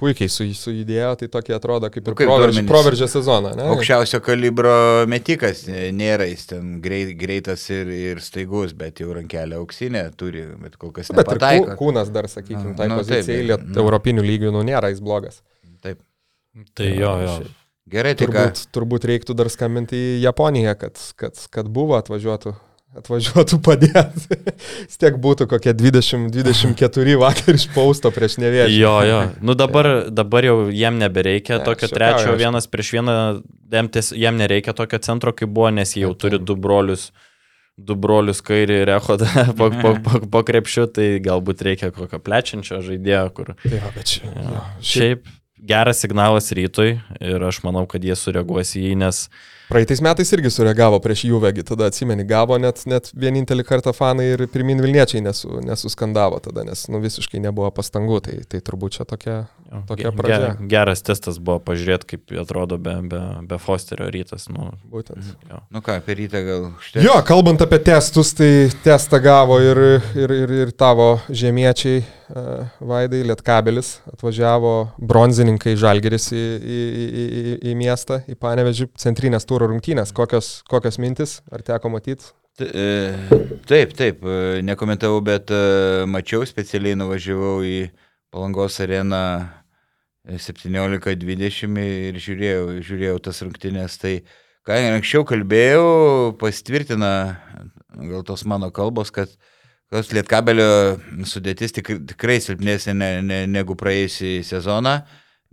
puikiai 0.00 0.28
su, 0.32 0.44
sujudėjo, 0.58 1.10
tai 1.20 1.28
tokie 1.30 1.54
atrodo 1.54 1.88
kaip 1.92 2.02
Nu, 2.06 2.12
ir 2.12 2.16
kaip 2.18 2.28
proveržė, 2.28 2.56
duomenys? 2.60 2.70
proveržė 2.70 3.08
sezoną, 3.12 3.52
ne? 3.58 3.66
Aukščiausio 3.74 4.20
kalibro 4.26 4.72
metikas 5.10 5.64
e, 5.70 5.88
nėra, 5.94 6.26
jis 6.30 6.46
ten 6.50 6.72
greit, 6.84 7.12
greitas 7.20 7.62
ir, 7.70 7.88
ir 7.94 8.20
staigus, 8.24 8.74
bet 8.74 9.00
jau 9.04 9.14
rankelė 9.14 9.60
auksinė 9.60 10.04
turi, 10.18 10.42
bet 10.64 10.74
kol 10.82 10.90
kas 10.96 11.12
Bet 11.14 11.22
ir 11.22 11.24
kū- 11.24 11.38
nepataiko. 11.38 11.76
kūnas 11.78 12.10
dar, 12.14 12.26
sakykime, 12.32 12.74
tai 12.76 12.88
Nu, 12.90 12.98
taip, 12.98 13.06
pozicijai 13.06 13.38
bet- 13.38 13.50
liet, 13.52 13.68
nu. 13.70 13.80
europinių 13.84 14.26
lygių, 14.26 14.52
nu, 14.56 14.64
nėra 14.66 14.90
jis 14.90 15.00
blogas. 15.04 15.42
Taip. 15.84 16.02
Tai 16.74 16.90
jo, 16.90 17.14
jo. 17.26 17.38
Gerai, 17.90 18.14
tai 18.16 18.26
ką? 18.26 18.32
Turbūt, 18.32 18.60
turbūt 18.74 19.04
reiktų 19.10 19.34
dar 19.36 19.50
skambinti 19.52 19.94
į 19.94 20.20
Japoniją, 20.24 20.72
kad, 20.80 20.98
kad, 21.20 21.38
kad 21.52 21.66
buvo 21.68 21.98
atvažiuotų, 22.00 22.54
atvažiuotų 22.98 23.58
padėti. 23.64 24.38
Vis 24.88 24.98
tiek 25.00 25.18
būtų 25.20 25.48
kokie 25.50 25.74
20-24 25.76 27.18
vakar 27.20 27.58
iš 27.58 27.66
pausto 27.74 28.12
prieš 28.14 28.38
nevėžį. 28.42 28.78
Jo, 28.78 28.94
jo. 29.08 29.20
Nu 29.44 29.56
dabar, 29.62 29.90
dabar 30.14 30.46
jau 30.46 30.56
jiem 30.74 30.98
nebereikia 31.02 31.58
Ne, 31.58 31.66
tokio 31.66 31.90
trečio 31.92 32.32
aišku. 32.32 32.40
vienas 32.40 32.70
prieš 32.70 32.94
vieną, 32.96 33.18
jiem 34.14 34.40
nereikia 34.40 34.76
tokio 34.76 35.00
centro, 35.04 35.34
kaip 35.36 35.52
buvo, 35.54 35.70
nes 35.74 35.96
jie 35.96 36.04
jau 36.06 36.12
turi 36.18 36.38
du 36.38 36.56
brolius, 36.56 37.10
du 37.76 37.96
brolius 37.98 38.42
kairį 38.46 38.82
ir 38.84 38.92
echodą 38.96 39.30
po, 39.58 39.70
po, 39.74 39.96
po, 40.04 40.20
po 40.30 40.44
krepšiu, 40.46 40.86
tai 40.94 41.08
galbūt 41.24 41.64
reikia 41.66 41.90
kokio 41.94 42.22
plečiančio 42.22 42.82
žaidėjo, 42.84 43.24
kur 43.34 43.56
Tai 43.64 43.80
va, 43.80 43.94
bet 43.96 44.14
čia. 44.14 44.28
Jo. 44.30 44.52
jo. 44.54 44.68
Šiaip 44.94 45.32
geras 45.64 46.02
signalas 46.04 46.52
rytui 46.54 46.98
ir 47.20 47.48
aš 47.48 47.62
manau, 47.66 47.86
kad 47.90 48.04
jie 48.04 48.16
sureaguos 48.18 48.74
į 48.76 48.88
jį, 48.88 48.94
nes 49.02 49.26
praeitais 49.70 50.00
metais 50.04 50.32
irgi 50.36 50.50
sureagavo 50.52 51.00
prieš 51.04 51.24
Juvegi, 51.30 51.64
tada 51.66 51.88
atsimeni, 51.90 52.24
gavo 52.28 52.58
net, 52.60 52.82
net 52.90 53.10
vienintelį 53.14 53.64
kartą 53.68 53.94
fanai 53.96 54.30
ir 54.34 54.46
pirmin 54.52 54.82
Vilniečiai 54.84 55.22
nesu, 55.24 55.60
nesuskandavo 55.64 56.38
tada, 56.44 56.64
nes 56.68 56.86
nu, 56.92 57.00
visiškai 57.04 57.40
nebuvo 57.44 57.70
pastangų, 57.74 58.20
tai, 58.28 58.38
tai 58.48 58.60
turbūt 58.64 58.98
čia 59.00 59.08
tokia. 59.08 59.38
Tokia 59.88 60.12
pradžia. 60.14 60.52
ge- 60.54 60.68
geras 60.70 61.00
testas 61.02 61.40
buvo 61.42 61.58
pažiūrėti, 61.66 62.06
kaip 62.12 62.34
atrodo 62.38 62.76
be, 62.78 62.92
be, 63.10 63.20
be 63.48 63.56
Fosterio 63.58 64.06
rytas. 64.12 64.44
Nu, 64.52 64.68
Būtent. 64.92 65.24
jo. 65.50 65.58
Nu 65.74 65.80
ką, 65.82 65.96
apie 65.98 66.14
rytą 66.20 66.42
gal 66.46 66.66
užteks. 66.68 67.02
Jo, 67.02 67.16
kalbant 67.26 67.64
apie 67.64 67.80
testus, 67.82 68.30
tai 68.38 68.68
testą 68.84 69.18
gavo 69.24 69.56
ir, 69.64 69.80
ir, 70.14 70.34
ir, 70.44 70.52
ir 70.62 70.70
tavo 70.78 71.16
žemiečiai 71.26 72.04
uh, 72.04 72.68
Vaidai, 72.86 73.24
Lietkabelis, 73.26 73.96
atvažiavo 74.12 74.74
bronzininkai 75.02 75.74
Žalgeris 75.80 76.28
į, 76.30 76.44
į, 76.60 76.78
į, 76.94 77.24
į, 77.24 77.56
į 77.72 77.74
miestą, 77.82 78.20
į 78.30 78.38
Panevežį, 78.38 78.88
centrinės 79.02 79.48
tūro 79.54 79.70
rungtynės. 79.70 80.12
Kokios, 80.14 80.58
kokios 80.70 80.98
mintis, 80.98 81.38
ar 81.54 81.62
teko 81.62 81.92
matyti? 81.94 82.34
E, 82.58 83.14
Taip, 83.66 83.94
taip, 83.98 84.22
e, 84.22 84.62
nekomentavau, 84.62 85.22
bet 85.24 85.50
e, 85.50 86.04
mačiau, 86.10 86.44
specialiai 86.46 86.98
nuvažiavau 86.98 87.62
į 87.66 87.78
Palangos 88.34 88.76
areną 88.82 89.22
e, 90.26 90.38
17-20 90.38 91.80
ir 91.82 92.20
žiūrėjau, 92.22 92.66
žiūrėjau 92.84 93.16
tas 93.26 93.42
rungtynės. 93.42 93.98
Tai, 94.02 94.14
ką 94.66 94.78
anksčiau 94.92 95.26
kalbėjau, 95.26 95.88
pasitvirtina 96.38 97.10
gal 97.94 98.22
tos 98.26 98.46
mano 98.46 98.70
kalbos, 98.74 99.10
kad 99.14 99.32
tos 99.90 100.12
lietkabelio 100.14 100.68
sudėtis 101.26 101.74
tik, 101.74 101.90
tikrai 102.12 102.40
silpnesnė 102.42 102.94
ne, 102.94 103.10
ne, 103.26 103.42
negu 103.50 103.78
praėjusį 103.78 104.36
sezoną. 104.46 105.00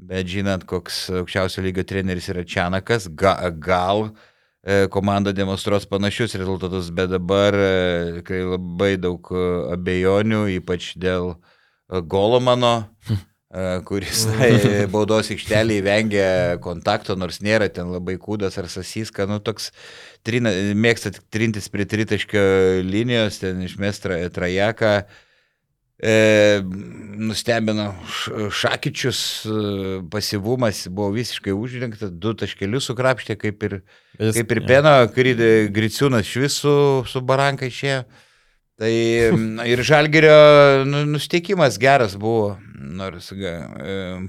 Bet 0.01 0.25
žinant, 0.33 0.63
koks 0.65 1.03
aukščiausio 1.19 1.61
lygio 1.61 1.83
treneris 1.85 2.25
yra 2.33 2.41
Čianakas, 2.41 3.05
ga, 3.13 3.35
gal 3.61 4.07
e, 4.65 4.87
komanda 4.89 5.29
demonstruos 5.29 5.85
panašius 5.89 6.33
rezultatus, 6.41 6.89
bet 6.97 7.11
dabar 7.11 7.53
e, 7.53 8.23
kai 8.25 8.39
labai 8.41 8.95
daug 8.97 9.29
e, 9.29 9.43
abejonių, 9.75 10.47
ypač 10.55 10.95
dėl 10.97 11.35
e, 11.35 12.01
golo 12.01 12.41
mano, 12.41 12.73
e, 13.13 13.67
kuris 13.85 14.25
e, 14.41 14.87
baudos 14.89 15.29
aikštelėje 15.35 15.85
vengia 15.85 16.29
kontakto, 16.65 17.13
nors 17.13 17.37
nėra 17.45 17.69
ten 17.69 17.93
labai 17.93 18.17
kūdas 18.17 18.57
ar 18.57 18.73
sasyska, 18.73 19.29
nu 19.29 19.37
toks 19.37 19.69
trina, 20.25 20.49
mėgsta 20.73 21.13
trintis 21.29 21.69
prie 21.69 21.85
tritaškio 21.85 22.47
linijos, 22.89 23.37
ten 23.45 23.61
išmest 23.69 24.09
tra, 24.09 24.17
trajeką. 24.33 24.95
E, 26.01 26.61
nustebino 27.21 27.91
Šakyčius, 28.49 29.19
e, 29.45 29.99
pasivumas 30.09 30.87
buvo 30.89 31.11
visiškai 31.13 31.53
užrinktas, 31.53 32.09
du 32.09 32.33
taškelius 32.33 32.87
sukrapštė, 32.89 33.35
kaip 33.37 33.61
ir, 33.67 33.75
Jis- 34.17 34.39
kaip 34.39 34.55
ir. 34.55 34.63
Peno, 34.65 34.95
Griciūnas 35.13 36.25
iš 36.25 36.41
visų 36.41 36.75
su 37.05 37.21
baranka 37.21 37.69
išėjo. 37.69 38.01
Tai 38.81 38.89
ir 39.69 39.83
Žalgerio 39.85 40.85
nu, 40.89 41.03
nusteikimas 41.05 41.77
geras 41.77 42.15
buvo, 42.17 42.55
nors 42.81 43.29
e, 43.37 43.53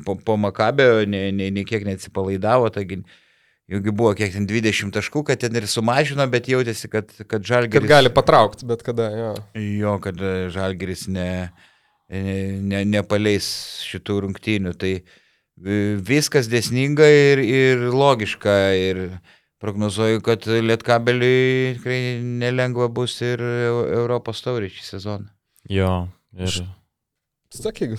po, 0.05 0.19
po 0.21 0.37
Makabio 0.37 1.07
nei, 1.09 1.33
nei, 1.33 1.49
nei 1.49 1.65
kiek 1.65 1.87
neatsipalaidavo, 1.89 2.69
taigi 2.75 3.01
jaugi 3.71 3.93
buvo 3.95 4.13
kiek 4.19 4.33
ten 4.35 4.47
20 4.49 4.91
taškų, 4.95 5.23
kad 5.29 5.41
ten 5.43 5.55
ir 5.57 5.67
sumažino, 5.71 6.27
bet 6.31 6.49
jautėsi, 6.51 6.89
kad, 6.93 7.11
kad 7.23 7.29
Kad 7.31 7.47
Žalgeris... 7.49 7.89
gali 7.89 8.11
patraukti, 8.13 8.67
bet 8.69 8.83
kada, 8.87 9.11
jo. 9.17 9.35
Jo, 9.59 9.99
kad 10.03 10.19
e, 10.21 10.49
Žalgeris 10.53 11.07
ne, 11.09 11.29
ne, 12.11 12.37
ne, 12.61 12.83
nepaleis 12.97 13.47
šitų 13.87 14.19
rungtynių. 14.27 14.75
Tai 14.79 14.93
e, 14.99 15.05
viskas 16.03 16.51
desninga 16.53 17.07
ir, 17.07 17.39
ir 17.47 17.87
logiška. 17.95 18.57
Ir 18.77 19.05
prognozuoju, 19.63 20.19
kad 20.27 20.43
Lietkabeliui 20.51 21.77
tikrai 21.79 22.01
nelengva 22.43 22.89
bus 22.91 23.21
ir 23.23 23.39
Eu- 23.41 23.87
Europos 24.03 24.43
taurė 24.43 24.67
šį 24.75 24.83
sezoną. 24.89 25.29
Jo. 25.71 26.09
Ir 26.35 26.51
Sakyk, 27.53 27.95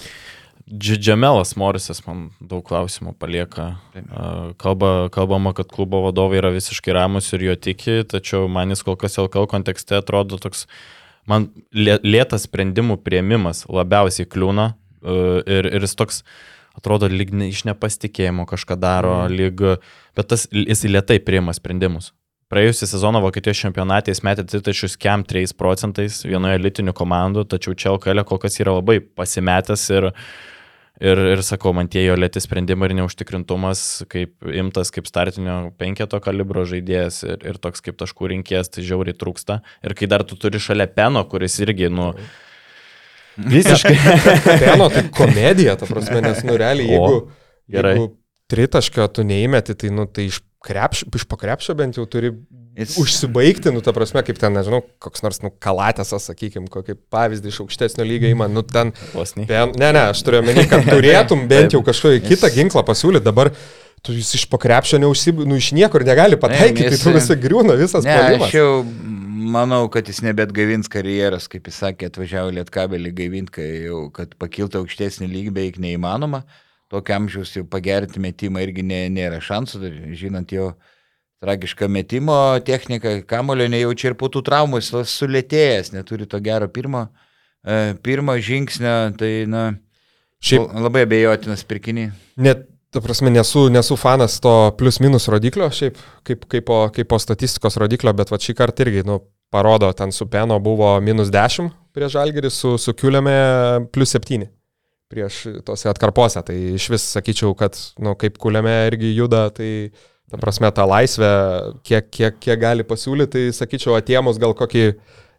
Dž- 0.68 0.98
Džemelas 0.98 1.58
Morisas 1.60 2.00
man 2.06 2.30
daug 2.40 2.64
klausimų 2.64 3.14
palieka. 3.20 3.74
Kalba, 4.62 5.10
kalbama, 5.12 5.52
kad 5.54 5.68
klubo 5.68 6.00
vadovai 6.06 6.40
yra 6.40 6.54
visiškai 6.56 6.96
ramus 6.96 7.28
ir 7.36 7.44
jo 7.50 7.56
tiki, 7.60 8.00
tačiau 8.08 8.48
man 8.48 8.72
jis 8.72 8.84
kol 8.88 8.96
kas 9.00 9.20
LKL 9.20 9.50
kontekste 9.52 10.00
atrodo 10.00 10.40
toks, 10.40 10.64
man 11.28 11.50
lė- 11.76 12.00
lėtas 12.04 12.48
sprendimų 12.48 13.02
prieimimas 13.04 13.66
labiausiai 13.68 14.30
kliūna 14.30 14.72
e, 14.72 15.18
ir, 15.44 15.68
ir 15.68 15.84
jis 15.84 15.98
toks 16.00 16.24
atrodo 16.80 17.12
lyg 17.12 17.36
ne, 17.36 17.52
iš 17.52 17.66
nepasitikėjimo 17.68 18.48
kažką 18.50 18.80
daro, 18.80 19.18
mm. 19.26 19.36
lyg, 19.36 19.64
bet 20.16 20.32
tas, 20.32 20.48
jis 20.48 20.88
lietai 20.88 21.20
priima 21.20 21.54
sprendimus. 21.54 22.14
Praėjusią 22.54 22.88
sezoną 22.92 23.20
Vokietijos 23.24 23.60
čempionate 23.66 24.14
jis 24.14 24.22
metė 24.26 24.46
tritašius 24.46 24.96
kem 25.02 25.24
3 25.26 25.56
procentais 25.58 26.20
vienoje 26.26 26.60
elitinių 26.60 26.94
komandų, 26.96 27.48
tačiau 27.50 27.76
čia 27.76 27.94
LKL 27.96 28.26
kol 28.30 28.40
kas 28.42 28.60
yra 28.62 28.76
labai 28.78 29.00
pasimetęs 29.02 29.86
ir, 29.96 30.10
ir, 31.02 31.22
ir 31.34 31.42
sakau, 31.46 31.74
man 31.76 31.90
tie 31.92 32.04
jo 32.06 32.16
lėti 32.20 32.42
sprendimai 32.44 32.90
ir 32.90 32.96
neužtikrintumas, 33.02 34.04
kaip 34.12 34.36
imtas 34.50 34.94
kaip 34.94 35.10
startinio 35.10 35.58
penketo 35.80 36.20
kalibro 36.24 36.66
žaidėjas 36.70 37.24
ir, 37.28 37.46
ir 37.54 37.60
toks 37.62 37.82
kaip 37.86 37.98
taškų 38.02 38.34
rinkėjas, 38.36 38.74
tai 38.74 38.86
žiauriai 38.86 39.18
trūksta. 39.18 39.62
Ir 39.86 39.96
kai 39.98 40.10
dar 40.12 40.26
tu 40.28 40.38
turi 40.40 40.62
šalia 40.62 40.88
Peno, 40.92 41.24
kuris 41.30 41.58
irgi, 41.64 41.90
nu, 41.94 42.12
visiškai. 43.38 43.96
Peno, 44.66 44.90
tai 44.94 45.08
komedija, 45.20 45.78
ta 45.80 45.90
prasme, 45.90 46.22
nes, 46.26 46.44
nu, 46.48 46.58
realiai, 46.60 46.98
O, 46.98 47.08
jeigu, 47.08 47.22
gerai. 47.78 47.96
jeigu 47.98 48.12
tritaškio 48.54 49.08
tu 49.16 49.26
neįmeti, 49.26 49.76
tai, 49.80 49.90
nu, 49.96 50.06
tai 50.06 50.28
iš, 50.30 50.42
krepš, 50.64 51.06
iš 51.20 51.26
pakrepšio 51.30 51.76
bent 51.80 51.98
jau 52.00 52.06
turi 52.10 52.34
Jis- 52.74 52.96
užsibaigti, 52.98 53.70
nu, 53.70 53.84
ta 53.86 53.92
prasme, 53.94 54.24
kaip 54.26 54.40
ten, 54.42 54.56
nežinau, 54.58 54.80
koks 55.04 55.22
nors, 55.22 55.38
nu, 55.46 55.52
kalatėsas, 55.62 56.24
sakykime, 56.32 56.66
kokį 56.74 56.96
pavyzdį 57.14 57.52
iš 57.52 57.60
aukštesnio 57.62 58.06
lygio 58.10 58.32
įman, 58.34 58.50
nu, 58.56 58.64
ten, 58.66 58.90
pen, 59.46 59.76
ne, 59.78 59.92
ne, 59.94 60.08
aš 60.10 60.24
turiu 60.26 60.40
omeny, 60.42 60.64
kad 60.72 60.88
turėtum 60.90 61.44
bent 61.52 61.76
jau 61.78 61.84
kažkokį 61.86 62.24
kitą 62.32 62.50
ginklą 62.56 62.82
pasiūlyti, 62.88 63.28
dabar 63.28 63.52
tu 64.04 64.16
jis 64.18 64.34
iš 64.40 64.48
pakrepšio 64.50 64.98
neužsib, 65.04 65.44
nu, 65.46 65.60
iš 65.62 65.70
niekur 65.78 66.02
negali 66.08 66.40
pataikyti, 66.42 66.88
tai 66.90 66.98
jis- 66.98 67.06
tu 67.06 67.14
visą 67.14 67.38
griūna, 67.46 67.78
visas 67.78 68.08
Ne, 68.10 68.18
puolimas. 68.18 68.50
aš 68.50 68.58
jau 68.58 68.72
manau, 69.54 69.84
kad 69.94 70.10
jis 70.10 70.24
nebet 70.26 70.50
gaivins 70.58 70.90
karjeros, 70.90 71.46
kaip 71.52 71.70
jis 71.70 71.78
sakė, 71.84 72.10
atvažiavo 72.10 72.50
Lietkabelį 72.58 73.14
gaivinti, 73.22 73.70
kad 74.18 74.34
pakiltų 74.42 74.82
aukštesnį 74.82 75.30
lygį 75.30 75.54
beveik 75.60 75.78
neįmanoma. 75.84 76.42
Tokio 76.94 77.16
amžiaus 77.18 77.56
jau 77.58 77.64
pagerinti 77.66 78.22
metimą 78.22 78.62
irgi 78.62 78.86
nė, 78.86 79.08
nėra 79.14 79.40
šansų, 79.42 79.90
žinant 80.18 80.52
jo 80.54 80.74
tragišką 81.44 81.90
metimo 81.92 82.36
techniką, 82.64 83.18
kamulio 83.28 83.66
nejaučia 83.72 84.12
ir 84.12 84.18
po 84.20 84.30
tų 84.32 84.44
traumų 84.48 84.80
jis 84.80 84.92
sulėtėjęs, 85.12 85.92
neturi 85.96 86.28
to 86.30 86.40
gero 86.44 86.70
pirmo, 86.72 87.08
e, 87.66 87.98
pirmo 88.06 88.38
žingsnio, 88.40 88.94
tai 89.20 89.32
na, 89.50 89.66
Šiaip 90.44 90.74
labai 90.84 91.06
abejotinas 91.08 91.64
pirkinys. 91.68 92.12
Net, 92.44 92.66
ta 92.92 93.00
prasme, 93.04 93.32
nesu, 93.32 93.70
nesu 93.72 93.96
fanas 94.00 94.36
to 94.44 94.52
plius 94.80 95.00
minus 95.04 95.30
rodiklio, 95.32 95.70
šiaip 95.72 96.00
kaip, 96.28 96.44
kaip, 96.52 96.66
po, 96.68 96.80
kaip 96.96 97.10
po 97.12 97.20
statistikos 97.22 97.80
rodiklio, 97.80 98.12
bet 98.18 98.34
va 98.34 98.40
šį 98.44 98.58
kartą 98.60 98.84
irgi, 98.84 99.06
nu, 99.08 99.22
parodo, 99.54 99.92
ten 99.96 100.12
su 100.12 100.28
Peno 100.28 100.60
buvo 100.64 100.98
minus 101.06 101.32
10 101.32 101.72
prieš 101.96 102.18
Žalgerį, 102.18 102.52
su, 102.52 102.76
su 102.82 102.96
Kiuliame 102.98 103.38
plus 103.96 104.16
7 104.18 104.50
prieš 105.12 105.42
tose 105.68 105.90
atkarpose. 105.92 106.42
Tai 106.46 106.56
iš 106.78 106.90
vis 106.94 107.08
sakyčiau, 107.16 107.56
kad, 107.58 107.78
nu, 108.02 108.16
kaip 108.20 108.38
Kiuliame 108.42 108.74
irgi 108.92 109.14
juda, 109.18 109.48
tai 109.54 109.92
ta 110.32 110.40
prasme, 110.42 110.72
ta 110.74 110.86
laisvė, 110.90 111.34
kiek, 111.86 112.08
kiek, 112.14 112.40
kiek 112.42 112.62
gali 112.62 112.86
pasiūlyti, 112.88 113.34
tai 113.36 113.58
sakyčiau, 113.60 113.98
atėmus 114.00 114.40
gal 114.42 114.56
kokį 114.58 114.94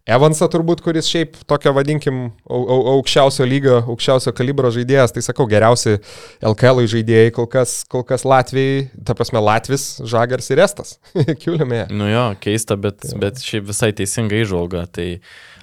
Evansą 0.04 0.50
turbūt, 0.52 0.82
kuris 0.84 1.06
šiaip 1.08 1.38
tokio, 1.48 1.70
vadinkim, 1.72 2.26
au- 2.44 2.66
au- 2.74 2.82
aukščiausio 2.92 3.46
lygio, 3.48 3.78
aukščiausio 3.88 4.34
kalibro 4.36 4.68
žaidėjas, 4.68 5.14
tai 5.16 5.22
sakau, 5.24 5.46
geriausi 5.48 5.94
LKL 6.44 6.82
žaidėjai 6.92 7.30
kol 7.32 7.46
kas, 7.48 7.78
kol 7.88 8.04
kas 8.04 8.26
Latvijai, 8.28 8.90
ta 9.00 9.16
prasme 9.16 9.40
Latvis, 9.40 9.86
Žagars 10.04 10.50
ir 10.52 10.60
Estas. 10.60 10.98
Kiuliame. 11.40 11.86
Nu 11.88 12.10
jo, 12.12 12.26
keista, 12.44 12.76
bet, 12.76 13.00
bet 13.16 13.40
šiaip 13.40 13.64
visai 13.72 13.94
teisinga 13.96 14.36
įžvalga. 14.44 14.84
Tai 14.92 15.08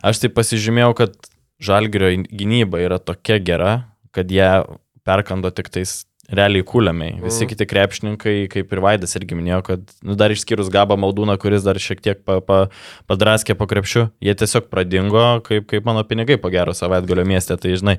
aš 0.09 0.23
tai 0.25 0.33
pasižymėjau, 0.33 0.95
kad 0.97 1.13
žalgerio 1.61 2.09
gynyba 2.33 2.81
yra 2.81 2.97
tokia 2.97 3.37
gera, 3.37 3.75
kad 4.11 4.31
ją 4.31 4.79
perkando 5.05 5.51
tik 5.51 5.69
tais 5.73 6.01
realiai 6.31 6.63
kūliamiai. 6.63 7.17
Visi 7.19 7.43
Mhm. 7.43 7.49
kiti 7.49 7.65
krepšininkai, 7.67 8.35
kaip 8.53 8.71
ir 8.71 8.79
Vaidas 8.79 9.15
irgi 9.19 9.35
minėjo, 9.35 9.63
kad 9.67 9.81
nu, 10.03 10.15
dar 10.15 10.31
išskyrus 10.31 10.69
Gabą 10.71 10.95
Maldūną, 10.95 11.35
kuris 11.41 11.63
dar 11.65 11.75
šiek 11.75 11.99
tiek 11.99 12.21
pa, 12.23 12.39
pa, 12.39 12.69
padraskė 13.09 13.57
po 13.57 13.67
krepšiu, 13.67 14.11
jie 14.21 14.33
tiesiog 14.39 14.69
pradingo, 14.71 15.41
kaip, 15.43 15.67
kaip 15.67 15.83
mano 15.83 16.03
pinigai 16.07 16.37
po 16.39 16.49
gero 16.53 16.71
savaitgalio 16.71 17.25
mieste. 17.27 17.57
Tai 17.59 17.73
žinai, 17.75 17.97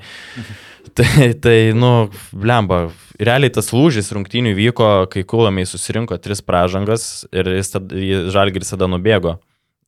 tai, 0.95 1.33
tai 1.35 1.73
nu, 1.77 2.09
blemba, 2.33 2.91
realiai 3.21 3.53
tas 3.53 3.69
lūžis 3.75 4.09
rungtynių 4.17 4.55
vyko, 4.57 4.89
kai 5.13 5.25
kūlamiai 5.29 5.69
susirinko 5.69 6.17
tris 6.23 6.41
pražangas 6.41 7.27
ir 7.33 7.45
jis 7.59 7.75
jis- 7.77 8.31
žalgiris 8.33 8.73
tada 8.73 8.89
nubėgo. 8.89 9.41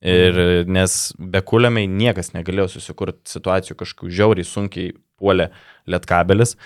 Ir 0.05 0.67
nes 0.69 1.15
be 1.17 1.41
kūliamiai 1.41 1.89
niekas 1.89 2.35
negalėjo 2.35 2.69
susikurti 2.77 3.25
situacijų 3.39 3.79
kažkokių 3.81 4.11
žiauriai 4.13 4.45
sunkiai 4.45 4.93
puolė 5.25 5.49
lietkabelis. 5.89 6.59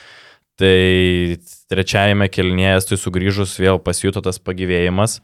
Tai 0.59 1.39
trečiajame 1.71 2.27
kelnėje 2.35 2.89
tai 2.91 2.99
sugrįžus 2.99 3.55
vėl 3.63 3.79
pasijuto 3.79 4.25
tas 4.27 4.41
pagyvėjimas, 4.43 5.21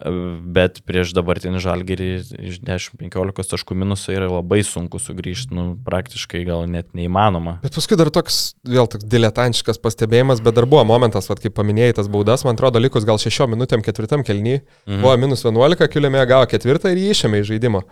bet 0.00 0.78
prieš 0.88 1.12
dabartinį 1.12 1.60
žalgerį 1.60 2.06
iš 2.48 2.60
10-15 2.64 3.50
taškų 3.52 3.76
minusą 3.76 4.14
yra 4.14 4.30
labai 4.30 4.62
sunku 4.64 4.96
sugrįžti, 5.02 5.52
nu 5.52 5.64
praktiškai 5.84 6.40
gal 6.48 6.64
net 6.70 6.94
neįmanoma. 6.96 7.58
Bet 7.60 7.76
paskui 7.76 7.98
dar 8.00 8.08
toks, 8.14 8.54
vėl 8.64 8.88
toks 8.88 9.04
diletantiškas 9.04 9.82
pastebėjimas, 9.84 10.40
bet 10.44 10.56
dar 10.56 10.64
buvo 10.70 10.86
momentas, 10.88 11.28
vat, 11.28 11.42
kaip 11.44 11.58
paminėjai 11.58 11.98
tas 12.00 12.08
baudas, 12.08 12.46
man 12.48 12.56
atrodo, 12.56 12.80
likus 12.80 13.04
gal 13.08 13.20
šešiom 13.20 13.52
minutėm 13.52 13.84
ketvirtam 13.84 14.24
kelny, 14.24 14.62
mhm. 14.88 15.02
buvo 15.04 15.18
minus 15.20 15.44
11, 15.44 15.90
Kiuliame 15.92 16.24
gavo 16.30 16.48
ketvirtą 16.48 16.94
ir 16.94 17.02
jį 17.02 17.12
išėmė 17.18 17.42
iš 17.42 17.52
žaidimo. 17.52 17.84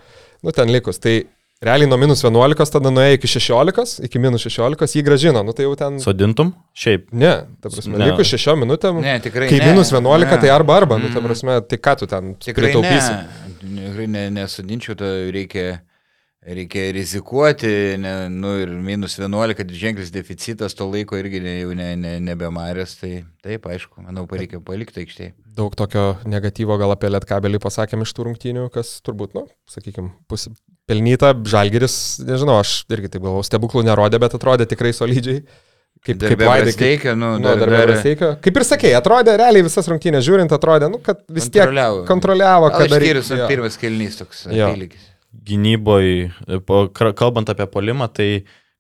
Nu, 0.47 0.55
ten 0.55 0.71
likus. 0.73 1.03
Tai 1.03 1.19
realiai 1.63 1.89
nuo 1.91 1.99
minus 1.99 2.23
11 2.25 2.71
tada 2.75 2.91
nuėjo 2.95 3.17
iki 3.19 3.29
16, 3.33 3.99
iki 4.07 4.21
minus 4.23 4.45
16, 4.47 4.95
jį 4.99 5.03
gražino. 5.07 5.43
Nu, 5.47 5.55
tai 5.57 5.67
jau 5.67 5.75
ten... 5.79 5.99
Sodintum? 6.03 6.53
Šiaip. 6.79 7.09
Ne, 7.13 7.33
ta 7.63 7.73
prasme, 7.73 7.99
Ne. 7.99 8.11
likus 8.13 8.31
šešiom 8.31 8.63
minutėm. 8.63 9.01
Ne, 9.03 9.17
tikrai 9.25 9.49
Kai 9.51 9.59
ne. 9.63 9.73
minus 9.73 9.91
11, 9.95 10.31
Ne. 10.31 10.39
tai 10.45 10.53
arba 10.55 10.77
arba, 10.79 10.99
nu, 11.03 11.11
ta 11.11 11.19
Mm. 11.21 11.27
prasme, 11.27 11.59
tai 11.67 11.79
ką 11.83 11.97
tu 11.99 12.07
ten 12.07 12.35
Tikrai 12.39 12.71
pritaupysi? 12.73 13.13
ne. 13.13 13.89
Tikrai 13.89 14.07
ne, 14.07 14.25
nesudinčiau, 14.39 14.95
to 14.97 15.09
reikia, 15.35 15.81
reikia 16.47 16.93
rizikuoti, 16.95 17.99
ne, 17.99 18.29
nu 18.31 18.55
ir 18.63 18.69
minus 18.69 19.19
11, 19.19 19.75
ženklis 19.75 20.13
deficitas 20.15 20.75
to 20.79 20.87
laiko 20.89 21.19
irgi 21.19 21.43
ne, 21.43 21.57
jau 21.65 21.75
ne, 21.75 21.91
ne, 21.97 22.15
nebemarės, 22.21 22.95
tai 23.01 23.25
taip, 23.43 23.67
aišku, 23.67 24.07
manau, 24.07 24.27
reikia 24.31 24.61
palikti 24.63 25.03
aikštėje. 25.05 25.35
Daug 25.59 25.75
tokio 25.75 26.03
negatyvo 26.31 26.77
gal 26.79 26.93
apie 26.95 27.09
Lietkabelį 27.11 27.59
pasakėm 27.65 28.05
iš 28.07 28.13
tų 28.15 28.29
rungtynių, 28.29 28.67
kas 28.75 28.97
turbūt, 29.07 29.33
nu, 29.35 29.47
sakykime, 29.71 30.13
pusė 30.31 30.53
pelnyta, 30.89 31.33
Žalgeris, 31.51 31.97
nežinau, 32.25 32.61
aš 32.63 32.85
irgi 32.95 33.11
taip 33.13 33.25
galvoju, 33.27 33.45
stebuklų 33.49 33.83
nerodė, 33.89 34.21
bet 34.23 34.37
atrodė 34.39 34.69
tikrai 34.71 34.95
solidžiai. 34.97 35.43
Kaip, 36.07 36.15
kaip 36.23 36.39
Vaidai, 36.39 36.47
kaip, 36.47 36.63
Brasteikio, 36.69 37.13
nu, 37.19 37.33
nu, 37.43 37.49
darbe- 37.59 37.81
Brasteikio. 37.89 38.29
Kaip 38.45 38.61
ir 38.61 38.65
sakė, 38.69 38.93
atrodė, 38.95 39.35
realiai 39.41 39.65
visas 39.67 39.89
rungtynės 39.91 40.23
žiūrint, 40.29 40.53
atrodė, 40.55 40.87
nu, 40.93 41.01
kad 41.03 41.25
vis 41.27 41.49
tiek 41.51 41.65
Kontroliavo. 41.67 42.05
kontroliavo, 42.07 42.69
kad 42.77 42.87
išskyrus 42.95 43.33
jo. 43.35 43.49
pirmas 43.51 43.77
kelnys 43.83 44.21
toks 44.21 44.45
Jo. 44.47 44.69
apylygis. 44.71 45.09
gynyboje, 45.49 46.31
kalbant 47.19 47.51
apie 47.51 47.67
polimą, 47.75 48.07
tai 48.15 48.29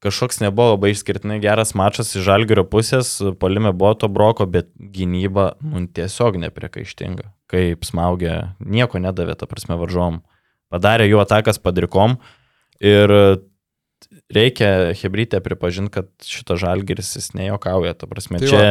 kažkoks 0.04 0.40
nebuvo 0.42 0.74
labai 0.76 0.92
išskirtinai 0.94 1.40
geras 1.42 1.74
mačas 1.78 2.14
iš 2.14 2.26
žalgerio 2.26 2.64
pusės, 2.68 3.16
polime 3.40 3.72
buvo 3.74 3.94
to 3.98 4.11
broko, 4.12 4.46
bet 4.46 4.70
gynyba 4.78 5.52
nu, 5.64 5.84
tiesiog 5.87 6.38
nepriekaištinga. 6.44 7.32
Kaip 7.50 7.87
smaugia, 7.88 8.54
nieko 8.61 9.00
nedavė, 9.02 9.34
ta 9.38 9.48
prasme, 9.50 9.78
varžom. 9.80 10.20
Padarė 10.68 11.08
jų 11.08 11.22
atakas 11.22 11.58
padrikom 11.62 12.18
ir 12.84 13.12
reikia 14.32 14.92
Hebrytė 14.98 15.40
pripažinti, 15.44 15.94
kad 15.96 16.11
šitas 16.24 16.61
žalgeris 16.62 17.14
jis 17.16 17.32
nejokauja, 17.34 17.96
ta 17.98 18.08
prasme, 18.11 18.42
Tai 18.42 18.50
čia 18.52 18.68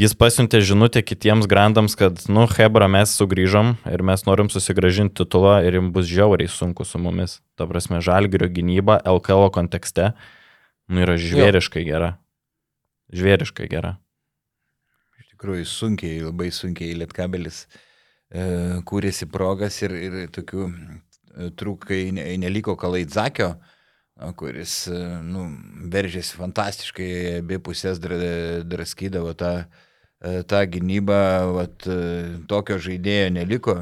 jis 0.00 0.14
pasiuntė 0.16 0.62
žinutę 0.64 1.02
kitiems 1.04 1.48
grandams, 1.50 1.94
kad, 1.98 2.22
nu, 2.32 2.46
Hebra, 2.48 2.86
mes 2.88 3.12
sugrįžom 3.18 3.74
ir 3.90 4.04
mes 4.06 4.22
norim 4.24 4.48
susigražinti 4.52 5.18
titulą 5.20 5.58
ir 5.66 5.76
jums 5.76 5.92
bus 5.94 6.08
žiauriai 6.08 6.48
sunku 6.48 6.86
su 6.88 7.00
mumis. 7.02 7.40
Ta 7.60 7.66
prasme, 7.68 8.00
žalgerio 8.04 8.48
gynyba 8.48 9.00
LKL 9.04 9.50
kontekste, 9.52 10.12
nu, 10.88 11.02
yra 11.04 11.18
žvėriškai 11.20 11.84
gera. 11.88 12.14
Žvėriškai 13.12 13.66
gera. 13.72 13.96
Iš 15.20 15.34
tikrųjų, 15.34 15.66
sunkiai, 15.68 16.22
labai 16.24 16.48
sunkiai 16.54 16.96
Lietkabelis 17.02 17.66
e, 17.66 18.80
kūrėsi 18.88 19.28
progas 19.32 19.82
ir, 19.84 19.96
ir 19.98 20.18
tokių 20.32 20.64
e, 20.70 21.50
trūkai 21.60 22.00
ne, 22.16 22.24
neliko 22.40 22.76
Kalaidzakio, 22.80 23.52
kuris 24.40 24.80
e, 24.88 25.04
nu, 25.26 25.44
veržėsi 25.92 26.40
fantastiškai, 26.40 27.12
abi 27.42 27.60
pusės 27.68 28.00
dra- 28.00 28.64
draskydavo 28.64 29.36
tą, 29.36 29.54
e, 29.66 29.86
tą 30.20 30.64
gynybą, 30.68 31.20
vat, 31.56 31.86
e, 31.88 32.38
tokio 32.48 32.78
žaidėjo 32.82 33.32
neliko. 33.38 33.76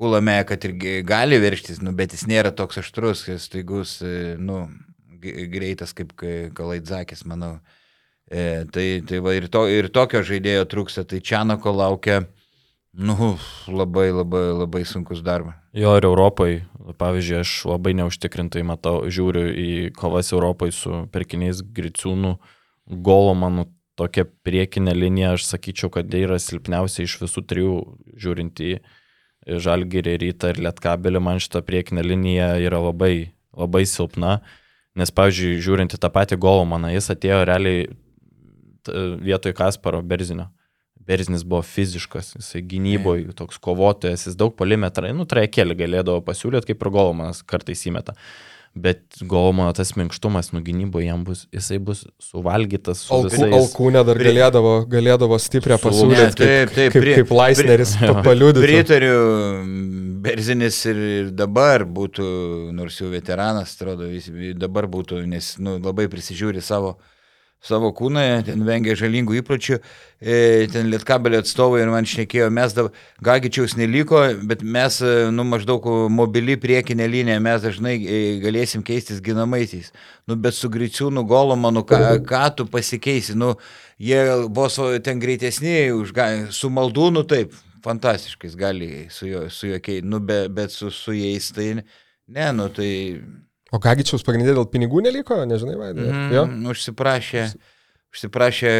Kulame, 0.00 0.38
kad 0.48 0.62
ir 0.64 1.02
gali 1.04 1.36
verštis, 1.42 1.82
nu, 1.84 1.92
bet 1.92 2.14
jis 2.16 2.24
nėra 2.30 2.54
toks 2.56 2.80
aštrus, 2.80 3.26
staigus, 3.42 3.98
e, 4.00 4.36
nu, 4.40 4.62
greitas 5.20 5.92
kaip 5.92 6.14
Ka- 6.16 6.48
Kalaidzakis, 6.56 7.26
manau. 7.28 7.58
E, 8.30 8.64
tai, 8.72 9.02
tai 9.02 9.18
va, 9.18 9.34
ir, 9.34 9.48
to, 9.50 9.66
ir 9.68 9.90
tokio 9.92 10.22
žaidėjo 10.24 10.68
trūksta, 10.70 11.04
tai 11.04 11.18
Čianako 11.20 11.74
laukia, 11.74 12.20
nu, 12.94 13.34
labai, 13.68 14.08
labai, 14.14 14.44
labai 14.54 14.84
sunkus 14.86 15.24
darbas. 15.26 15.58
Jo 15.74 15.96
ir 15.98 16.06
Europai, 16.06 16.62
pavyzdžiui, 16.98 17.42
aš 17.42 17.56
labai 17.68 17.92
neužtikrintai 17.98 18.62
matau, 18.66 19.02
žiūriu 19.10 19.50
į 19.50 19.68
kovas 19.98 20.32
Europai 20.32 20.70
su 20.74 21.04
perkiniais 21.12 21.60
Griciūnų, 21.62 22.36
Golomanų, 22.90 23.66
tokia 24.00 24.26
priekinė 24.46 24.94
linija, 24.96 25.34
aš 25.36 25.46
sakyčiau, 25.50 25.92
kad 25.92 26.08
tai 26.12 26.24
yra 26.26 26.40
silpniausia 26.40 27.04
iš 27.04 27.18
visų 27.22 27.44
trijų, 27.50 27.76
žiūrint 28.20 28.62
į 28.64 28.72
Žalgirį, 29.60 30.16
Rytą 30.20 30.52
ir 30.52 30.60
Lietkabelį, 30.66 31.20
man 31.24 31.40
šita 31.40 31.62
priekinė 31.64 32.04
linija 32.04 32.52
yra 32.60 32.80
labai, 32.82 33.32
labai 33.56 33.86
silpna, 33.88 34.38
nes, 34.98 35.12
pavyzdžiui, 35.16 35.60
žiūrint 35.64 35.96
į 35.96 36.00
tą 36.00 36.10
patį 36.12 36.40
Golomaną, 36.40 36.92
jis 36.92 37.10
atėjo 37.14 37.42
realiai 37.48 37.88
vietoj 39.20 39.54
Kasparo 39.56 40.02
Berzinio. 40.02 40.50
Berzinis 41.10 41.42
buvo 41.42 41.62
fiziškas, 41.66 42.34
jisai 42.36 42.60
gynyboje, 42.70 43.32
toks 43.34 43.58
kovotojas, 43.62 44.26
jis 44.28 44.36
daug 44.38 44.52
polimetrą, 44.54 45.10
nu, 45.16 45.24
trajekėlį 45.26 45.76
galėdavo 45.80 46.20
pasiūlyti, 46.26 46.70
kaip 46.70 46.84
ir 46.84 46.92
Golomanas 46.94 47.40
kartais 47.42 47.82
įmeta. 47.88 48.14
Bet 48.74 49.18
Golomano 49.26 49.72
tas 49.74 49.96
minkštumas, 49.98 50.52
nu, 50.54 50.60
gynyboje 50.62 51.08
jam 51.08 51.24
bus, 51.26 51.42
jisai 51.50 51.80
bus 51.82 52.04
suvalgytas 52.22 53.00
su 53.02 53.16
Alkū, 53.16 53.32
visais. 53.32 53.54
alkūnė 53.56 54.04
dar 54.06 54.20
galėdavo, 54.22 54.74
galėdavo 54.92 55.38
stiprią 55.42 55.78
pasiūlyti, 55.82 56.20
Ne, 56.22 56.36
taip, 56.38 56.74
taip, 56.76 56.94
kaip, 56.94 57.08
kaip 57.18 57.32
Laisneris 57.34 57.96
paliūdė. 57.98 58.62
Pritariu, 58.62 59.16
Berzinis 60.22 60.78
ir, 60.86 61.02
ir 61.16 61.32
dabar 61.34 61.82
būtų, 61.82 62.28
nors 62.76 63.00
jau 63.00 63.10
veteranas, 63.10 63.74
atrodo, 63.74 64.06
vis, 64.12 64.30
dabar 64.54 64.86
būtų, 64.92 65.24
nes 65.26 65.56
nu, 65.58 65.80
labai 65.82 66.06
prisižiūri 66.12 66.62
savo, 66.62 66.94
savo 67.64 67.90
kūną, 67.96 68.22
ten 68.46 68.62
vengia 68.64 68.94
žalingų 68.96 69.40
įpročių, 69.40 69.78
e, 70.20 70.66
ten 70.72 70.88
lietkabelio 70.92 71.42
atstovai 71.42 71.82
ir 71.82 71.92
man 71.92 72.08
šnekėjo, 72.08 72.48
mes 72.56 72.74
dabar, 72.76 72.94
Gagičiaus 73.24 73.76
neliko, 73.76 74.22
bet 74.48 74.64
mes, 74.64 75.00
e, 75.04 75.28
nu, 75.34 75.44
maždaug 75.48 75.84
mobili 76.12 76.56
priekinė 76.60 77.08
linija, 77.12 77.40
mes 77.44 77.60
dažnai 77.66 77.98
e, 78.00 78.20
galėsim 78.44 78.84
keistis 78.86 79.20
ginamaisiais. 79.24 79.92
Nu, 80.28 80.38
bet 80.40 80.56
su 80.56 80.72
Griciūnu 80.72 81.26
Golomanu, 81.28 81.84
ką, 81.84 82.00
ką 82.26 82.44
tu 82.56 82.68
pasikeisi, 82.70 83.36
nu, 83.36 83.52
jie 84.00 84.22
vos 84.48 84.80
ten 85.04 85.20
greitesni, 85.20 85.90
už, 85.92 86.16
su 86.56 86.72
Maldūnu 86.72 87.26
taip, 87.28 87.52
fantastiškais 87.84 88.56
gali 88.56 89.06
su 89.12 89.28
juo, 89.28 89.48
su 89.52 89.68
juo 89.68 89.80
keisti, 89.80 90.08
nu, 90.08 90.20
be, 90.20 90.46
bet 90.48 90.72
su, 90.72 90.90
su 90.90 91.12
jais 91.16 91.52
tai 91.52 91.74
ne, 91.76 92.52
nu, 92.52 92.68
tai 92.72 92.90
O 93.72 93.78
Gagičiaus 93.78 94.24
pagrindė 94.26 94.54
dėl 94.56 94.66
pinigų 94.70 95.02
neliko, 95.04 95.36
nežinai, 95.46 95.76
vaidai. 95.78 96.08
mm, 96.46 96.64
užsiprašė, 96.72 97.44
užsiprašė 98.14 98.72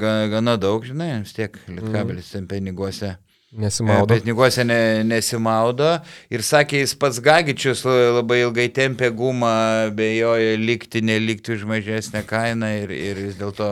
ga- 0.00 0.28
gana 0.34 0.56
daug, 0.60 0.84
žinai, 0.84 1.22
vis 1.22 1.32
tiek 1.36 1.56
Lietkabelis 1.68 2.30
ten 2.34 2.46
piniguose. 2.46 3.14
Nesimaudo. 3.56 4.06
Bet 4.10 4.26
piniguose 4.26 4.60
ne, 4.68 5.02
nesimaudo 5.08 5.94
ir 6.28 6.42
sakė, 6.44 6.82
jis 6.82 6.92
pats 7.00 7.16
Gagičius 7.24 7.80
la- 7.88 8.18
labai 8.20 8.42
ilgai 8.42 8.66
tempė 8.68 9.08
gumą, 9.16 9.88
bejojo 9.96 10.58
likti, 10.60 11.00
nelikti 11.00 11.54
už 11.56 11.64
mažesnę 11.64 12.20
kainą 12.28 12.68
ir, 12.82 12.92
ir 12.92 13.22
vis 13.30 13.38
dėlto 13.40 13.70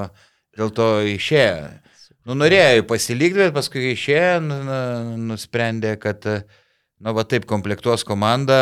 dėl 0.56 0.72
to 0.72 0.86
išėjo. 1.04 1.68
Nu, 2.24 2.34
norėjo 2.40 2.86
pasilikti, 2.88 3.36
bet 3.44 3.52
paskui 3.54 3.92
išėjo, 3.92 4.40
nu, 4.48 4.56
nu, 4.64 4.80
nusprendė, 5.34 5.92
kad, 6.00 6.24
na, 6.98 7.12
va 7.12 7.22
taip 7.28 7.44
komplektuos 7.46 8.02
komanda, 8.08 8.56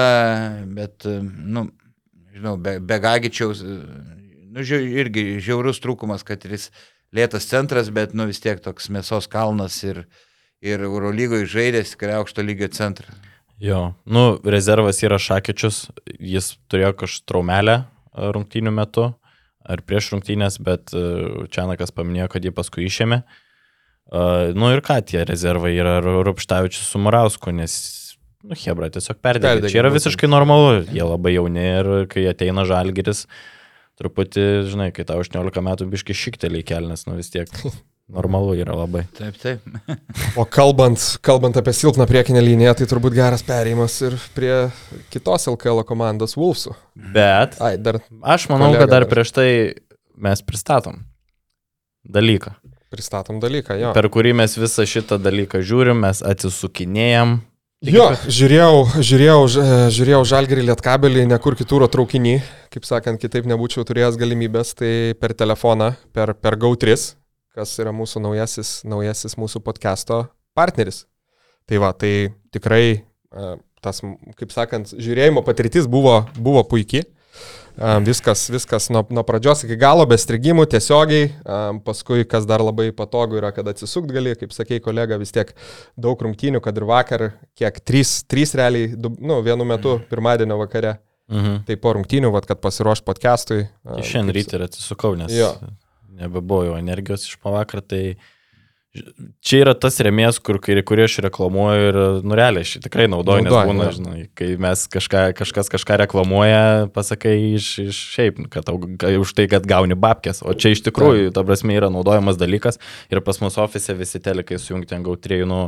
bet, 0.66 1.07
nu, 1.07 1.68
žinau, 2.35 2.57
be, 2.61 2.79
be 2.83 2.99
Gagičiaus, 3.03 3.62
nu, 3.64 4.64
žiau, 4.66 4.83
irgi 5.03 5.38
žiaurus 5.44 5.81
trūkumas, 5.83 6.27
kad 6.27 6.44
jis 6.47 6.70
lėtas 7.14 7.47
centras, 7.51 7.90
bet, 7.94 8.14
nu, 8.16 8.27
vis 8.31 8.42
tiek 8.42 8.62
toks 8.62 8.90
mėsos 8.92 9.31
kalnas 9.31 9.79
ir, 9.87 10.05
ir 10.64 10.83
Eurolygoje 10.87 11.49
žaidęs, 11.51 11.94
tikrai 11.94 12.18
aukšto 12.18 12.44
lygio 12.47 12.70
centras. 12.75 13.14
Jo, 13.62 13.94
nu, 14.11 14.25
rezervas 14.51 14.99
yra 15.07 15.20
Šakyčius, 15.23 15.87
jis 16.18 16.57
turėjo 16.68 16.97
kažkokią 17.05 17.31
traumelę 17.31 17.77
e, 17.79 17.85
rungtynių 18.35 18.73
metu 18.75 19.12
ar 19.64 19.81
prieš 19.87 20.11
rungtynės, 20.12 20.59
bet 20.61 20.90
e, 20.92 21.47
Čianakas 21.55 21.94
paminėjo, 21.94 22.29
kad 22.35 22.44
jį 22.44 22.53
paskui 22.57 22.88
išėmė. 22.90 23.23
Uh, 23.25 24.53
nu 24.53 24.68
ir 24.68 24.83
ką 24.85 24.99
tie 25.09 25.23
rezervai 25.25 25.73
yra 25.73 25.97
Ru- 26.05 26.20
Rupštavičius 26.29 26.90
su 26.92 27.01
Murausku, 27.01 27.55
nes, 27.57 27.73
nu, 28.44 28.57
Hebra 28.59 28.90
tiesiog 28.92 29.18
perdegė. 29.24 29.54
Perdegė, 29.57 29.72
Čia 29.72 29.83
yra 29.85 29.90
visiškai 29.94 30.28
normalu, 30.30 30.85
jie 30.92 31.04
labai 31.07 31.35
jauni 31.37 31.64
ir 31.64 31.90
kai 32.12 32.26
ateina 32.30 32.66
žalgeris, 32.68 33.24
truputį, 34.00 34.44
žinai, 34.70 34.90
kai 34.94 35.07
tau 35.09 35.20
18 35.22 35.62
metų 35.64 35.87
biški 35.92 36.16
šiktelį 36.18 36.64
kelnes, 36.66 37.07
nu 37.09 37.16
vis 37.18 37.30
tiek 37.33 37.48
normalu 38.11 38.57
yra 38.61 38.74
labai. 38.76 39.04
Taip, 39.16 39.38
taip. 39.40 39.64
O 40.37 40.44
kalbant, 40.44 41.00
kalbant 41.24 41.57
apie 41.61 41.72
silpną 41.76 42.04
priekinę 42.11 42.42
liniją, 42.44 42.74
tai 42.80 42.88
turbūt 42.90 43.14
geras 43.16 43.44
perėjimas 43.46 43.94
ir 44.04 44.18
prie 44.37 44.52
kitos 45.14 45.46
LKL 45.54 45.80
komandos 45.88 46.37
Wolfsų. 46.37 46.74
Bet 47.14 47.57
Ai, 47.64 47.76
dar 47.80 48.02
aš 48.20 48.48
manau, 48.52 48.72
Kolega 48.74 48.85
kad 48.85 48.92
dar 48.92 49.07
dar. 49.07 49.11
prieš 49.14 49.33
tai 49.38 49.48
mes 50.20 50.42
pristatom 50.44 51.00
dalyką. 52.04 52.52
pristatom 52.92 53.40
dalyką, 53.42 53.74
jo. 53.80 53.94
per 53.96 54.07
kurį 54.12 54.35
mes 54.42 54.52
visą 54.61 54.85
šitą 54.87 55.16
dalyką 55.18 55.62
žiūrim, 55.64 55.98
mes 56.04 56.20
atsisukinėjam. 56.22 57.38
Jo, 57.85 58.07
žiūrėjau, 58.33 58.77
žiūrėjau, 59.05 59.40
ž- 59.53 59.64
žiūrėjau 59.92 60.20
žalgerį 60.31 60.62
lietkabelį, 60.70 61.25
nekur 61.29 61.57
kitur 61.59 61.85
traukinį, 61.92 62.38
kaip 62.73 62.87
sakant, 62.88 63.20
kitaip 63.20 63.44
nebūčiau 63.51 63.85
turėjęs 63.85 64.16
galimybės, 64.20 64.73
tai 64.79 64.92
per 65.20 65.35
telefoną, 65.37 65.90
per, 66.16 66.33
per 66.33 66.57
GAU3, 66.57 66.94
kas 67.55 67.75
yra 67.83 67.92
mūsų 67.92 68.23
naujasis, 68.25 68.70
naujasis 68.88 69.37
mūsų 69.37 69.61
podcast'o 69.66 70.23
partneris. 70.57 71.03
Tai 71.68 71.83
va, 71.83 71.92
tai 71.92 72.33
tikrai 72.57 72.85
e, 73.05 73.53
tas, 73.85 74.01
kaip 74.40 74.55
sakant, 74.55 74.94
žiūrėjimo 74.97 75.44
patirtis 75.44 75.85
buvo, 75.90 76.23
buvo 76.40 76.64
puikiai. 76.64 77.05
Viskas, 77.77 78.47
viskas 78.55 78.87
nuo, 78.95 79.03
nuo 79.11 79.25
pradžios 79.27 79.65
iki 79.67 79.75
galo, 79.79 80.05
be 80.07 80.15
strigimų, 80.21 80.67
tiesiogiai. 80.71 81.31
Paskui, 81.87 82.23
kas 82.31 82.47
dar 82.47 82.63
labai 82.63 82.93
patogu 82.95 83.41
yra, 83.41 83.51
kad 83.55 83.67
atsisukt 83.73 84.13
gali, 84.15 84.37
kaip 84.39 84.55
sakei 84.55 84.79
kolega, 84.83 85.19
vis 85.19 85.35
tiek 85.35 85.51
daug 85.99 86.21
rungtynių, 86.23 86.61
kad 86.63 86.79
ir 86.79 86.87
vakar, 86.87 87.25
kiek, 87.59 87.81
trys, 87.83 88.21
trys 88.31 88.55
realiai, 88.55 88.93
nu, 88.95 89.41
vienu 89.43 89.67
metu, 89.67 89.97
pirmadienio 90.11 90.61
vakare. 90.63 90.99
Mhm. 91.33 91.65
Tai 91.67 91.77
po 91.81 91.95
rungtynių, 91.97 92.31
vat, 92.35 92.47
kad 92.47 92.61
pasiruoš 92.63 93.01
podcastui. 93.03 93.65
Tai 93.83 94.03
šiandien 94.05 94.31
kaip 94.31 94.39
ryte 94.39 94.59
ir 94.59 94.67
atsisukau, 94.69 95.15
nes 95.19 95.33
Jo. 95.33 95.55
nebebuvo 96.21 96.77
energijos 96.79 97.25
iš 97.27 97.39
pavakar, 97.43 97.81
tai 97.81 98.17
Čia 99.42 99.59
yra 99.64 99.72
tas 99.74 99.96
remės, 100.07 100.37
kur, 100.38 100.61
kurį 100.62 101.02
aš 101.09 101.16
reklamuoju 101.24 101.87
ir, 101.88 101.96
nu, 102.22 102.37
realiai, 102.38 102.62
aš 102.62 102.76
tikrai 102.85 103.09
naudoju, 103.11 103.42
nes 103.42 103.50
Naudoji, 103.50 103.70
būna, 103.72 103.87
jo. 103.88 103.94
žinai, 103.96 104.20
kai 104.38 104.50
mes 104.62 104.85
kažką, 104.92 105.22
kažkas 105.35 105.72
kažką 105.72 105.96
reklamuoja, 106.04 106.61
pasakai 106.94 107.33
iš, 107.57 107.72
iš 107.88 107.98
šiaip, 108.12 108.38
kad 108.54 108.68
tau, 108.68 108.78
už 108.78 109.33
tai, 109.35 109.48
kad 109.50 109.66
gauni 109.66 109.98
babkės, 109.98 110.44
o 110.46 110.54
čia 110.54 110.70
iš 110.76 110.85
tikrųjų, 110.87 111.33
ta 111.35 111.42
prasme, 111.46 111.74
yra 111.74 111.90
naudojamas 111.90 112.38
dalykas 112.38 112.78
ir 113.11 113.18
pas 113.26 113.42
mus 113.42 113.59
ofise 113.59 113.98
visi 113.98 114.22
telekai 114.22 114.61
sujungti 114.62 114.94
ant 114.94 115.09
GAU3, 115.09 115.42
nu, 115.50 115.61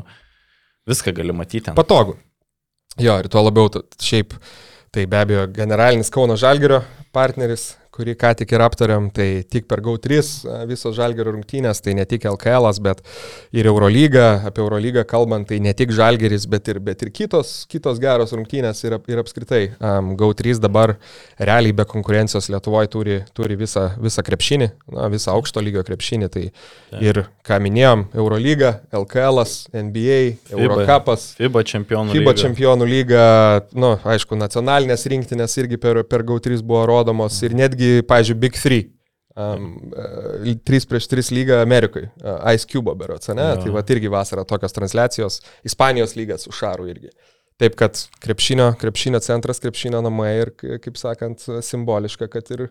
viską 0.86 1.16
gali 1.18 1.34
matyti. 1.34 1.64
ten. 1.66 1.78
Patogu. 1.78 2.14
Jo, 3.02 3.18
ir 3.18 3.26
tuo 3.32 3.42
labiau, 3.42 3.82
šiaip, 3.98 4.38
tai 4.94 5.08
be 5.10 5.18
abejo, 5.18 5.48
generalinis 5.58 6.14
Kauno 6.14 6.38
Žalgerio 6.38 6.84
partneris, 7.16 7.72
kurį 7.96 8.16
ką 8.20 8.32
tik 8.42 8.52
ir 8.54 8.64
aptariam, 8.64 9.08
tai 9.14 9.42
tik 9.48 9.66
per 9.70 9.82
GAU3 9.84 10.20
a, 10.20 10.58
visos 10.68 10.96
Žalgerio 10.96 11.34
rungtynės, 11.34 11.80
tai 11.84 11.96
ne 11.98 12.04
tik 12.08 12.26
LKL, 12.28 12.68
bet 12.84 13.02
ir 13.56 13.68
Eurolyga, 13.70 14.26
apie 14.48 14.62
Eurolygą 14.64 15.06
kalbant, 15.08 15.48
tai 15.50 15.60
ne 15.64 15.72
tik 15.76 15.94
Žalgeris, 15.96 16.46
bet 16.50 16.68
ir, 16.72 16.80
bet 16.84 17.04
ir 17.06 17.12
kitos, 17.14 17.54
kitos 17.70 18.00
geros 18.02 18.34
rungtynės 18.36 18.82
ir, 18.84 18.98
ir 19.10 19.22
apskritai. 19.22 19.62
Um, 19.80 20.14
GAU3 20.20 20.60
dabar 20.62 20.96
realiai 21.38 21.74
be 21.76 21.86
konkurencijos 21.88 22.50
Lietuvoje 22.52 22.90
turi, 22.92 23.18
turi 23.36 23.56
visą, 23.58 23.88
visą 24.02 24.24
krepšinį, 24.26 24.70
na, 24.96 25.08
visą 25.12 25.34
aukšto 25.36 25.62
lygio 25.64 25.84
krepšinį. 25.86 26.30
Tai 26.36 26.44
ir, 27.02 27.22
ką 27.46 27.60
minėjom, 27.62 28.06
Eurolyga, 28.16 28.76
LKL, 28.94 29.42
NBA, 29.76 30.20
Eurocapas. 30.54 31.28
FIBA 31.38 31.62
čempionų. 31.68 32.14
FIBA 32.14 32.32
lyga. 32.32 32.42
čempionų 32.42 32.88
lyga, 32.90 33.24
nu, 33.76 33.94
aišku, 34.06 34.38
nacionalinės 34.38 35.06
rinktinės 35.12 35.56
irgi 35.62 35.80
per, 35.80 36.02
per 36.08 36.24
GAU3 36.26 36.62
buvo 36.66 36.84
rodomos 36.88 37.38
ir 37.46 37.56
netgi, 37.58 37.85
pažiūrėjau, 38.08 38.42
Big 38.42 38.58
3. 38.60 38.82
Um, 39.36 39.64
3 40.64 40.86
prieš 40.88 41.10
3 41.12 41.32
lyga 41.36 41.60
Amerikai, 41.60 42.06
uh, 42.22 42.38
Ice 42.56 42.64
Cube 42.70 42.94
berots, 42.96 43.28
ne? 43.36 43.50
Jo. 43.50 43.58
Tai 43.66 43.74
va 43.74 43.82
irgi 43.92 44.08
vasarą 44.12 44.46
tokios 44.48 44.72
transliacijos, 44.72 45.42
Ispanijos 45.68 46.16
lygas 46.16 46.46
su 46.46 46.54
Šaru 46.56 46.88
irgi. 46.88 47.12
Taip, 47.60 47.76
kad 47.76 48.00
krepšinio, 48.20 48.70
krepšinio 48.80 49.20
centras, 49.24 49.60
krepšinio 49.60 50.00
namai 50.04 50.30
ir, 50.42 50.52
kaip 50.56 50.96
sakant, 51.00 51.44
simboliška, 51.64 52.28
kad 52.32 52.48
ir, 52.52 52.66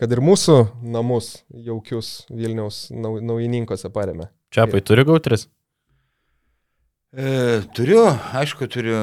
kad 0.00 0.12
ir 0.12 0.20
mūsų 0.24 0.58
namus 0.94 1.34
jaukius 1.52 2.22
Vilniaus 2.32 2.86
nau, 2.92 3.18
naujininkose 3.20 3.88
paremė. 3.92 4.30
Čiapai 4.52 4.80
turi 4.84 5.04
GAU3? 5.08 5.40
E, 7.12 7.28
turiu, 7.76 8.06
aišku, 8.40 8.68
turiu. 8.72 8.96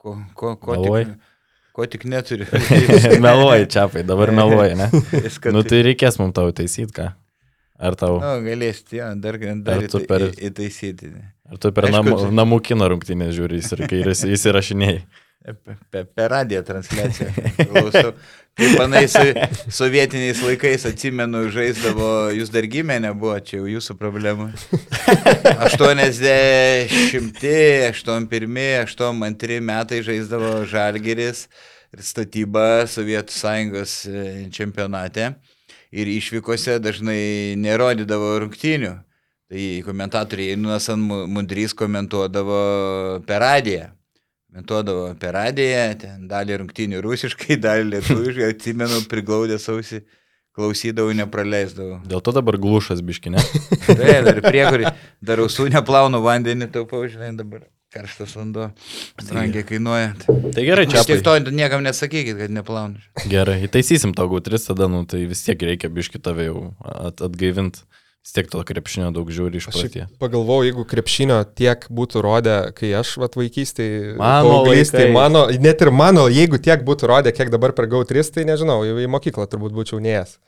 Ko, 0.00 0.16
ko, 0.36 0.54
ko, 0.60 0.76
Meluoji? 0.76 1.08
tik, 1.08 1.32
ko 1.74 1.86
tik 1.90 2.04
neturiu. 2.06 2.46
meluoji, 3.26 3.66
Čiapai, 3.74 4.04
dabar 4.06 4.30
meluoji, 4.34 4.76
ne? 4.78 4.86
Viską 5.10 5.50
Nu 5.52 5.62
turiu. 5.64 5.70
tai 5.72 5.80
reikės 5.90 6.18
mums 6.22 6.34
tau 6.36 6.52
taisyti, 6.54 6.92
ką? 6.94 7.08
Ar 7.84 7.96
tau, 7.98 8.20
Nu, 8.22 8.36
galėsite, 8.46 9.00
jo, 9.00 9.08
dar, 9.18 9.34
dar 9.66 9.80
Ar 9.82 9.88
tu 9.90 9.98
per- 10.06 10.28
įtaisyti. 10.38 11.10
ar 11.50 11.58
tu 11.58 11.72
per 11.74 11.88
aišku, 11.88 11.96
namų, 11.98 12.14
tai- 12.22 12.30
namų 12.38 12.58
kino 12.70 12.86
rungtynės 12.92 13.34
žiūri 13.34 13.58
ir 13.58 13.86
kai 13.90 13.98
įs- 14.06 14.22
įsirašinėjai? 14.36 15.00
Per, 15.44 16.06
per, 16.08 16.30
radiją 16.30 16.62
transliaciją. 16.64 17.28
Klausau. 17.68 18.14
Kaip 18.56 18.78
manai, 18.78 19.02
su 19.12 19.20
sovietiniais 19.76 20.38
laikais 20.40 20.86
atsimenu, 20.88 21.42
žaisdavo, 21.52 22.30
jūs 22.32 22.48
dar 22.54 22.64
gimė 22.70 22.96
nebuvo, 23.04 23.34
čia 23.44 23.58
jau 23.58 23.66
jūsų 23.68 23.96
problema. 24.00 24.46
80, 25.66 26.94
81, 27.90 28.56
82 28.88 29.58
metai 29.68 29.98
žaisdavo 30.06 30.62
Žalgeris 30.70 31.42
ir 31.92 32.04
statyba 32.08 32.86
Sovietų 32.88 33.36
sąjungos 33.36 33.96
e, 34.08 34.22
čempionate. 34.54 35.34
Ir 35.92 36.08
išvykose 36.14 36.78
dažnai 36.82 37.58
nerodydavo 37.60 38.38
rungtynių. 38.46 38.94
Tai 39.52 39.66
komentatoriai 39.84 40.54
Einunas 40.54 40.88
Mundrys 40.96 41.76
komentuodavo 41.76 42.62
per 43.28 43.44
radiją. 43.44 43.90
Komentuodavo 44.54 45.08
per 45.18 45.32
radiją, 45.34 45.78
ten 45.98 46.28
dalį 46.30 46.60
rungtynių 46.60 47.00
rusiškai, 47.02 47.56
dalį 47.64 47.88
lietuviškai, 47.96 48.52
atsimenu, 48.52 49.00
priglaudęs 49.10 49.66
ausį, 49.72 49.98
klausydavau, 50.54 51.10
nepraleisdavau. 51.18 51.96
Dėl 52.06 52.22
to 52.22 52.34
dabar 52.36 52.60
glušas 52.62 53.02
biškinė. 53.02 53.42
Tai 53.88 54.12
dar 54.28 54.38
priekurį, 54.44 54.92
dar 55.26 55.42
ausų 55.42 55.66
neplaunu 55.74 56.22
vandenį, 56.22 56.70
taupau, 56.76 57.02
žinai, 57.10 57.32
dabar 57.34 57.64
karštas 57.90 58.36
vanduo. 58.38 58.68
Brangiai 59.26 59.66
kainuoja. 59.66 60.14
Tai 60.22 60.62
gerai, 60.70 60.86
Čia 60.86 61.02
tik 61.02 61.18
Čiapai. 61.18 61.42
to 61.42 61.54
niekam 61.58 61.82
nesakykit, 61.82 62.38
kad 62.44 62.54
neplaunu. 62.54 63.02
Gerai, 63.26 63.58
įtaisysim 63.66 64.14
tau 64.14 64.30
GAU3 64.30 64.62
tada, 64.70 64.86
nu 64.86 65.02
tai 65.02 65.24
vis 65.30 65.42
tiek 65.42 65.66
reikia 65.66 65.90
biški 65.90 66.22
tave 66.22 66.46
jau 66.46 66.62
at, 66.78 67.26
atgaivinti. 67.26 67.82
Vis 68.24 68.32
tiek 68.32 68.46
to 68.48 68.62
krepšinio 68.64 69.10
daug 69.12 69.28
žiūri 69.28 69.58
iš 69.60 69.66
šiaip 69.68 70.14
pagalvojau, 70.22 70.64
jeigu 70.64 70.84
krepšinio 70.88 71.42
tiek 71.60 71.82
būtų 71.92 72.22
rodę, 72.24 72.54
kai 72.78 72.94
aš 72.96 73.18
vat 73.20 73.36
vaikystėje, 73.36 74.14
Mano 74.16 74.54
paauglystėje, 74.62 75.10
laikais. 75.10 75.18
mano, 75.18 75.42
net 75.66 75.84
ir 75.84 75.90
mano, 75.92 76.24
jeigu 76.32 76.56
tiek 76.64 76.80
būtų 76.88 77.10
rodę, 77.12 77.34
kiek 77.36 77.52
dabar 77.52 77.74
per 77.76 77.84
GAU3, 77.92 78.24
tai 78.32 78.46
nežinau, 78.48 78.78
jau 78.88 78.96
į 78.96 79.10
mokyklą 79.12 79.44
turbūt 79.52 79.76
būčiau 79.76 80.00
neėjęs. 80.00 80.38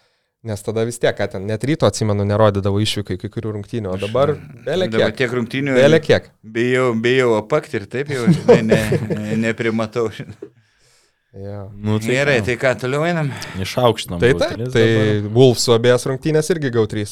Nes 0.47 0.62
tada 0.62 0.85
vis 0.89 0.97
tiek, 1.03 1.12
ką 1.19 1.27
ten, 1.33 1.45
net 1.49 1.65
ryto 1.69 1.85
atsimenu, 1.89 2.25
nerodydavo 2.25 2.81
išvykai 2.81 3.17
kai 3.21 3.29
kurių 3.35 3.53
rungtynių, 3.59 3.93
o 3.93 3.97
dabar 4.01 4.33
belė 4.65 4.87
Dabar 4.93 5.11
kiek. 5.12 5.17
tiek 5.21 5.33
rungtynių. 5.37 5.75
Belė 5.77 6.01
kiek. 6.05 6.29
Bijau, 6.57 6.91
bijau 7.03 7.33
apakti 7.41 7.81
ir 7.81 7.87
taip 7.93 8.12
jau, 8.15 8.25
žinai, 8.37 8.61
ne, 8.73 8.81
ne, 9.11 9.37
neprimatau. 9.49 10.09
Ja. 11.37 11.67
Nu, 11.77 11.99
tai 12.01 12.15
Gerai, 12.15 12.39
ką, 12.41 12.45
tai 12.47 12.55
ką, 12.62 12.71
toliau 12.81 13.03
einam? 13.05 13.29
Išaukštinam. 13.61 14.21
Tai 14.23 14.31
GAU3 14.33 14.39
taip, 14.39 14.61
dabar. 14.62 14.71
tai 14.73 15.35
Wolfsų 15.35 15.75
abiejas 15.77 16.07
rungtynės 16.09 16.49
irgi 16.55 16.71
GAU3. 16.73 17.05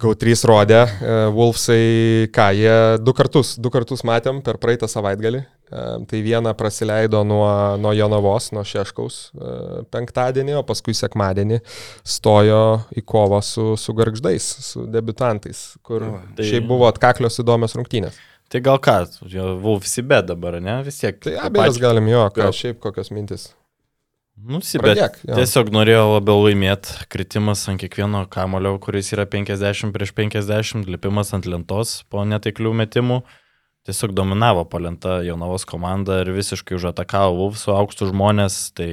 GAU3 0.00 0.44
rodė, 0.48 0.80
e, 1.04 1.14
Wolfsai, 1.36 2.28
ką, 2.32 2.46
jie 2.56 2.76
du 3.04 3.12
kartus, 3.16 3.54
du 3.60 3.70
kartus 3.72 4.00
matėm 4.08 4.38
per 4.44 4.56
praeitą 4.62 4.88
savaitgalį. 4.88 5.42
E, 5.44 5.82
Tai 6.10 6.20
vieną 6.24 6.54
praleido 6.58 7.20
nuo, 7.24 7.46
nuo 7.78 7.92
Jonavos, 7.94 8.48
nuo 8.56 8.64
Šeškaus 8.66 9.18
e, 9.36 9.84
penktadienį, 9.92 10.56
o 10.58 10.64
paskui 10.66 10.96
sekmadienį 10.98 11.60
stojo 12.04 12.62
į 12.96 13.04
kovą 13.06 13.38
su, 13.44 13.76
su 13.78 13.94
garždais, 13.94 14.48
su 14.70 14.86
debutantais, 14.90 15.76
kur 15.86 16.02
O, 16.08 16.16
tai- 16.36 16.48
šiaip 16.48 16.66
buvo 16.70 16.88
atkaklios 16.90 17.38
įdomios 17.44 17.76
rungtynės. 17.78 18.18
Tai 18.50 18.58
gal 18.66 18.80
ką, 18.82 18.96
Wolfsi 19.62 20.02
bet 20.02 20.26
dabar, 20.26 20.56
ne? 20.60 20.80
Vis 20.82 20.98
tiek. 20.98 21.20
Tai 21.22 21.36
abejas 21.46 21.78
galim 21.78 22.08
jo, 22.10 22.24
ką 22.34 22.48
gal- 22.48 22.56
šiaip 22.56 22.80
kokios 22.82 23.12
mintis. 23.14 23.50
Nu, 24.40 24.60
jo. 25.26 25.34
tiesiog 25.36 25.68
norėjau 25.74 26.14
labiau 26.14 26.44
laimėti 26.46 27.04
kritimas 27.12 27.66
ant 27.68 27.80
kiekvieno 27.82 28.22
kamulio, 28.32 28.76
kuris 28.82 29.12
yra 29.14 29.26
50 29.28 29.92
prieš 29.92 30.14
50, 30.16 30.88
lipimas 30.88 31.34
ant 31.36 31.48
lentos 31.50 32.00
po 32.08 32.24
netaiklių 32.28 32.72
metimų. 32.82 33.20
Tiesiog 33.88 34.14
dominavo 34.16 34.64
palenta 34.68 35.20
Jonavos 35.24 35.66
komanda 35.68 36.20
ir 36.22 36.32
visiškai 36.36 36.76
užatakavo 36.76 37.36
Vulfsų 37.38 37.74
aukštų 37.76 38.10
žmonės. 38.12 38.58
Tai, 38.76 38.90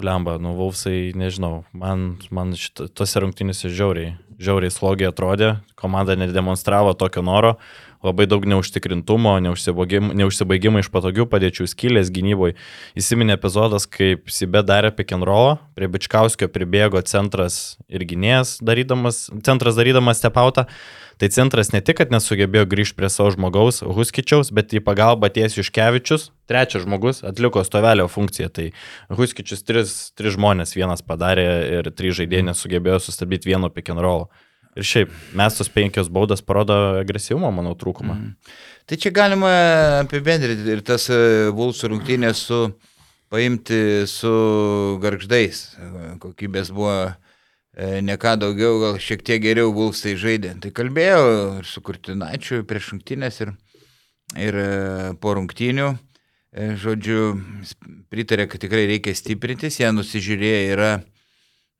blemba, 0.00 0.36
nu 0.40 0.52
Vulfsai, 0.58 1.14
nežinau, 1.16 1.64
man, 1.72 2.18
man 2.34 2.52
šit, 2.60 2.86
tose 2.92 3.22
rungtynėse 3.24 3.72
žiauriai, 3.72 4.18
žiauriai 4.36 4.72
slogiai 4.72 5.08
atrodė, 5.08 5.54
komanda 5.80 6.16
nedemonstravo 6.20 6.92
tokio 7.00 7.24
noro, 7.24 7.54
labai 8.04 8.26
daug 8.30 8.44
neužtikrintumo, 8.48 9.36
neužsibaigimo, 9.42 10.82
iš 10.82 10.90
patogių 10.92 11.26
padėčių, 11.30 11.68
skylės 11.70 12.12
gynyboje. 12.14 12.56
Įsiminė 12.98 13.38
epizodas, 13.38 13.88
kaip 13.90 14.28
Sibė 14.32 14.64
darė 14.66 14.92
roll, 15.24 15.56
prie 15.74 15.88
Bičkauskio 15.88 16.48
pribėgo 16.48 17.00
centras 17.02 17.78
ir 17.88 18.04
gynėjas 18.04 18.58
darydamas, 18.60 19.30
centras 19.42 19.80
darydamas 19.80 20.20
stepautą. 20.20 20.68
Tai 21.14 21.28
centras 21.30 21.70
ne 21.70 21.78
tik, 21.78 22.00
kad 22.00 22.10
nesugebėjo 22.10 22.66
grįžti 22.66 22.96
prie 22.98 23.08
savo 23.12 23.30
žmogaus, 23.30 23.84
Huskičiaus, 23.86 24.50
bet 24.50 24.74
į 24.74 24.82
pagalbą 24.82 25.30
ties 25.30 25.54
Iškevičius, 25.62 26.32
trečias 26.50 26.82
žmogus, 26.82 27.22
atliko 27.22 27.62
stovelio 27.62 28.08
funkciją. 28.10 28.50
Tai 28.50 28.66
Huskičius 29.14 29.62
tris, 29.62 29.94
tris 30.18 30.34
žmonės 30.34 30.74
vienas 30.74 31.06
padarė 31.06 31.46
ir 31.78 31.92
trys 31.94 32.18
žaidėjai 32.18 32.48
nesugebėjo 32.50 32.98
sustabdyti 33.06 33.52
vieno 33.52 33.70
roll. 34.02 34.26
Ir 34.74 34.86
šiaip, 34.86 35.12
mes 35.38 35.54
tos 35.54 35.70
penkios 35.70 36.08
baudas 36.10 36.42
parodo 36.42 36.74
agresyvumo, 36.98 37.52
manau, 37.54 37.76
trūkumą. 37.78 38.16
Mm. 38.18 38.56
Tai 38.90 38.98
čia 39.00 39.12
galima 39.14 39.52
apibendrinti 40.00 40.74
ir 40.74 40.82
tas 40.84 41.06
Vulsų 41.54 41.92
rungtynės 41.92 42.42
su 42.48 42.58
paimti 43.34 44.06
su 44.10 44.32
garždais. 45.02 45.62
Kokybės 46.22 46.70
buvo 46.74 46.94
e, 47.06 48.00
ne 48.04 48.16
ką 48.20 48.36
daugiau, 48.42 48.78
gal 48.82 48.98
šiek 49.02 49.24
tiek 49.26 49.42
geriau 49.42 49.72
Vulsai 49.74 50.14
žaidė. 50.20 50.54
Tai 50.62 50.70
kalbėjau 50.76 51.22
ir 51.60 51.68
su 51.68 51.82
Kurtinačiu 51.84 52.62
prieš 52.68 52.92
rungtynės 52.92 53.40
ir, 53.46 53.54
ir 54.38 54.60
e, 54.60 54.68
po 55.22 55.34
rungtynių. 55.38 55.88
E, 56.54 56.68
Žodžiu, 56.78 57.32
pritarė, 58.14 58.46
kad 58.50 58.62
tikrai 58.62 58.86
reikia 58.92 59.16
stiprintis, 59.18 59.80
jie 59.80 59.90
nusižiūrėję 59.94 60.62
yra 60.76 60.92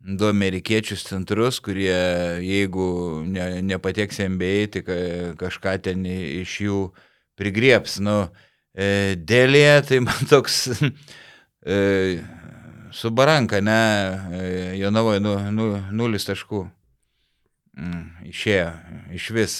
du 0.05 0.29
amerikiečius 0.29 1.05
centrus, 1.09 1.61
kurie 1.65 1.97
jeigu 2.45 2.87
ne, 3.25 3.63
nepateks 3.65 4.21
į 4.21 4.29
MBA, 4.35 4.55
tai 4.75 4.83
ka- 4.85 5.35
kažką 5.41 5.79
ten 5.87 6.05
iš 6.07 6.59
jų 6.67 6.81
prigrieps. 7.41 7.99
Nu, 8.05 8.29
e, 8.77 9.17
dėlė, 9.17 9.81
tai 9.89 10.03
man 10.05 10.29
toks 10.33 10.69
e, 11.65 11.79
su 12.93 13.11
baranka, 13.11 13.63
ne, 13.65 13.81
e, 14.37 14.49
Jonavoje 14.83 15.25
nu, 15.25 15.39
nu, 15.57 15.71
nulis 15.93 16.29
taškų. 16.29 16.67
mm, 17.81 18.05
išėjo 18.31 18.69
iš 19.17 19.31
vis. 19.35 19.55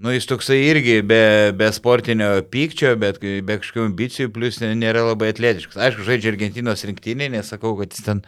Nu, 0.00 0.14
jis 0.14 0.24
toksai 0.24 0.56
irgi 0.64 1.02
be, 1.04 1.52
be 1.52 1.66
sportinio 1.76 2.30
pykčio, 2.48 2.94
bet 2.96 3.18
be 3.20 3.58
kažkokių 3.60 3.82
ambicijų, 3.84 4.30
plus 4.32 4.56
nėra 4.62 5.02
labai 5.10 5.28
atletiškas. 5.34 5.76
Aišku, 5.76 6.06
žaidžia 6.06 6.30
Argentinos 6.32 6.86
rinktinė, 6.88 7.28
nesakau, 7.34 7.74
kad 7.76 7.92
jis 7.92 8.06
ten 8.06 8.22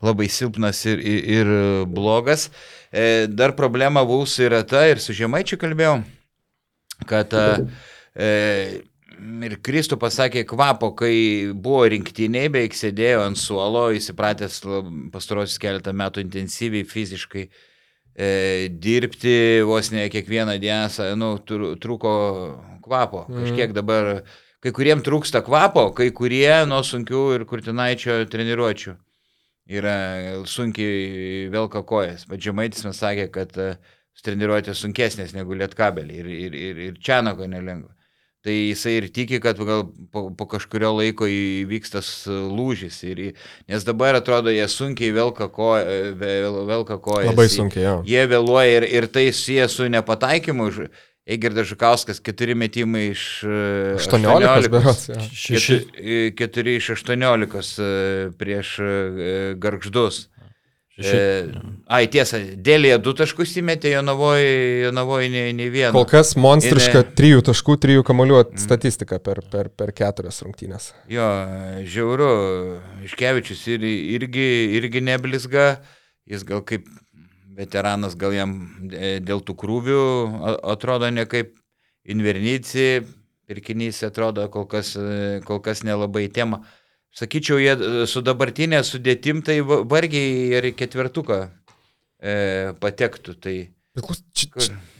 labai 0.00 0.30
silpnas 0.32 0.80
ir, 0.88 1.02
ir, 1.04 1.20
ir 1.36 1.52
blogas. 1.92 2.46
E, 2.88 3.26
dar 3.28 3.52
problema 3.60 4.06
būs 4.08 4.38
yra 4.46 4.62
ta, 4.64 4.86
ir 4.88 5.04
su 5.04 5.12
Žemaičiu 5.12 5.60
kalbėjau, 5.60 5.98
kad 7.12 7.36
e, 7.36 7.46
ir 9.50 9.60
Kristų 9.68 10.00
pasakė 10.00 10.48
kvapo, 10.48 10.94
kai 10.96 11.12
buvo 11.52 11.84
rinktiniai, 11.92 12.48
beveik 12.48 12.72
sėdėjo 12.72 13.26
ant 13.28 13.36
suolo, 13.36 13.90
įsipratęs 14.00 14.62
pastarosius 15.12 15.60
keletą 15.60 15.92
metų 15.92 16.24
intensyviai 16.24 16.88
fiziškai 16.88 17.50
e, 18.18 18.68
dirbti 18.68 19.62
vos 19.66 19.92
ne 19.94 20.08
kiekvieną 20.10 20.58
dieną, 20.62 21.08
nu, 21.20 21.32
trūko 21.46 22.14
kvapo. 22.84 23.26
Mm. 23.28 23.42
Kažkiek 23.44 23.74
dabar, 23.76 24.10
kai 24.64 24.72
kuriem 24.74 25.04
trūksta 25.06 25.44
kvapo, 25.46 25.90
kai 25.96 26.10
kurie 26.16 26.64
nuo 26.68 26.82
sunkių 26.86 27.24
ir 27.36 27.46
kurtinaičio 27.48 28.24
treniruočių 28.32 28.96
yra 29.78 29.98
sunkiai 30.48 31.46
velka 31.52 31.84
kojas. 31.86 32.24
Bet 32.28 32.42
Žemaitis 32.44 32.86
man 32.88 32.96
sakė, 32.96 33.28
kad 33.32 33.54
e, 33.60 33.74
treniruotės 34.24 34.80
sunkesnės 34.82 35.36
negu 35.36 35.54
lietkabelį 35.54 36.18
ir, 36.22 36.34
ir, 36.48 36.58
ir, 36.58 36.82
ir 36.88 36.98
čia 37.04 37.20
nako 37.22 37.46
nelengva 37.46 37.97
tai 38.48 38.56
jisai 38.70 38.94
ir 39.02 39.08
tiki, 39.12 39.40
kad 39.44 39.58
gal 39.68 39.84
po, 40.12 40.28
po 40.32 40.46
kažkurio 40.48 40.94
laiko 40.96 41.28
įvyks 41.28 41.92
tas 41.92 42.08
lūžis. 42.28 43.02
Ir, 43.04 43.20
nes 43.68 43.84
dabar 43.84 44.16
atrodo, 44.16 44.52
jie 44.54 44.64
sunkiai 44.72 45.12
velka, 45.12 45.50
ko, 45.52 45.74
velka 46.16 46.96
kojas. 47.04 47.28
Labai 47.28 47.48
sunkiai, 47.52 47.84
jo. 47.84 47.98
Jie 48.08 48.24
vėluoja 48.32 48.80
ir, 48.80 48.88
ir 49.00 49.08
tai 49.12 49.28
susiję 49.34 49.68
su 49.68 49.90
nepataikymu. 49.92 50.70
Egirdas 51.28 51.68
Žukauskas 51.68 52.22
4 52.24 52.54
metimai 52.56 53.10
iš 53.10 53.22
18. 53.44 54.32
18 54.32 54.70
beros, 54.72 55.02
4 56.40 56.76
iš 56.78 56.88
18 56.94 57.82
prieš 58.40 58.70
e, 58.80 58.94
Gargždus. 60.98 61.62
E, 61.62 61.74
ai, 61.86 62.06
tiesa, 62.10 62.40
dėlėje 62.58 62.98
du 63.06 63.12
taškus 63.14 63.52
įmetė, 63.60 63.92
jo 63.92 64.00
navoje 64.02 64.90
navoj 64.94 65.28
ne, 65.30 65.44
ne 65.54 65.68
vieną. 65.70 65.92
Kol 65.94 66.06
kas 66.10 66.32
monstriška 66.38 67.04
ne... 67.04 67.12
trijų 67.20 67.44
taškų, 67.46 67.76
trijų 67.84 68.06
kamolių 68.08 68.40
mm. 68.40 68.62
statistika 68.62 69.20
per, 69.22 69.40
per, 69.52 69.70
per 69.70 69.92
keturias 69.94 70.42
rungtynės. 70.42 70.90
Jo, 71.12 71.28
žiauru, 71.86 72.30
Iškevičius 73.06 73.62
ir, 73.76 73.86
irgi, 74.18 74.48
irgi 74.80 75.04
neblizga, 75.06 75.68
jis 76.26 76.42
gal 76.48 76.64
kaip 76.66 76.88
veteranas, 77.58 78.18
gal 78.18 78.34
jam 78.34 78.58
e, 78.90 79.18
dėl 79.22 79.44
tų 79.46 79.54
krūvių 79.62 80.02
atrodo 80.74 81.10
ne 81.14 81.28
kaip 81.30 81.54
Invernici, 82.08 83.04
pirkinys 83.48 84.00
atrodo 84.06 84.46
kol 84.50 84.66
kas, 84.70 84.94
e, 84.96 85.38
kol 85.46 85.62
kas 85.62 85.84
nelabai 85.86 86.26
tema. 86.32 86.62
Sakyčiau, 87.18 87.58
jie 87.58 87.74
e, 87.74 88.06
su 88.10 88.22
dabartinė 88.22 88.82
sudėtim 88.86 89.42
tai 89.46 89.58
vargiai 89.64 90.58
ir 90.58 90.70
ketvertuką 90.78 91.40
e, 91.44 92.34
patektų. 92.78 93.34
Tai, 93.42 93.54
bet, 93.98 94.10
čia, 94.38 94.50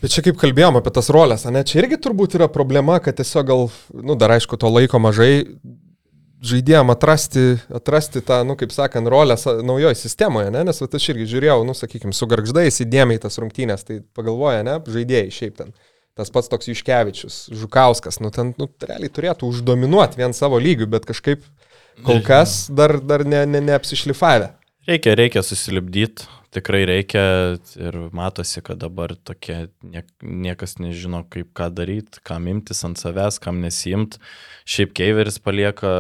bet 0.03 0.15
čia 0.15 0.25
kaip 0.27 0.41
kalbėjom 0.41 0.81
apie 0.81 0.95
tas 0.97 1.13
rolės, 1.15 1.47
ne? 1.47 1.63
Čia 1.69 1.85
irgi 1.85 2.01
turbūt 2.09 2.39
yra 2.41 2.51
problema, 2.51 2.99
kad 3.05 3.21
tiesiog 3.21 3.51
gal, 3.53 3.69
nu, 3.95 4.19
dar 4.19 4.35
aišku, 4.35 4.59
to 4.59 4.71
laiko 4.73 5.01
mažai 5.03 5.47
žaidėjom 6.45 6.93
atrasti, 6.95 7.45
atrasti 7.75 8.23
tą, 8.23 8.41
nu, 8.47 8.55
kaip 8.59 8.73
sakant, 8.75 9.11
rolę 9.11 9.35
naujoje 9.67 9.99
sistemoje, 9.99 10.53
ne? 10.55 10.63
nes 10.69 10.83
aš 10.83 11.09
irgi 11.13 11.27
žiūrėjau, 11.33 11.63
nu, 11.67 11.75
sakykime, 11.75 12.15
su 12.15 12.29
garždais 12.31 12.79
įdėmiai 12.85 13.23
tas 13.23 13.39
rungtynės, 13.43 13.83
tai 13.87 14.01
pagalvoja, 14.15 14.63
ne, 14.67 14.77
žaidėjai 14.87 15.33
šiaip 15.35 15.57
ten. 15.59 15.75
Tas 16.19 16.31
pats 16.35 16.51
toks 16.51 16.71
Juškevičius, 16.71 17.41
Žukauskas, 17.55 18.19
nu, 18.23 18.31
ten, 18.35 18.53
nu, 18.59 18.67
realiai 18.83 19.11
turėtų 19.15 19.51
uždominuoti 19.51 20.19
vien 20.19 20.35
savo 20.35 20.59
lygių, 20.63 20.89
bet 20.95 21.07
kažkaip 21.11 21.45
Kol 22.07 22.23
kas 22.27 22.67
dar, 22.71 22.99
dar 23.01 23.27
ne, 23.27 23.45
ne, 23.47 23.63
neapsišlifavę. 23.71 24.53
Reikia, 24.89 25.13
reikia 25.19 25.43
susilipdyti, 25.45 26.25
tikrai 26.55 26.87
reikia 26.89 27.23
ir 27.77 27.97
matosi, 28.17 28.63
kad 28.65 28.79
dabar 28.81 29.13
tokie 29.17 29.67
nie, 29.85 30.01
niekas 30.23 30.79
nežino, 30.81 31.21
kaip 31.29 31.51
ką 31.57 31.69
daryti, 31.77 32.23
kam 32.25 32.49
imtis 32.49 32.81
ant 32.89 32.97
savęs, 33.01 33.37
kam 33.43 33.61
nesijimt. 33.61 34.17
Šiaip 34.69 34.95
Keiveris 34.97 35.37
palieka 35.45 35.91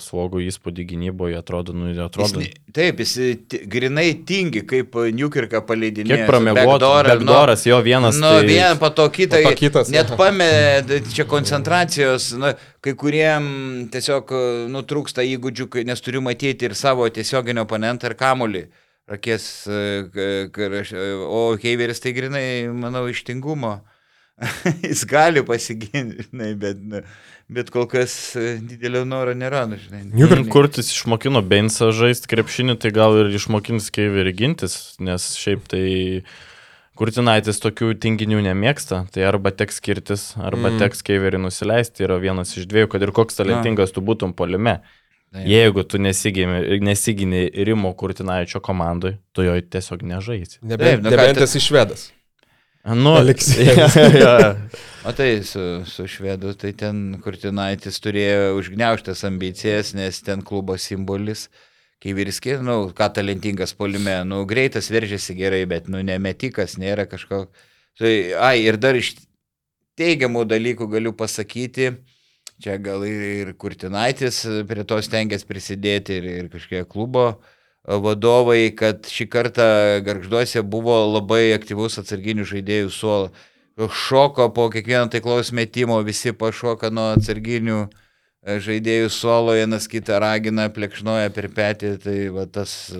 svogų 0.00 0.46
įspūdį 0.48 0.86
gynyboje, 0.94 1.36
atrodo, 1.40 1.76
nu, 1.76 1.92
atrodo. 2.04 2.40
Jis, 2.40 2.56
taip, 2.72 3.04
jis 3.04 3.62
grinai 3.72 4.08
tingi, 4.28 4.64
kaip 4.68 4.96
Newkirką 5.12 5.60
paleidinėjo. 5.68 6.22
Kiek 6.22 6.28
pramiegotas, 6.28 7.08
Backdooras, 7.12 7.66
nu, 7.66 7.72
jo 7.74 7.80
vienas. 7.84 8.20
Nu, 8.20 8.32
tai... 8.38 8.48
vieną 8.48 8.80
po 8.80 8.92
to 8.96 9.08
kitą. 9.12 9.44
Po 9.44 9.52
to 9.52 9.60
kitas. 9.60 9.92
Net 9.92 10.16
pamė, 10.16 10.52
čia 11.12 11.28
koncentracijos, 11.28 12.32
nu, 12.40 12.56
kai 12.82 12.94
kuriem 12.98 13.44
tiesiog 13.92 14.32
nutrūksta 14.72 15.24
įgūdžių, 15.26 15.68
nes 15.86 16.02
turiu 16.02 16.22
matyti 16.24 16.66
ir 16.66 16.74
savo 16.78 17.06
tiesioginio 17.08 17.66
oponentą 17.66 18.10
ir 18.10 18.18
kamolį 18.18 18.66
akės, 19.12 19.46
o 19.68 21.40
Heiveris 21.62 22.02
tai 22.02 22.14
grinai, 22.16 22.46
manau, 22.74 23.08
ištingumo. 23.10 23.80
Jis 24.86 25.04
gali 25.06 25.42
pasiginti, 25.46 26.24
žinai, 26.26 26.52
bet, 26.58 26.78
bet 27.52 27.68
kol 27.70 27.84
kas 27.90 28.14
didelio 28.34 29.04
noro 29.06 29.34
nėra. 29.38 29.66
Nu, 29.70 29.78
žinai, 29.78 30.06
Juk 30.18 30.32
ir 30.34 30.44
kurtis 30.50 30.90
išmokino 30.94 31.42
Bensą 31.46 31.92
žaisti 31.94 32.30
krepšinį, 32.32 32.78
tai 32.82 32.94
gal 32.94 33.20
ir 33.20 33.30
išmokins 33.36 33.90
Heiverį 33.94 34.34
gintis, 34.38 34.78
nes 35.02 35.28
šiaip 35.38 35.68
tai 35.70 35.84
Kurtinaitis 36.98 37.56
tokių 37.62 37.94
tinginių 38.02 38.42
nemėgsta, 38.44 39.06
tai 39.14 39.24
arba 39.24 39.50
teks 39.56 39.78
skirtis, 39.80 40.24
arba 40.36 40.68
mm. 40.68 40.80
teks 40.82 41.00
Heiverį 41.08 41.40
nusileisti, 41.46 42.04
yra 42.04 42.18
vienas 42.20 42.52
iš 42.58 42.66
dviejų, 42.68 42.90
kad 42.92 43.04
ir 43.06 43.14
koks 43.16 43.40
talentingas 43.40 43.94
tu 43.96 44.04
būtum 44.04 44.34
polime. 44.36 44.82
Taip. 45.32 45.46
Jeigu 45.48 45.86
tu 45.88 45.96
nesigini, 45.96 46.76
nesigini 46.84 47.46
Rimo 47.64 47.94
Kurtinaičio 47.96 48.60
komandai, 48.60 49.14
tu 49.32 49.46
jo 49.46 49.54
tiesiog 49.56 50.04
nežaisi. 50.04 50.58
Nebent, 50.60 51.06
nu, 51.06 51.14
nebent 51.14 51.40
esi 51.40 51.62
švedas. 51.64 52.10
Nu, 52.82 53.14
Aleksėjas. 53.16 53.96
ja, 53.96 54.32
ja. 54.42 54.52
O 55.08 55.12
tai 55.16 55.30
su, 55.48 55.62
su 55.88 56.04
švedu, 56.10 56.52
tai 56.58 56.74
ten 56.76 57.14
Kurtinaitis 57.24 58.02
turėjo 58.04 58.58
užgneuštas 58.58 59.22
ambicijas, 59.24 59.94
nes 59.96 60.20
ten 60.26 60.42
klubo 60.44 60.76
simbolis. 60.76 61.46
Kai 62.02 62.16
virskė, 62.18 62.56
nu, 62.66 62.88
ką 62.98 63.08
talentingas 63.14 63.76
polime, 63.78 64.16
nu, 64.26 64.42
greitas 64.48 64.90
veržėsi 64.90 65.36
gerai, 65.38 65.62
bet, 65.70 65.86
nu, 65.92 66.00
nemetikas, 66.02 66.74
nėra 66.82 67.06
kažko. 67.06 67.44
Tai, 68.00 68.14
ai, 68.42 68.56
ir 68.64 68.80
dar 68.82 68.98
iš 68.98 69.14
teigiamų 70.00 70.42
dalykų 70.50 70.88
galiu 70.90 71.12
pasakyti, 71.14 71.92
Čia 72.62 72.76
gal 72.78 73.02
ir, 73.02 73.22
ir 73.42 73.48
Kurtinaitis 73.58 74.44
prie 74.70 74.84
to 74.86 75.00
stengiasi 75.02 75.48
prisidėti 75.48 76.20
ir, 76.20 76.26
ir 76.44 76.50
kažkiek 76.52 76.86
klubo 76.86 77.40
vadovai, 77.82 78.70
kad 78.78 79.08
šį 79.10 79.26
kartą 79.32 79.66
garžduose 80.06 80.62
buvo 80.62 81.00
labai 81.10 81.56
aktyvus 81.56 81.98
atsarginių 81.98 82.46
žaidėjų 82.46 82.92
suolo. 82.94 83.32
Šoko 83.74 84.46
po 84.54 84.68
kiekvieno 84.70 85.08
taiklaus 85.10 85.50
metimo, 85.50 85.96
visi 86.06 86.30
pašoka 86.38 86.92
nuo 86.94 87.08
atsarginių 87.16 87.80
žaidėjų 88.42 89.10
suolo, 89.12 89.54
vienas 89.54 89.86
kitą 89.90 90.18
ragina, 90.22 90.66
plekšnoja 90.74 91.30
per 91.34 91.46
petį, 91.54 91.92
tai 92.02 92.16
va, 92.34 92.46
tas 92.50 92.90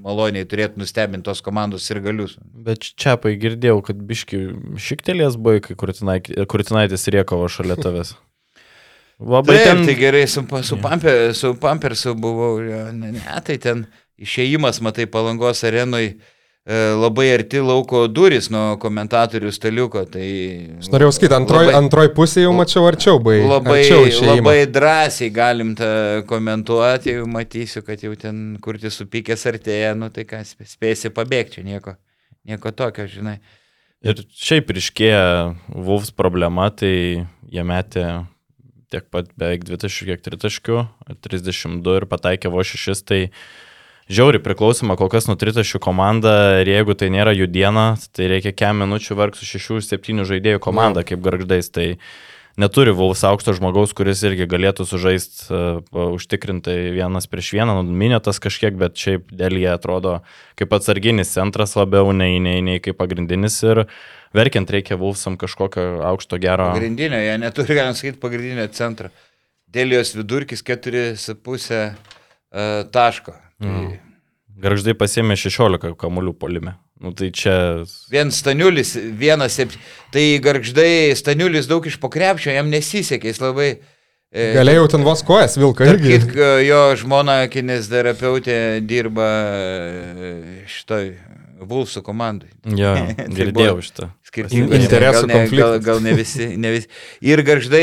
maloniai 0.00 0.48
turėtų 0.48 0.80
nustebinti 0.80 1.28
tos 1.28 1.42
komandos 1.44 1.88
ir 1.92 2.00
galius. 2.04 2.38
Bet 2.40 2.88
čia 2.96 3.18
pai 3.20 3.34
girdėjau, 3.40 3.82
kad 3.90 4.00
biški 4.08 4.40
šiktelės 4.80 5.36
buvo, 5.36 5.60
kai 5.68 5.76
Kurtinaitis 5.76 7.08
riekavo 7.12 7.50
šalia 7.52 7.76
tavęs. 7.80 8.16
Labai 9.20 9.58
Taip, 9.58 9.66
ten... 9.68 9.84
tai 9.84 9.94
gerai, 10.00 10.24
su, 10.32 10.46
su, 10.64 10.78
pamper, 10.80 11.34
su 11.36 11.52
Pampersu 11.60 12.14
buvau, 12.16 12.56
ne, 12.96 13.12
ne, 13.18 13.40
tai 13.44 13.58
ten 13.60 13.84
išėjimas, 14.20 14.80
matai, 14.80 15.04
palangos 15.12 15.60
arenui 15.68 16.06
e, 16.06 16.14
labai 16.68 17.30
arti 17.32 17.60
lauko 17.64 18.02
duris 18.08 18.50
nuo 18.52 18.76
komentatorių 18.80 19.52
staliuko. 19.54 20.04
Tai 20.12 20.26
Aš 20.78 20.90
norėjau 20.92 21.14
sakyti, 21.16 21.36
antroj, 21.38 21.64
labai, 21.66 21.76
antroj 21.78 22.10
pusėje 22.16 22.44
jau 22.44 22.56
mačiau 22.56 22.84
arčiau, 22.88 23.20
bai. 23.22 23.38
Labai, 23.40 23.78
arčiau 23.80 24.28
labai 24.28 24.58
drąsiai 24.70 25.30
galim 25.34 25.72
tą 25.78 25.92
komentuoti, 26.30 27.16
jau 27.16 27.30
matysiu, 27.30 27.84
kad 27.86 28.04
jau 28.04 28.12
ten 28.18 28.58
kurti 28.62 28.92
supykęs 28.92 29.46
artėja, 29.50 29.94
nu 29.98 30.10
tai 30.14 30.26
ką, 30.28 30.42
spėsi 30.44 31.12
pabėgti, 31.16 31.64
nieko, 31.66 31.96
nieko 32.48 32.74
tokio, 32.76 33.08
žinai. 33.10 33.38
Ir 34.00 34.22
šiaip 34.32 34.70
ryškėja 34.72 35.24
Vulfs 35.76 36.12
problema, 36.16 36.70
tai 36.72 37.26
jie 37.52 37.64
metė 37.68 38.04
tiek 38.90 39.04
pat 39.12 39.28
beveik 39.38 39.66
2 39.68 39.80
taškų, 39.84 40.06
kiek 40.08 40.22
3 40.24 40.40
taškų, 40.44 40.78
32 41.24 41.98
ir 42.00 42.06
pataikė 42.10 42.52
vo 42.52 42.64
6, 42.66 43.04
tai 43.06 43.20
žiauri 44.10 44.40
priklausoma 44.42 44.96
kol 44.98 45.10
kas 45.12 45.28
nuo 45.30 45.36
3 45.38 45.60
taškų 45.60 45.80
komanda 45.82 46.34
ir 46.60 46.70
jeigu 46.72 46.96
tai 46.98 47.12
nėra 47.14 47.34
jų 47.36 47.46
diena, 47.50 47.94
tai 48.16 48.30
reikia 48.32 48.52
kem 48.56 48.82
minučių 48.82 49.16
varg 49.18 49.38
su 49.38 49.46
6-7 49.46 50.26
žaidėjų 50.28 50.60
komanda, 50.62 51.04
kaip 51.06 51.22
garždais. 51.24 51.70
Tai 51.70 51.86
neturi 52.60 52.92
Vaus 52.96 53.22
aukšto 53.24 53.54
žmogaus, 53.56 53.94
kuris 53.96 54.22
irgi 54.26 54.48
galėtų 54.50 54.86
sužaisti 54.88 55.46
uh, 55.54 55.80
užtikrintai 56.18 56.90
vienas 56.96 57.30
prieš 57.30 57.52
vieną, 57.56 57.80
nu, 57.80 57.98
minėtas 58.02 58.42
kažkiek, 58.42 58.74
bet 58.80 58.98
šiaip 58.98 59.30
dėl 59.30 59.60
jie 59.60 59.70
atrodo 59.72 60.18
kaip 60.58 60.74
atsarginis 60.76 61.30
centras 61.36 61.76
labiau 61.78 62.10
nei, 62.16 62.40
nei, 62.42 62.58
nei 62.66 62.82
kaip 62.82 62.98
pagrindinis 63.00 63.60
ir 63.64 63.84
verkiant 64.36 64.70
reikia 64.70 64.98
Vausam 65.00 65.38
kažkokio 65.40 66.02
aukšto 66.10 66.40
gero. 66.42 66.72
Pagrindinio, 66.74 67.20
jie 67.22 67.36
neturi, 67.40 67.78
galim 67.78 67.96
sakyti, 67.98 68.20
pagrindinio 68.22 68.66
centro. 68.74 69.12
Dėl 69.70 69.94
jos 69.94 70.16
vidurkis 70.18 70.66
4,5 70.66 71.78
uh, 71.78 71.94
taško. 72.90 73.38
Tai 73.60 73.70
Mm. 73.70 73.98
Garždai 74.60 74.92
pasėmė 74.92 75.38
16 75.40 75.94
kamuolių 75.96 76.34
polime. 76.36 76.74
Nu, 77.00 77.14
tai 77.16 77.30
čia 77.32 77.52
Vien 78.12 78.28
Staniulis, 78.28 78.90
vienas, 79.16 79.56
tai 80.12 80.24
garždai 80.44 81.14
Staniulis 81.16 81.64
daug 81.70 81.86
iš 81.88 81.96
pokrepšio, 82.02 82.52
jam 82.52 82.68
nesisekė, 82.68 83.32
jis 83.32 83.40
labai... 83.40 83.68
e, 84.28 84.50
Galėjau 84.58 84.84
ten 84.92 85.06
vos 85.06 85.22
kojas 85.24 85.56
vilką 85.56 85.88
Tarp 85.88 86.04
irgi. 86.04 86.18
kitko, 86.26 86.50
jo 86.66 86.80
žmona 87.00 87.38
kineziterapeutė 87.52 88.58
dirba 88.84 89.30
e, 89.56 90.34
šitoj 90.68 91.08
Vulsų 91.68 92.02
komandai. 92.06 92.48
jo, 92.64 92.92
Tai 93.16 93.26
girdėjau 93.36 93.80
šitą. 93.84 94.08
Skirtingų 94.30 94.78
Interesų 94.78 95.24
gal, 95.24 95.26
ne- 95.26 95.34
gal, 95.34 95.40
konfliktas. 95.42 95.84
gal 95.86 96.00
ne 96.04 96.14
visi, 96.18 96.46
ne 96.56 96.70
visi. 96.76 96.88
Ir 97.26 97.42
garždai 97.46 97.82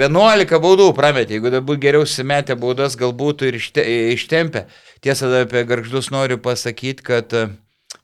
11 0.00 0.58
baudų 0.64 0.88
prametė. 0.96 1.36
Jeigu 1.38 1.52
dabar 1.54 1.78
geriau 1.82 2.06
simetė 2.08 2.56
baudas, 2.58 2.96
galbūt 3.00 3.44
ir 3.48 3.58
ište, 3.60 3.84
ištempė. 4.16 4.64
Tiesa, 5.04 5.28
apie 5.44 5.62
garždus 5.68 6.08
noriu 6.14 6.38
pasakyti, 6.42 7.04
kad 7.04 7.32
e, 7.36 7.44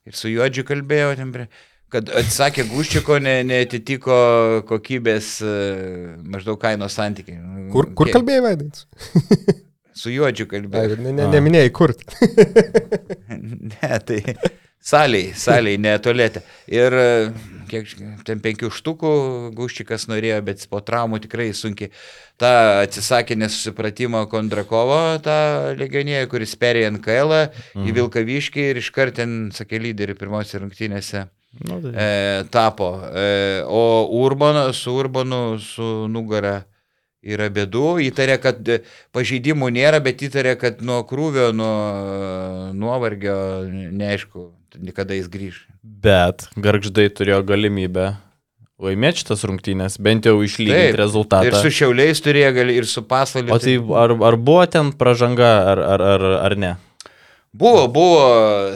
ir 0.07 0.15
su 0.19 0.29
Juodžiu 0.31 0.67
kalbėjau, 0.69 1.15
ten 1.19 1.33
prie- 1.35 1.49
kad 1.91 2.07
atsakė 2.15 2.69
Guščiko, 2.71 3.17
ne, 3.19 3.41
neatitiko 3.49 4.15
kokybės 4.69 5.33
e, 5.43 5.55
maždaug 6.23 6.61
kainos 6.63 6.95
santykiai. 6.95 7.41
Kur, 7.73 7.89
kur 7.99 8.13
kalbėjai, 8.15 8.45
Vaidai? 8.45 8.69
Su 10.01 10.13
Juodžiu 10.15 10.47
kalbėjau. 10.49 11.01
Ne, 11.03 11.11
ne, 11.19 11.27
neminėjai 11.35 11.73
kur. 11.75 11.97
Ne, 13.31 13.99
tai 14.07 14.21
saliai, 14.81 15.33
saliai, 15.37 15.79
ne 15.79 15.93
tualete. 16.03 16.43
Ir 16.73 16.95
kiek 17.71 17.91
ten 18.27 18.41
penkių 18.43 18.71
štukų 18.75 19.11
Guščikas 19.55 20.09
norėjo, 20.11 20.41
bet 20.47 20.65
po 20.71 20.81
traumų 20.83 21.21
tikrai 21.27 21.51
sunkiai. 21.55 21.91
Ta 22.41 22.81
atsisakė 22.83 23.37
nesusipratimo 23.37 24.23
Kondrakovo, 24.33 25.19
tą 25.23 25.37
legioniją, 25.79 26.25
kuris 26.33 26.57
perėjo 26.57 26.95
NKL 26.97 27.35
Mhm. 27.75 27.85
į 27.87 27.93
Vilkaviškį 27.99 28.65
ir 28.71 28.81
iškart 28.81 29.15
ten, 29.21 29.51
sakė, 29.55 29.79
lyderį 29.85 30.17
pirmose 30.19 30.59
rungtynėse 30.59 31.27
Nu, 31.67 31.81
tai. 31.83 31.93
e, 31.95 32.45
tapo. 32.51 32.89
E, 33.15 33.63
o 33.67 34.09
Urbanas 34.25 34.77
su 34.77 34.95
Urbanu 34.95 35.59
su 35.61 36.07
nugara 36.09 36.65
yra 37.23 37.51
bėdų. 37.51 38.01
Įtarė, 38.09 38.39
kad 38.41 38.69
e, 38.69 38.81
pažeidimų 39.13 39.69
nėra, 39.75 40.01
bet 40.03 40.23
įtarė, 40.23 40.57
kad 40.59 40.81
nuo 40.81 41.03
krūvio, 41.05 41.51
nuo 41.53 42.73
nuovargio, 42.73 43.37
neaišku, 43.93 44.47
kada 44.97 45.17
jis 45.19 45.31
grįž. 45.33 45.63
Bet 45.83 46.49
garždai 46.57 47.09
turėjo 47.15 47.43
galimybę 47.49 48.13
laimėti 48.81 49.23
šitas 49.23 49.43
rungtynės, 49.45 49.99
bent 50.01 50.25
jau 50.25 50.39
išlyginti 50.45 50.93
Ir 50.95 50.99
rezultatą. 51.01 51.51
su 51.61 51.73
šiauliais 51.75 52.23
turėjo 52.25 52.53
gali 52.57 52.79
ir 52.81 52.87
su 52.89 53.03
pasvaliu. 53.05 53.53
O 53.53 53.59
tai 53.61 53.77
ar, 53.77 54.15
ar 54.31 54.37
buvo 54.41 54.65
ten 54.73 54.93
pažanga, 54.97 55.51
ar, 55.73 55.83
ar, 55.97 56.05
ar, 56.15 56.25
ar 56.49 56.57
ne? 56.57 56.73
Buvo, 57.53 57.89
buvo. 57.91 58.23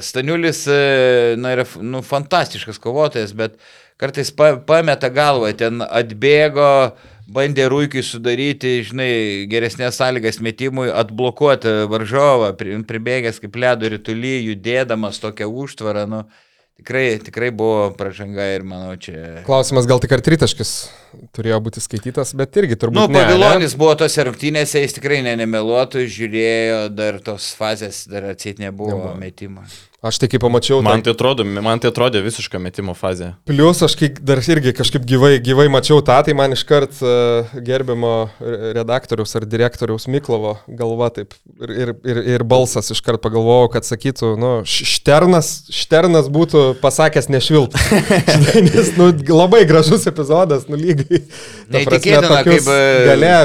Staniulis, 0.02 0.64
e, 0.68 1.34
na, 1.38 1.54
yra 1.54 1.64
nu, 1.80 2.02
fantastiškas 2.02 2.80
kovotojas, 2.82 3.32
bet 3.38 3.56
kartais 4.00 4.32
pa, 4.34 4.56
pameta 4.58 5.08
galvą, 5.14 5.52
ten 5.56 5.80
atbėgo, 5.86 6.92
bandė 7.30 7.68
rūkiai 7.72 8.04
sudaryti, 8.04 8.76
žinai, 8.84 9.10
geresnės 9.50 9.96
sąlygas 10.00 10.40
metimui, 10.44 10.90
atblokuoti 10.92 11.72
varžovą, 11.90 12.52
pri- 12.58 12.80
pribėgęs 12.88 13.40
kaip 13.42 13.56
ledo 13.56 13.88
rytulį, 13.94 14.34
judėdamas 14.50 15.20
tokią 15.22 15.48
užtvarą, 15.48 16.04
nu, 16.10 16.20
tikrai, 16.80 17.06
tikrai 17.24 17.48
buvo 17.54 17.88
pražanga 17.96 18.50
ir 18.56 18.66
manau 18.68 18.92
čia... 19.00 19.40
Klausimas 19.46 19.88
gal 19.88 20.02
tik 20.02 20.12
ar 20.16 20.24
tritaškis 20.26 20.74
turėjo 21.36 21.60
būti 21.64 21.80
skaitytas, 21.84 22.34
bet 22.36 22.56
irgi 22.60 22.76
turbūt. 22.80 23.08
Nu? 23.08 23.14
Pavilonis 23.14 23.76
buvo 23.78 23.94
tose 24.04 24.26
rungtynėse, 24.28 24.82
jis 24.84 24.96
tikrai 24.98 25.22
ne, 25.24 25.36
nemeluotų, 25.40 26.04
žiūrėjo, 26.10 26.78
dar 26.92 27.20
tos 27.24 27.52
fazės 27.56 28.04
dar 28.10 28.32
atsit 28.34 28.60
nebuvo, 28.62 28.98
Nebuvo. 28.98 29.16
nebuvo. 29.22 29.66
Aš 30.04 30.18
tai 30.20 30.28
kai 30.28 30.36
pamačiau, 30.36 30.82
Man 30.84 31.00
tai 31.00 31.14
atrodo, 31.14 31.46
man 31.48 31.80
tai 31.80 31.88
atrodė 31.88 32.20
visiška 32.20 32.58
metimo 32.60 32.92
fazė. 32.92 33.30
Plius 33.48 33.78
aš 33.86 33.94
kai 33.96 34.10
dar 34.20 34.42
irgi 34.52 34.74
kažkaip 34.76 35.06
gyvai, 35.08 35.38
gyvai 35.40 35.64
mačiau 35.72 36.02
tą, 36.04 36.18
tai 36.26 36.34
man 36.36 36.52
iškart 36.52 36.98
uh, 37.00 37.54
gerbimo 37.64 38.12
redaktoriaus 38.76 39.32
ar 39.40 39.48
direktoriaus 39.48 40.04
Miklovo 40.12 40.58
galva 40.68 41.08
taip 41.14 41.32
ir, 41.56 41.72
ir, 41.72 41.94
ir, 42.04 42.22
ir 42.36 42.44
balsas 42.44 42.92
iškart 42.92 43.24
pagalvojau, 43.24 43.72
kad 43.72 43.88
sakytų, 43.88 44.34
nu, 44.36 44.52
Šternas, 44.68 45.54
Šternas 45.72 46.28
būtų 46.28 46.66
pasakęs 46.84 47.32
nešvilp. 47.32 47.72
Nes, 48.68 48.92
nu, 49.00 49.08
labai 49.32 49.64
gražus 49.64 50.04
epizodas, 50.10 50.68
nu, 50.68 50.76
lygiai. 50.76 51.24
Neįtikėtina, 51.72 52.44
kaip, 52.44 52.68
e, 52.68 53.06
Gale 53.08 53.36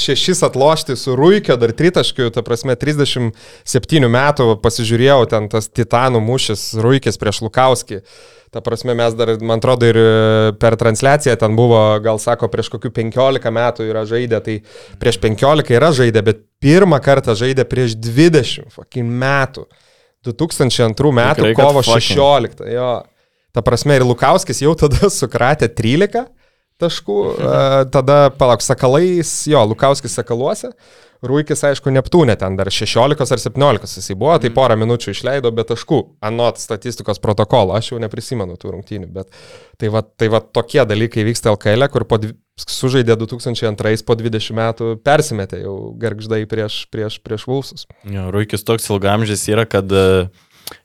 šešis 0.00 0.42
atlošti 0.46 0.96
su 0.96 1.16
Ruikio, 1.18 1.56
dar 1.60 1.72
tritaškiu, 1.76 2.30
ta 2.34 2.42
prasme, 2.46 2.76
37 2.78 4.08
metų 4.12 4.48
pasižiūrėjau 4.62 5.22
ten 5.30 5.48
tas 5.52 5.68
titanų 5.68 6.22
mūšis 6.24 6.70
Ruikis 6.84 7.20
prieš 7.20 7.42
Lukauskį. 7.46 8.02
Ta 8.48 8.62
prasme, 8.64 8.94
mes 8.96 9.12
dar, 9.12 9.34
man 9.44 9.60
atrodo, 9.60 9.90
ir 9.90 9.98
e, 10.00 10.52
per 10.56 10.78
transliaciją 10.80 11.34
ten 11.36 11.56
buvo, 11.56 11.80
gal 12.00 12.16
sako, 12.22 12.48
prieš 12.48 12.70
kokių 12.72 12.94
15 12.96 13.52
metų 13.52 13.88
yra 13.90 14.06
žaidę, 14.08 14.40
tai 14.44 14.54
prieš 15.02 15.20
15 15.20 15.74
yra 15.76 15.92
žaidę, 15.92 16.22
bet 16.24 16.40
pirmą 16.62 16.96
kartą 17.04 17.36
žaidė 17.36 17.68
prieš 17.68 17.98
20 18.00 18.72
fucking 18.72 19.12
metų. 19.20 19.66
2002 20.24 21.12
metų 21.20 21.44
Tikrai, 21.44 21.54
kovo 21.60 21.84
fucking. 21.84 22.16
16. 22.16 22.64
Jo. 22.72 22.92
Ta 23.52 23.64
prasme, 23.64 24.00
ir 24.00 24.06
Lukauskis 24.08 24.64
jau 24.64 24.72
tada 24.80 25.12
sukratė 25.12 25.68
13 25.68 26.24
taškų, 26.80 27.18
tada, 27.94 28.22
palauk, 28.38 28.64
Sakalais, 28.64 29.34
jo, 29.50 29.62
Lukauskis 29.72 30.16
Sakaluose, 30.18 30.72
Rūikis, 31.18 31.64
aišku, 31.66 31.90
Neptūnė 31.90 32.36
ten 32.38 32.54
dar 32.54 32.68
16 32.70 33.32
ar 33.34 33.40
17 33.42 33.96
jisai 33.98 34.14
buvo, 34.18 34.36
tai 34.38 34.52
porą 34.54 34.76
minučių 34.78 35.10
išleido 35.10 35.50
be 35.50 35.64
taškų, 35.66 35.98
anot 36.22 36.60
statistikos 36.62 37.18
protokolo, 37.18 37.74
aš 37.74 37.90
jau 37.90 37.98
neprisimenu 38.02 38.54
tų 38.60 38.76
rungtynių, 38.76 39.08
bet 39.16 39.32
tai 39.82 39.90
va, 39.90 40.04
tai 40.06 40.30
va 40.30 40.38
tokie 40.38 40.84
dalykai 40.86 41.26
vyksta 41.26 41.50
LKL, 41.56 41.88
kur 41.90 42.06
po 42.06 42.20
sužaidė 42.62 43.18
2002, 43.18 44.04
po 44.06 44.14
20 44.18 44.58
metų 44.60 44.92
persimetė 45.02 45.64
jau 45.64 45.76
gargždai 45.98 46.44
prieš, 46.50 46.84
prieš, 46.94 47.18
prieš 47.24 47.48
Vulsus. 47.50 47.88
Jo, 48.06 48.28
Ruikis 48.34 48.66
toks 48.66 48.86
ilgamžis 48.92 49.42
yra, 49.50 49.66
kad 49.66 49.90
e, 49.90 50.28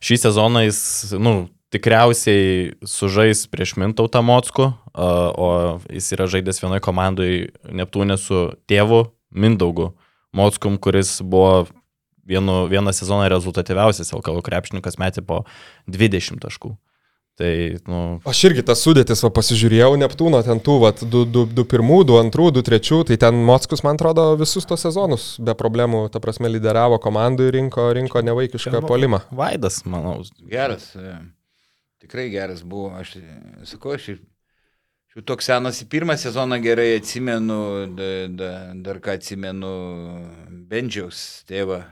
šį 0.02 0.18
sezoną 0.26 0.66
jis, 0.66 0.80
nu, 1.14 1.44
tikriausiai 1.74 2.72
sužais 2.86 3.44
prieš 3.50 3.74
Mintautą 3.80 4.22
Mockų, 4.24 4.70
a, 4.94 5.08
o 5.34 5.48
jis 5.90 6.12
yra 6.16 6.28
žaidęs 6.30 6.62
vienoje 6.62 6.84
komandoje 6.84 7.50
Neptūnė 7.66 8.18
su 8.20 8.46
tėvu 8.70 9.08
Mindaugu 9.34 9.92
Mockum, 10.34 10.78
kuris 10.82 11.18
buvo 11.22 11.66
vienu, 12.26 12.64
vieną 12.70 12.92
sezoną 12.92 13.28
rezultatyviausias 13.28 14.14
LKL 14.14 14.42
krepšininkas 14.42 14.98
metė 14.98 15.22
po 15.26 15.44
20 15.90 16.42
taškų. 16.42 16.74
Tai, 17.34 17.50
nu, 17.90 18.00
Aš 18.30 18.44
irgi 18.46 18.62
tas 18.62 18.78
sudėtis, 18.86 19.18
va 19.26 19.30
pasižiūrėjau, 19.34 19.96
Neptūno 19.98 20.38
ten 20.46 20.60
tų, 20.62 20.76
va, 20.84 20.92
2-1, 20.94 21.48
2-2, 22.06 22.52
2-3, 22.60 23.00
tai 23.08 23.16
ten 23.24 23.40
Mockus, 23.48 23.82
man 23.82 23.98
atrodo, 23.98 24.28
visus 24.38 24.66
tos 24.70 24.86
sezonus 24.86 25.32
be 25.42 25.56
problemų, 25.58 26.04
ta 26.14 26.22
prasme, 26.22 26.46
lideravo 26.54 27.00
komandų 27.02 27.48
ir 27.50 27.58
rinko, 27.58 27.88
rinko 27.98 28.22
nevaikišką 28.22 28.84
polimą. 28.86 29.24
Vaidas, 29.34 29.80
manau, 29.82 30.20
Geras, 30.46 30.92
e, 30.94 31.16
tikrai 32.04 32.28
geras 32.32 32.62
buvo. 32.62 32.92
Aš 33.00 33.16
sakau, 33.68 33.96
aš 33.96 34.12
jau 35.14 35.24
toks 35.26 35.48
senas 35.50 35.80
į 35.82 35.88
pirmą 35.90 36.16
sezoną 36.20 36.60
gerai 36.62 36.94
atsimenu, 36.98 37.58
da, 37.96 38.08
da, 38.28 38.50
dar 38.86 39.00
ką 39.02 39.18
atsimenu 39.18 39.74
Bendžiaus 40.70 41.44
tėvą. 41.50 41.82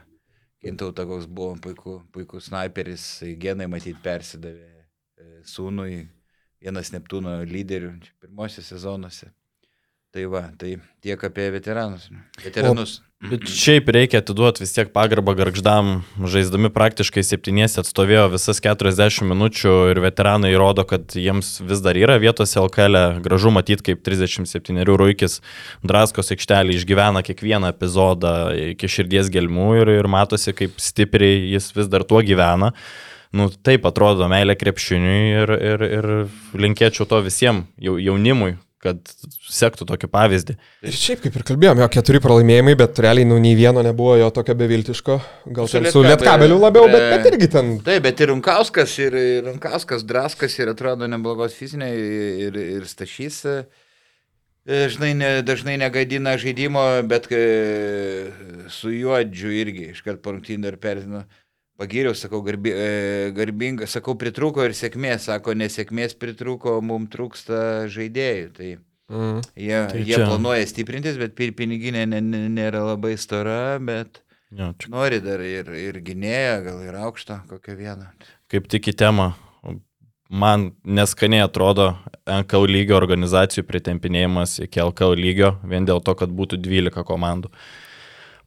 Gintauta 0.63 1.03
koks 1.03 1.27
buvo 1.27 1.57
puiku, 1.59 1.97
puikus 2.15 2.47
sniperis, 2.47 3.05
genai 3.35 3.65
matyti 3.67 3.99
persidavė 3.99 4.69
e, 4.71 5.25
sūnui, 5.43 6.05
vienas 6.63 6.93
Neptūno 6.93 7.41
lyderių 7.49 7.89
čia 8.05 8.13
pirmosios 8.23 8.69
sezonuose. 8.71 9.33
Tai 10.13 10.23
va, 10.29 10.45
tai 10.61 10.77
tiek 11.03 11.25
apie 11.27 11.49
veteranus. 11.51 12.05
Veteranus. 12.39 13.01
Bet 13.23 13.45
šiaip 13.47 13.87
reikia 13.95 14.19
atiduoti 14.19 14.65
vis 14.65 14.73
tiek 14.75 14.89
pagarbą 14.91 15.31
garždam, 15.37 16.01
žaisdami 16.27 16.67
praktiškai 16.75 17.21
septyniesi 17.23 17.79
atstovėjo 17.79 18.25
visas 18.33 18.59
40 18.63 19.23
minučių 19.29 19.75
ir 19.93 20.01
veteranai 20.03 20.51
įrodo, 20.51 20.83
kad 20.87 21.15
jiems 21.15 21.53
vis 21.63 21.79
dar 21.85 21.95
yra 21.99 22.17
vietos 22.19 22.57
LKL, 22.59 23.21
gražu 23.23 23.53
matyti, 23.55 23.85
kaip 23.91 24.03
37 24.03 24.83
ruikis 24.99 25.39
Draskos 25.87 26.33
aikštelį 26.35 26.75
išgyvena 26.81 27.23
kiekvieną 27.23 27.71
epizodą 27.71 28.35
iki 28.73 28.91
širdies 28.91 29.31
gelmų 29.31 29.69
ir, 29.85 29.93
ir 30.01 30.11
matosi, 30.11 30.51
kaip 30.57 30.75
stipriai 30.83 31.53
jis 31.53 31.71
vis 31.77 31.87
dar 31.87 32.03
tuo 32.03 32.19
gyvena. 32.27 32.73
Nu, 33.33 33.47
taip 33.65 33.87
atrodo 33.87 34.27
meilė 34.29 34.57
krepšiniui 34.59 35.23
ir, 35.39 35.55
ir, 35.71 35.87
ir 35.87 36.11
linkėčiau 36.59 37.07
to 37.09 37.23
visiems 37.23 37.71
jaunimui, 37.79 38.57
kad 38.83 38.99
sektų 39.47 39.85
tokį 39.89 40.09
pavyzdį. 40.11 40.55
Ir 40.83 40.95
šiaip 40.97 41.21
kaip 41.23 41.37
ir 41.39 41.45
kalbėjome, 41.47 41.79
jo 41.85 41.87
keturi 41.93 42.19
pralaimėjimai, 42.23 42.73
bet 42.81 42.99
realiai 43.05 43.27
nu 43.29 43.37
nei 43.39 43.53
vieno 43.55 43.79
nebuvo 43.85 44.17
jo 44.19 44.27
tokio 44.35 44.55
beviltiško. 44.59 45.15
Gal 45.55 45.69
Su 45.71 45.79
ten 45.79 45.87
su 45.93 46.03
Lietkabeliu, 46.03 46.57
labiau, 46.59 46.89
bet, 46.91 47.05
bet- 47.13 47.29
irgi 47.31 47.47
ten. 47.55 47.71
Taip, 47.85 48.03
bet 48.03 48.19
ir 48.25 48.33
Runkauskas, 48.33 48.97
ir, 49.05 49.15
ir 49.15 49.47
Runkauskas, 49.47 50.03
Draskas, 50.09 50.57
ir 50.59 50.73
atrodo 50.73 51.07
neblogos 51.07 51.55
fiziniai, 51.55 51.95
ir, 52.49 52.59
ir 52.79 52.85
Stašys. 52.91 53.39
e, 53.47 53.63
Žinai, 54.93 55.13
ne, 55.19 55.29
dažnai 55.43 55.77
negadina 55.79 56.37
žaidimo, 56.39 56.83
bet 57.07 57.25
e, 57.35 57.41
su 58.71 58.91
juodžiu 58.95 59.51
irgi 59.51 59.89
iškart 59.91 60.21
po 60.23 60.31
rungtynį 60.35 60.63
dar 60.69 60.77
pertinu. 60.79 61.23
Pagyriau, 61.77 62.13
sakau, 62.13 62.43
garbi, 62.45 62.69
e, 62.69 63.31
garbinga, 63.33 63.87
sakau, 63.89 64.13
pritrūko 64.19 64.61
ir 64.67 64.75
sėkmės, 64.77 65.25
sako, 65.25 65.55
nesėkmės 65.57 66.13
pritrūko, 66.21 66.75
mums 66.85 67.09
trūksta 67.15 67.87
žaidėjų. 67.89 68.49
Tai 68.57 68.71
Mm. 69.13 69.41
jie, 69.57 69.87
Tai 69.91 69.99
jie 69.99 70.15
čia- 70.15 70.25
planuoja 70.27 70.65
stiprintis, 70.65 71.17
bet 71.17 71.35
piniginė 71.35 72.05
nėra 72.07 72.79
labai 72.93 73.17
stora, 73.17 73.77
bet 73.83 74.21
Jo, 74.51 74.73
čia 74.79 74.87
nori 74.89 75.19
dar 75.19 75.41
ir, 75.41 75.65
ir 75.73 75.93
gynėją, 76.01 76.63
gal 76.63 76.79
ir 76.85 76.93
aukštą 76.93 77.41
kokią 77.49 77.75
vieną. 77.77 78.07
kaip 78.49 78.67
tik 78.67 78.83
į 78.83 78.93
temą. 78.95 79.33
Man 80.29 80.71
neskaniai 80.85 81.43
atrodo 81.43 81.97
NKL 82.25 82.65
lygio 82.65 82.95
organizacijų 82.97 83.63
pritempinėjimas 83.67 84.63
iki 84.63 84.79
LKL 84.79 85.15
lygio, 85.15 85.59
vien 85.63 85.85
dėl 85.85 86.01
to, 86.03 86.15
kad 86.15 86.29
būtų 86.29 86.57
12 86.61 87.03
komandų. 87.03 87.51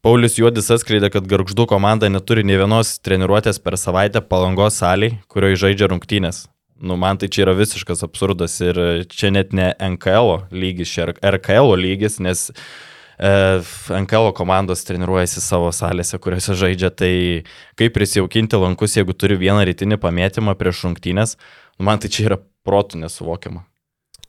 Paulius 0.06 0.36
Juodis 0.38 0.68
atskleidė, 0.70 1.08
kad 1.10 1.24
Gargždų 1.26 1.64
komanda 1.66 2.06
neturi 2.06 2.44
nei 2.46 2.54
vienos 2.60 2.92
treniruotės 3.02 3.56
per 3.58 3.74
savaitę 3.74 4.20
palangos 4.22 4.76
saliai, 4.78 5.16
kurioje 5.26 5.56
žaidžia 5.64 5.88
rungtynės. 5.90 6.44
Nu, 6.78 6.94
man 7.00 7.18
tai 7.18 7.26
čia 7.26 7.42
yra 7.42 7.54
visiškas 7.58 8.04
absurdas 8.06 8.54
ir 8.62 8.78
čia 9.10 9.32
net 9.34 9.50
ne 9.56 9.72
NKL 9.82 10.44
lygis, 10.54 10.92
čia 10.94 11.08
RKL 11.10 11.74
lygis, 11.80 12.20
nes 12.22 12.44
e, 12.52 13.32
NKL 14.04 14.30
komandos 14.38 14.86
treniruojasi 14.86 15.42
savo 15.42 15.72
salėse, 15.74 16.22
kuriuose 16.22 16.54
žaidžia, 16.54 16.92
tai 16.94 17.10
kaip 17.74 17.96
prisijaukinti 17.98 18.62
lankus, 18.62 18.94
jeigu 19.00 19.10
turi 19.10 19.40
vieną 19.42 19.66
rytinį 19.72 19.98
pamėtymą 20.06 20.54
prieš 20.60 20.84
rungtynės, 20.86 21.34
nu, 21.80 21.88
man 21.90 21.98
tai 21.98 22.12
čia 22.14 22.28
yra 22.30 22.38
protų 22.62 23.02
nesuvokiama. 23.02 23.66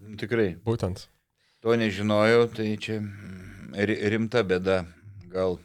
Nu, 0.02 0.18
Tikrai, 0.18 0.56
Būtent. 0.66 1.06
to 1.62 1.78
nežinojau, 1.78 2.48
tai 2.58 2.74
čia 2.82 3.04
ri- 3.78 4.02
rimta 4.16 4.42
bėda. 4.42 4.88
Gal 5.28 5.60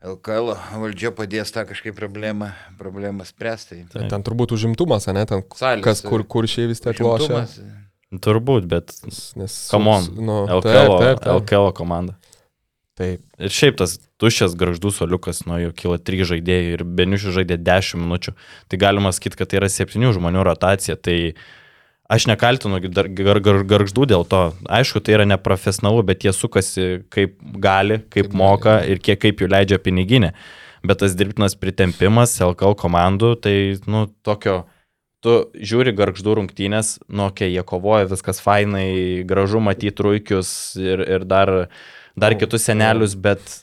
LKL 0.00 0.54
valdžia 0.80 1.10
padės 1.12 1.52
tą 1.52 1.66
kažkaip 1.68 1.96
problemą, 1.96 2.54
problemą 2.80 3.26
spręsti. 3.28 3.82
Taip. 3.92 4.06
Ten 4.08 4.24
turbūt 4.24 4.54
užimtumas, 4.56 5.04
ne, 5.12 5.26
ten 5.28 5.44
Salės, 5.58 5.84
kas 5.84 6.00
kur, 6.06 6.24
kur 6.24 6.48
šiai 6.48 6.70
vis 6.70 6.80
tiek 6.80 7.02
lošia. 7.04 7.44
Turbūt, 8.24 8.64
bet 8.66 8.90
Nes, 9.38 9.56
come 9.70 9.92
on, 9.92 10.08
nu, 10.16 10.38
LKL, 10.48 10.64
taip, 10.64 10.88
taip, 11.04 11.20
taip, 11.20 11.34
LKL 11.36 11.68
komanda. 11.76 12.16
taip. 12.98 13.20
Ir 13.38 13.52
šiaip 13.54 13.76
tas 13.80 13.98
tuščias 14.20 14.56
garždų 14.58 14.90
soliukas, 14.96 15.44
nuo 15.48 15.60
jo 15.60 15.70
kyla 15.76 16.00
3 16.00 16.26
žaidėjai 16.32 16.74
ir 16.74 16.84
Beniušius 16.84 17.36
žaidė 17.36 17.60
10 17.60 18.00
minučių. 18.00 18.34
Tai 18.72 18.80
galima 18.80 19.12
sakyti, 19.12 19.38
kad 19.40 19.52
tai 19.52 19.60
yra 19.60 19.70
7 19.72 20.16
žmonių 20.16 20.42
rotacija. 20.48 20.96
Tai 20.96 21.16
aš 22.10 22.26
nekaltinu 22.26 22.80
gar, 22.90 23.08
gar, 23.14 23.40
gar, 23.44 23.60
garždų 23.74 24.08
dėl 24.10 24.26
to. 24.26 24.42
Aišku, 24.66 25.02
tai 25.04 25.14
yra 25.18 25.28
neprofesionalu, 25.30 26.02
bet 26.08 26.26
jie 26.26 26.34
sukasi 26.34 26.88
kaip 27.12 27.38
gali, 27.62 28.00
kaip 28.10 28.34
moka 28.36 28.80
ir 28.82 28.98
kiek 29.02 29.20
kaip 29.22 29.42
jų 29.42 29.50
leidžia 29.52 29.78
piniginė. 29.82 30.32
Bet 30.86 31.02
tas 31.02 31.14
dirbtinas 31.14 31.54
pritempimas 31.60 32.34
LKL 32.42 32.74
komandų, 32.80 33.34
tai, 33.44 33.54
nu, 33.90 34.06
tokio 34.26 34.62
tu 35.20 35.36
žiūri 35.54 35.92
garždų 35.96 36.38
rungtynės, 36.38 36.94
nu, 37.12 37.28
kai 37.36 37.50
jie 37.52 37.64
kovoja, 37.68 38.08
viskas 38.08 38.40
fainai, 38.40 39.20
gražu 39.28 39.60
matyti 39.62 40.06
ruikius 40.06 40.52
ir, 40.80 41.04
ir 41.04 41.26
dar, 41.28 41.52
dar 42.16 42.36
kitus 42.40 42.64
senelius, 42.64 43.14
bet 43.20 43.60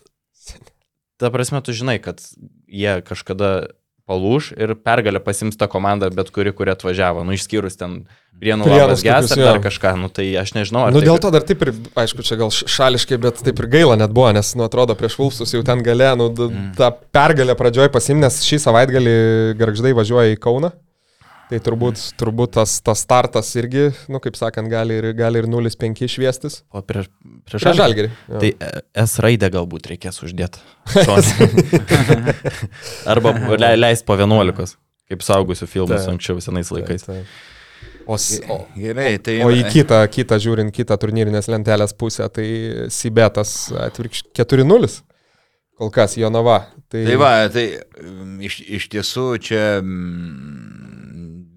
ta 1.17 1.33
prasme, 1.33 1.63
tu 1.65 1.73
žinai, 1.73 1.97
kad 2.03 2.21
jie 2.69 2.99
kažkada 3.01 3.73
palūž 4.07 4.53
ir 4.55 4.75
pergalę 4.79 5.19
pasims 5.23 5.59
tą 5.59 5.67
komandą, 5.71 6.09
bet 6.15 6.31
kuri, 6.31 6.53
kuri 6.55 6.71
atvažiavo, 6.73 7.25
nu, 7.27 7.35
išskyrus 7.37 7.77
ten 7.79 8.05
Prienų 8.37 8.67
labas 8.69 9.01
ges 9.01 9.31
ar 9.33 9.39
dar 9.41 9.57
kažką, 9.63 9.95
nu, 9.97 10.11
tai 10.13 10.27
aš 10.37 10.51
nežinau, 10.53 10.83
Nu, 10.93 10.99
tai 11.01 11.07
dėl 11.09 11.17
to 11.17 11.31
dar 11.33 11.41
taip 11.41 11.63
ir, 11.65 11.71
aišku, 11.97 12.21
čia 12.21 12.35
gal 12.37 12.51
šališkai, 12.53 13.17
bet 13.23 13.41
taip 13.41 13.57
ir 13.63 13.67
gaila 13.73 13.95
net 13.97 14.13
buvo, 14.13 14.29
nes, 14.37 14.51
nu, 14.53 14.61
atrodo, 14.67 14.93
prieš 14.99 15.15
Vulfsus 15.17 15.55
jau 15.55 15.63
ten 15.65 15.81
gale, 15.81 16.11
nu, 16.19 16.29
Mm. 16.37 16.67
tą 16.77 16.91
pergalę 17.11 17.55
pradžioj 17.57 17.89
pasim, 17.89 18.21
nes 18.21 18.37
šį 18.45 18.59
savaitgalį 18.61 19.15
garždai 19.57 19.95
važiuoja 19.97 20.35
į 20.35 20.37
Kauną. 20.43 20.69
Tai 21.47 21.59
turbūt, 21.63 22.01
turbūt 22.19 22.57
tas, 22.57 22.73
tas 22.83 23.01
startas 23.05 23.53
irgi, 23.55 23.85
nu, 24.11 24.19
kaip 24.23 24.35
sakant, 24.35 24.67
gali 24.71 24.97
ir, 24.99 25.13
gali 25.15 25.39
ir 25.39 25.47
0,5 25.47 26.09
šviestis. 26.11 26.61
O 26.75 26.81
prieš, 26.83 27.07
prieš, 27.47 27.63
Prieš 27.63 27.77
žalgerį. 27.79 28.09
Tai 28.27 28.49
e, 28.51 28.71
S 29.05 29.21
raidę 29.23 29.47
galbūt 29.53 29.87
reikės 29.93 30.19
uždėti. 30.27 30.59
Arba 33.13 33.31
le, 33.55 33.71
leist 33.79 34.03
po 34.07 34.19
11, 34.19 34.75
kaip 35.07 35.23
saugusių 35.23 35.69
filmus 35.71 36.09
anksčiau 36.11 36.43
senais 36.43 36.73
laikais. 36.75 37.07
Taip, 37.07 37.23
taip. 37.23 37.55
O, 38.07 38.15
o, 38.15 38.57
Gerai, 38.75 39.17
tai... 39.19 39.39
o 39.43 39.51
į 39.51 39.65
kitą, 39.71 39.99
kitą 40.11 40.37
žiūrint, 40.39 40.71
kitą 40.75 40.95
turnyrinės 40.99 41.47
lentelės 41.51 41.95
pusę, 41.95 42.27
tai 42.31 42.47
Sibetas 42.91 43.67
atvirkščiai 43.87 44.43
4-0. 44.43 44.91
Kol 45.77 45.91
kas 45.93 46.15
Jonava. 46.17 46.61
Tai, 46.87 47.03
Tai 47.05 47.17
va, 47.19 47.31
tai 47.53 47.67
mm, 47.77 48.37
iš, 48.47 48.61
iš 48.79 48.87
tiesų 48.95 49.25
čia 49.43 49.65
mm, 49.83 50.96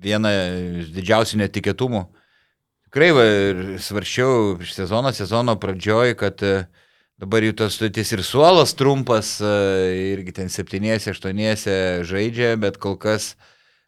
viena 0.00 0.32
iš 0.80 0.90
didžiausių 0.94 1.40
netikėtumų. 1.44 2.04
Tikrai 2.90 3.10
va, 3.14 3.24
ir 3.24 3.62
svarščiau 3.82 4.58
iš 4.64 4.74
sezono, 4.74 5.12
sezono 5.14 5.54
pradžioj, 5.62 6.16
kad 6.18 6.42
e, 6.42 6.64
dabar 7.20 7.46
jų 7.46 7.54
tas 7.60 7.76
stotis 7.78 8.10
ir 8.16 8.24
suolas 8.26 8.74
trumpas, 8.74 9.36
e, 9.38 9.54
irgi 10.16 10.34
ten 10.40 10.50
septynėse, 10.50 11.12
aštuonėse 11.14 11.74
žaidžia, 12.08 12.56
bet 12.58 12.80
kol 12.82 12.98
kas 12.98 13.34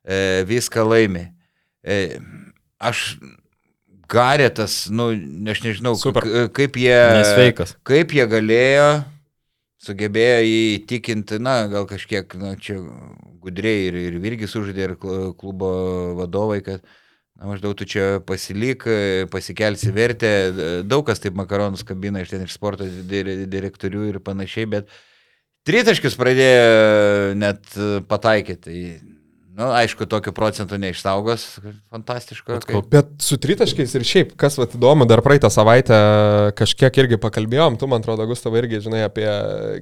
e, 0.05 0.45
viską 0.47 0.87
laimi. 0.87 1.31
E, 1.83 2.21
aš 2.79 3.17
Garėtas, 4.13 4.91
nu, 4.93 5.09
aš 5.49 5.63
nežinau, 5.65 5.95
Super. 5.97 6.27
kaip 6.53 6.77
jie... 6.77 6.97
Nesveikas. 7.17 7.77
Kaip 7.89 8.13
jie 8.13 8.27
galėjo, 8.29 8.89
sugebėjo 9.81 10.41
jį 10.45 10.59
įtikinti, 10.77 11.39
na, 11.41 11.63
gal 11.73 11.87
kažkiek, 11.89 12.37
na, 12.37 12.53
čia 12.61 12.77
gudriai 13.43 13.87
ir, 13.91 13.99
ir 14.09 14.19
Virgis 14.23 14.57
uždė, 14.59 14.89
ir 14.89 14.97
kl- 15.01 15.33
klubo 15.39 15.71
vadovai, 16.19 16.61
kad, 16.65 16.85
na, 17.37 17.49
maždaug 17.51 17.77
tu 17.79 17.87
čia 17.89 18.21
pasilik, 18.27 18.85
pasikelsi 19.33 19.93
vertę, 19.95 20.33
daug 20.89 21.07
kas 21.09 21.23
taip 21.23 21.37
makaronus 21.39 21.85
kabina 21.87 22.23
iš 22.23 22.35
ten 22.35 22.47
iš 22.47 22.57
sporto 22.57 22.87
dir- 22.87 23.47
direktorių 23.51 24.09
ir 24.13 24.21
panašiai, 24.25 24.69
bet 24.77 24.93
tritaškius 25.69 26.19
pradėjo 26.19 27.35
net 27.39 27.75
pataikyti. 28.11 28.79
Na, 29.53 29.67
aišku, 29.83 30.07
tokio 30.09 30.33
procento 30.33 30.79
neišsaugos, 30.81 31.43
fantastiško. 31.93 32.55
Bet 32.57 32.65
kaip- 32.65 32.87
Bet 32.89 33.09
su 33.21 33.37
tritaškiais 33.37 33.95
ir 33.99 34.05
šiaip, 34.09 34.31
kas 34.41 34.57
vat, 34.57 34.73
įdomu, 34.79 35.05
dar 35.07 35.21
praeitą 35.21 35.51
savaitę 35.53 35.93
kažkiek 36.57 36.97
irgi 37.03 37.19
pakalbėjom, 37.21 37.77
tu, 37.79 37.87
man 37.91 38.01
atrodo, 38.01 38.25
Gustavai, 38.31 38.63
irgi 38.63 38.81
žinai 38.87 39.03
apie 39.05 39.27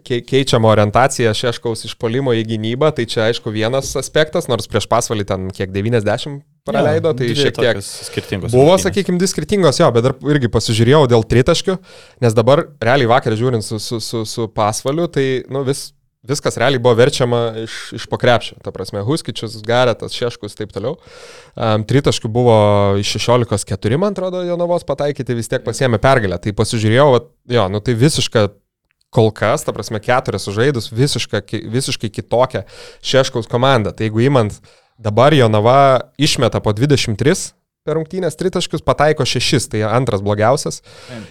kei- 0.03 0.25
keičiamą 0.27 0.73
orientaciją 0.75 1.31
Šeškaus 1.39 1.85
išpolimo 1.87 2.35
į 2.35 2.43
gynybą, 2.51 2.91
tai 2.97 3.07
čia 3.07 3.29
aišku 3.31 3.53
vienas 3.55 3.93
aspektas, 4.01 4.49
nors 4.51 4.67
prieš 4.67 4.89
pasvalį 4.91 5.27
ten 5.31 5.47
kiek 5.55 5.71
90 5.71 6.43
praleido, 6.67 7.15
tai 7.15 7.31
šiek 7.39 7.55
tiek 7.63 7.77
skirtingos. 8.11 8.51
Buvo, 8.53 8.75
sakykime, 8.83 9.19
dvi 9.23 9.31
skirtingos, 9.31 9.79
jo, 9.81 9.91
bet 9.95 10.03
dar 10.03 10.15
irgi 10.35 10.51
pasižiūrėjau 10.51 11.07
dėl 11.15 11.23
tritaškių, 11.31 11.79
nes 12.27 12.35
dabar 12.35 12.67
realiai 12.83 13.07
vakar 13.07 13.33
žiūrint 13.39 13.63
su, 13.63 13.79
su, 13.79 14.01
su, 14.01 14.25
su 14.27 14.49
pasvaliu, 14.49 15.07
tai 15.07 15.45
nu, 15.49 15.63
vis, 15.65 15.93
viskas 16.27 16.59
realiai 16.61 16.81
buvo 16.83 16.95
verčiama 16.99 17.41
iš, 17.65 17.77
iš 17.97 18.07
pakrepšio. 18.11 18.59
Ta 18.65 18.73
prasme, 18.75 19.03
Huskičius, 19.07 19.59
Garetas, 19.67 20.15
Šeškus 20.17 20.55
ir 20.55 20.63
taip 20.63 20.75
toliau. 20.75 20.97
Um, 21.55 21.85
tritaškių 21.89 22.31
buvo 22.33 22.57
iš 23.01 23.15
16-4, 23.17 24.01
man 24.01 24.17
atrodo, 24.17 24.43
Jonavos 24.47 24.85
pataikyti, 24.89 25.37
vis 25.39 25.49
tiek 25.51 25.65
pasiemė 25.67 26.01
pergalę. 26.03 26.41
Tai 26.43 26.53
pasižiūrėjau, 26.57 27.07
vat, 27.17 27.31
jo, 27.51 27.69
nu 27.73 27.81
tai 27.85 27.97
visiška 27.99 28.51
kol 29.11 29.33
kas, 29.35 29.65
ta 29.67 29.75
prasme, 29.75 29.99
keturias 30.03 30.45
sužaidus, 30.47 30.91
visiška, 30.95 31.43
visiškai 31.73 32.13
kitokia 32.13 32.67
Šeškaus 33.03 33.51
komanda. 33.51 33.95
Tai 33.97 34.07
jeigu 34.07 34.23
įmant 34.29 34.61
dabar 35.01 35.35
Jonava 35.35 36.13
išmeta 36.21 36.61
po 36.63 36.77
23 36.77 37.57
per 37.87 37.97
rungtynės 37.97 38.37
tritaškius, 38.37 38.83
pataiko 38.85 39.25
6, 39.25 39.71
tai 39.73 39.81
antras 39.89 40.21
blogiausias. 40.25 40.83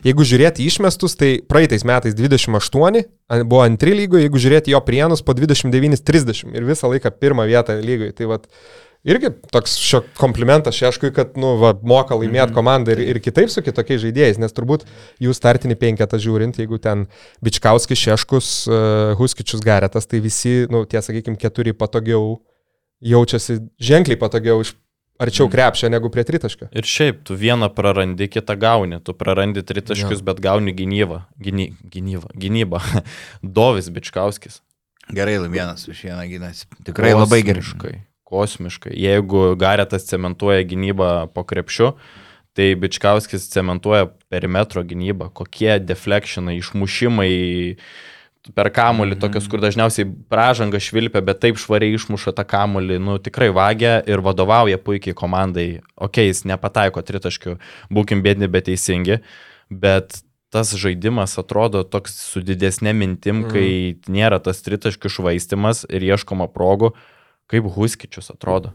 Jeigu 0.05 0.25
žiūrėti 0.25 0.65
išmestus, 0.65 1.13
tai 1.19 1.35
praeitais 1.45 1.85
metais 1.85 2.15
28 2.17 3.03
an- 3.29 3.45
buvo 3.45 3.61
antri 3.67 3.93
lygoje, 3.93 4.25
jeigu 4.25 4.41
žiūrėti 4.41 4.73
jo 4.73 4.81
prienus 4.85 5.21
po 5.21 5.35
29-30 5.37 6.55
ir 6.57 6.65
visą 6.65 6.89
laiką 6.89 7.11
pirmą 7.21 7.45
vietą 7.49 7.77
lygoje. 7.85 8.15
Tai 8.17 8.31
vat, 8.33 8.49
irgi 9.05 9.29
toks 9.53 9.77
šio 9.77 10.01
komplimentas 10.17 10.73
Šeškui, 10.81 11.13
kad 11.13 11.37
nu, 11.37 11.53
va, 11.61 11.75
moka 11.85 12.17
laimėti 12.17 12.57
komandą 12.57 12.97
ir, 12.97 13.03
ir 13.13 13.21
kitaip 13.21 13.53
su 13.53 13.61
kitokiais 13.61 14.01
žaidėjais, 14.07 14.41
nes 14.41 14.57
turbūt 14.57 14.87
jų 15.21 15.37
startinį 15.37 15.77
penketą 15.77 16.17
žiūrint, 16.17 16.57
jeigu 16.57 16.81
ten 16.81 17.05
Bičkauskis, 17.45 18.01
Šeškus, 18.09 18.51
uh, 18.73 19.13
Huskičius, 19.21 19.61
Garetas, 19.61 20.09
tai 20.09 20.25
visi, 20.25 20.63
nu, 20.73 20.81
tie, 20.89 21.05
sakykime, 21.05 21.37
keturi 21.37 21.77
patogiau 21.77 22.39
jaučiasi 23.05 23.61
ženkliai 23.79 24.17
patogiau 24.19 24.65
iš 24.65 24.73
arčiau 25.19 25.49
krepšio 25.51 25.89
negu 25.91 26.09
prie 26.13 26.23
tritaškio. 26.27 26.69
Ir 26.71 26.87
šiaip, 26.87 27.21
tu 27.27 27.35
vieną 27.39 27.69
prarandi, 27.75 28.29
kitą 28.31 28.55
gauni. 28.59 29.01
Tu 29.03 29.15
prarandi 29.17 29.63
tritaškius, 29.65 30.23
bet 30.25 30.41
gauni 30.43 30.73
gynybą. 30.75 31.23
Gyny, 31.43 31.69
gynybą. 31.83 32.31
Gynybą. 32.39 32.81
Dovis 33.59 33.91
Bičkauskis. 33.93 34.61
Gerai, 35.09 35.39
vienas 35.49 35.87
už 35.89 36.05
vieną 36.05 36.27
gynasi. 36.29 36.69
Tikrai 36.85 37.15
labai 37.17 37.41
gerai. 37.43 37.63
Kosmiškai. 37.65 37.95
Kosmiškai. 38.29 38.93
Jeigu 38.93 39.55
Garetas 39.57 40.05
cementuoja 40.05 40.61
gynybą 40.69 41.27
po 41.33 41.43
krepšiu, 41.43 41.95
tai 42.53 42.75
Bičkauskis 42.77 43.49
cementuoja 43.49 44.11
perimetro 44.29 44.83
gynybą. 44.85 45.31
Kokie 45.33 45.79
deflectionai, 45.81 46.59
išmušimai 46.61 47.33
per 48.55 48.69
kamulį, 48.71 49.15
Mhm. 49.15 49.19
tokios, 49.19 49.47
kur 49.49 49.59
dažniausiai 49.59 50.07
pražanga 50.29 50.79
švilpia, 50.79 51.21
bet 51.21 51.41
taip 51.41 51.57
švariai 51.57 51.93
išmuša 51.97 52.31
tą 52.33 52.45
kamulį, 52.47 52.99
nu 52.99 53.17
tikrai 53.19 53.49
vagia 53.51 54.01
ir 54.07 54.21
vadovauja 54.21 54.77
puikiai 54.77 55.13
komandai. 55.13 55.81
Ok, 55.97 56.17
jis 56.23 56.43
nepataiko 56.45 57.01
tritaškių, 57.03 57.57
būkim 57.91 58.23
bėdini, 58.23 58.47
bet 58.49 58.65
teisingi, 58.65 59.19
bet 59.69 60.21
tas 60.49 60.73
žaidimas 60.73 61.37
atrodo 61.37 61.83
toks 61.83 62.15
su 62.15 62.41
didesnė 62.41 62.95
mintim, 62.95 63.43
Mhm. 63.43 63.51
kai 63.51 63.95
nėra 64.11 64.41
tas 64.41 64.61
tritaškių 64.61 65.09
švaistimas 65.09 65.85
ir 65.89 66.01
ieškoma 66.01 66.47
progų, 66.51 66.93
kaip 67.47 67.63
Huskičius 67.65 68.31
atrodo, 68.31 68.71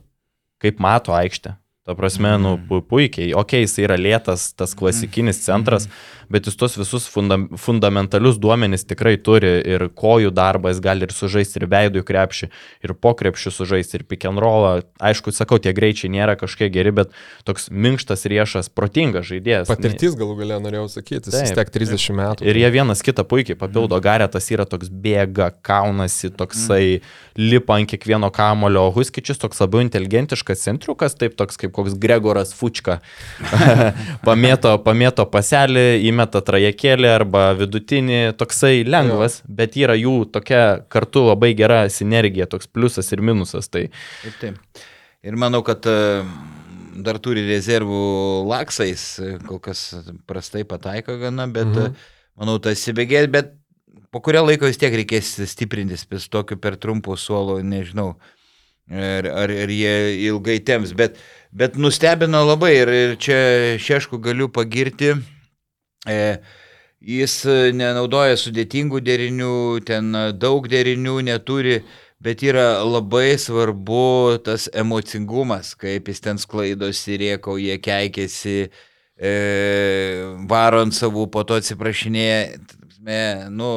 kaip 0.61 0.79
mato 0.79 1.11
aikštę. 1.13 1.57
Ta 1.85 1.95
prasme, 1.95 2.39
nu, 2.39 2.57
Mhm. 2.57 2.69
pu 2.69 2.81
puikiai. 2.81 3.35
Ok, 3.37 3.53
jis 3.61 3.77
yra 3.85 3.97
lėtas, 4.01 4.55
tas 4.57 4.73
klasikinis 4.75 5.37
centras, 5.45 5.85
bet 6.33 6.47
jis 6.49 6.57
tos 6.57 6.79
visus 6.81 7.05
funda 7.13 7.37
fundamentalius 7.61 8.39
duomenys 8.41 8.87
tikrai 8.89 9.19
turi 9.21 9.61
ir 9.69 9.91
kojų 9.93 10.31
darbą, 10.33 10.71
jis 10.73 10.81
gali 10.81 11.05
ir 11.05 11.13
sužaisti, 11.13 11.61
ir 11.61 11.67
veidų 11.69 12.01
į 12.01 12.05
krepšį, 12.09 12.49
ir 12.89 12.95
po 12.95 13.13
krepšį 13.13 13.53
sužaisti, 13.53 13.99
ir 14.01 14.05
pick 14.09 14.25
and 14.25 14.41
rollą. 14.41 14.81
Aišku, 14.99 15.29
sakau, 15.37 15.59
tie 15.61 15.75
greičiai 15.77 16.09
nėra 16.09 16.39
kažkiek 16.41 16.73
geri, 16.73 16.91
bet 16.91 17.11
toks 17.45 17.69
minkštas 17.69 18.25
riešas, 18.33 18.73
protingas 18.73 19.29
žaidėjas. 19.29 19.69
Patirtis 19.69 20.17
galų 20.17 20.39
galę 20.41 20.57
norėjau 20.65 20.89
sakyti, 20.89 21.29
jis 21.29 21.37
vis 21.43 21.53
tiek 21.53 21.69
30 21.69 22.17
metų. 22.17 22.49
Ir 22.49 22.57
jie 22.65 22.71
vienas 22.73 23.05
kitą 23.05 23.29
puikiai 23.29 23.61
papildo. 23.61 24.01
Garetas 24.01 24.49
yra 24.49 24.65
toks 24.65 24.89
bėga, 24.89 25.53
kaunasi, 25.61 26.33
toksai 26.33 27.03
lipa 27.37 27.77
ant 27.77 27.93
kiekvieno 27.93 28.33
kamulio, 28.33 28.89
Huskičius 28.95 29.37
toks 29.37 29.61
labiau 29.61 29.85
inteligentiškas 29.85 30.65
centriukas, 30.65 31.13
taip 31.21 31.37
toks 31.37 31.59
kaip 31.61 31.74
koks 31.75 31.97
Gregoras 32.01 32.55
Fučka. 32.57 33.01
pamėto, 34.29 34.77
pamėto 34.87 35.27
paselį, 35.31 35.87
įmeta 36.09 36.43
trajekėlį 36.47 37.11
arba 37.11 37.47
vidutinį, 37.59 38.21
toksai 38.41 38.85
lengvas, 38.89 39.41
jo. 39.43 39.57
bet 39.61 39.79
yra 39.81 39.99
jų 39.99 40.17
tokia 40.35 40.65
kartu 40.93 41.27
labai 41.29 41.55
gera 41.59 41.85
sinergija, 41.93 42.49
toks 42.51 42.71
pliusas 42.71 43.11
ir 43.15 43.25
minusas. 43.25 43.71
Tai 43.73 43.89
Taip, 44.23 44.37
taip. 44.41 44.85
Ir 45.25 45.37
manau, 45.41 45.63
kad 45.65 45.87
e, 45.89 46.23
dar 47.05 47.19
turi 47.23 47.45
rezervų 47.49 48.05
laksais, 48.51 49.05
e, 49.21 49.35
kol 49.49 49.61
kas 49.63 49.87
prastai 50.29 50.65
pataiko 50.69 51.17
gana, 51.21 51.49
bet 51.49 51.71
mhm. 51.71 51.91
Mhm. 51.91 52.09
manau, 52.41 52.59
tas 52.63 52.79
įsibėgės, 52.79 53.31
bet 53.33 53.55
po 54.15 54.23
kurio 54.25 54.45
laiko 54.45 54.69
vis 54.71 54.81
tiek 54.81 54.95
reikės 54.95 55.35
stiprintis, 55.51 56.07
pis 56.09 56.29
tokiu 56.31 56.59
per 56.61 56.79
trumpų 56.81 57.17
suolo, 57.19 57.59
nežinau, 57.65 58.13
ar, 58.91 59.27
ar, 59.27 59.55
ar 59.65 59.73
jie 59.73 59.95
ilgai 60.29 60.61
temps, 60.67 60.93
bet, 60.97 61.19
bet 61.55 61.79
nustebino 61.79 62.43
labai 62.45 62.75
ir, 62.83 62.93
ir 62.93 63.17
čia 63.23 63.39
šešku 63.81 64.19
galiu 64.23 64.51
pagirti. 64.53 65.15
E, 66.05 66.21
Jis 67.05 67.43
e, 67.45 67.57
nenaudoja 67.77 68.37
sudėtingų 68.41 69.03
derinių, 69.05 69.55
ten 69.85 70.09
e, 70.17 70.25
daug 70.33 70.65
derinių 70.73 71.19
neturi, 71.27 71.83
bet 72.25 72.41
yra 72.47 72.81
labai 72.81 73.37
svarbu 73.41 74.39
tas 74.47 74.71
emocingumas, 74.73 75.75
kaip 75.77 76.09
jis 76.09 76.25
ten 76.25 76.41
sklaidosi, 76.41 77.19
riekauja, 77.21 77.77
keikėsi, 77.85 78.71
e, 79.21 79.35
varo 80.49 80.81
ant 80.87 80.97
savų, 80.97 81.27
po 81.35 81.45
to 81.45 81.59
atsiprašinėja, 81.61 82.39
prasme, 82.73 83.21
nu, 83.53 83.75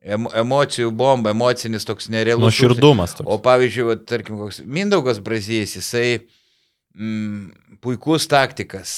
emo, 0.00 0.32
emocijų 0.32 0.94
bomba, 0.96 1.34
emocinis 1.36 1.84
toks 1.84 2.08
nerealus. 2.08 2.48
nuoširdumas 2.48 3.18
toks. 3.18 3.28
O 3.28 3.36
pavyzdžiui, 3.44 3.90
va, 3.90 3.98
tarkim, 4.00 4.40
koks 4.40 4.64
Mindaugas 4.64 5.20
Brazijas, 5.20 5.76
jisai 5.76 6.24
mm, 6.94 7.78
puikus 7.84 8.26
taktikas, 8.30 8.94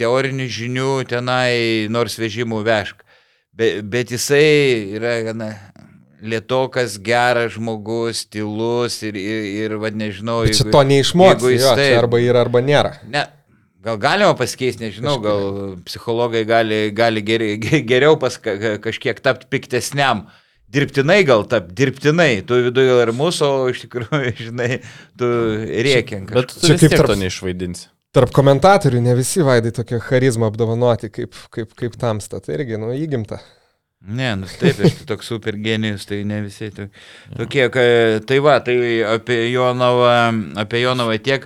teorinių 0.00 0.46
žinių 0.48 0.90
tenai 1.10 1.86
nors 1.92 2.18
vežimų 2.20 2.62
vešk, 2.66 3.06
Be, 3.52 3.80
bet 3.82 4.12
jisai 4.14 4.94
yra 4.94 5.16
gana 5.26 5.48
lietokas, 6.22 6.98
geras 7.02 7.54
žmogus, 7.56 8.22
tylus 8.30 9.00
ir, 9.02 9.16
ir, 9.18 9.44
ir 9.64 9.74
vad 9.80 9.96
nežinau, 9.98 10.42
Bet 10.46 10.58
čia 10.58 10.68
to 10.70 10.82
neišmoksi, 10.86 11.34
jeigu 11.34 11.52
jis 11.54 11.64
jo, 11.64 11.72
čia 11.80 11.98
arba 11.98 12.20
yra, 12.22 12.44
arba 12.44 12.62
nėra. 12.64 12.92
Ne, 13.10 13.24
gal 13.84 13.98
galima 14.00 14.36
pasikeisti, 14.38 14.84
nežinau, 14.84 15.16
gal 15.24 15.42
psichologai 15.88 16.44
gali, 16.48 16.80
gali 16.94 17.24
geri, 17.26 17.50
ge- 17.62 17.82
geriau 17.88 18.18
pas, 18.20 18.36
ka- 18.38 18.76
kažkiek 18.84 19.20
tapti 19.24 19.48
piktesniam. 19.50 20.26
Dirbtinai 20.70 21.22
gal 21.26 21.42
tap, 21.50 21.70
dirbtinai, 21.74 22.42
tu 22.46 22.54
viduje 22.62 22.86
gal 22.92 23.00
ir 23.02 23.10
mūsų, 23.18 23.46
o 23.46 23.70
iš 23.72 23.80
tikrųjų, 23.86 24.34
žinai, 24.48 24.68
tu 25.18 25.30
rėkiam. 25.86 26.28
Bet 26.30 26.52
tu 26.54 26.68
Čia 26.68 26.76
kaip 26.78 26.94
tarp- 26.94 27.10
to 27.10 27.16
neišvaidinsi. 27.24 27.88
Tarp 28.14 28.32
komentatorių 28.34 29.00
ne 29.04 29.12
visi 29.14 29.42
vaidai 29.46 29.70
tokią 29.74 30.00
charizmą 30.02 30.48
apdovanoti 30.50 31.10
kaip, 31.14 31.34
kaip, 31.54 31.74
kaip 31.78 31.94
tamsta. 31.98 32.40
Tai 32.42 32.56
irgi, 32.56 32.78
nu, 32.82 32.88
įgimta. 32.98 33.38
Ne, 34.00 34.30
nu 34.40 34.48
taip, 34.48 34.78
aš 34.80 34.94
tai 35.02 35.06
toks 35.12 35.28
super 35.30 35.54
genijus, 35.60 36.06
tai 36.08 36.22
ne 36.26 36.40
visi 36.46 36.70
to- 36.74 36.88
tokie. 37.36 37.66
Tai 38.26 38.38
va, 38.42 38.56
tai 38.66 38.76
apie 39.14 39.36
Jonovą, 39.52 40.14
apie 40.62 40.80
Jonovą 40.82 41.18
tiek 41.22 41.44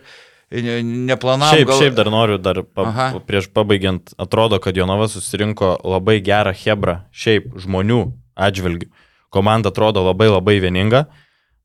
ne- 0.54 0.78
neplanavom. 1.10 1.56
Šiaip, 1.58 1.72
šiaip 1.80 1.96
dar 1.98 2.08
noriu, 2.14 2.38
dar 2.38 2.62
pa, 2.64 2.86
Aha. 2.92 3.08
prieš 3.26 3.48
pabaigiant, 3.52 4.14
atrodo, 4.22 4.60
kad 4.62 4.76
Jonovas 4.78 5.16
susirinko 5.18 5.74
labai 5.84 6.20
gerą 6.24 6.54
hebrą, 6.64 7.00
šiaip 7.12 7.50
žmonių 7.64 8.04
atžvilgių. 8.36 8.88
Komanda 9.34 9.72
atrodo 9.74 10.04
labai 10.06 10.30
labai 10.30 10.60
vieninga. 10.62 11.04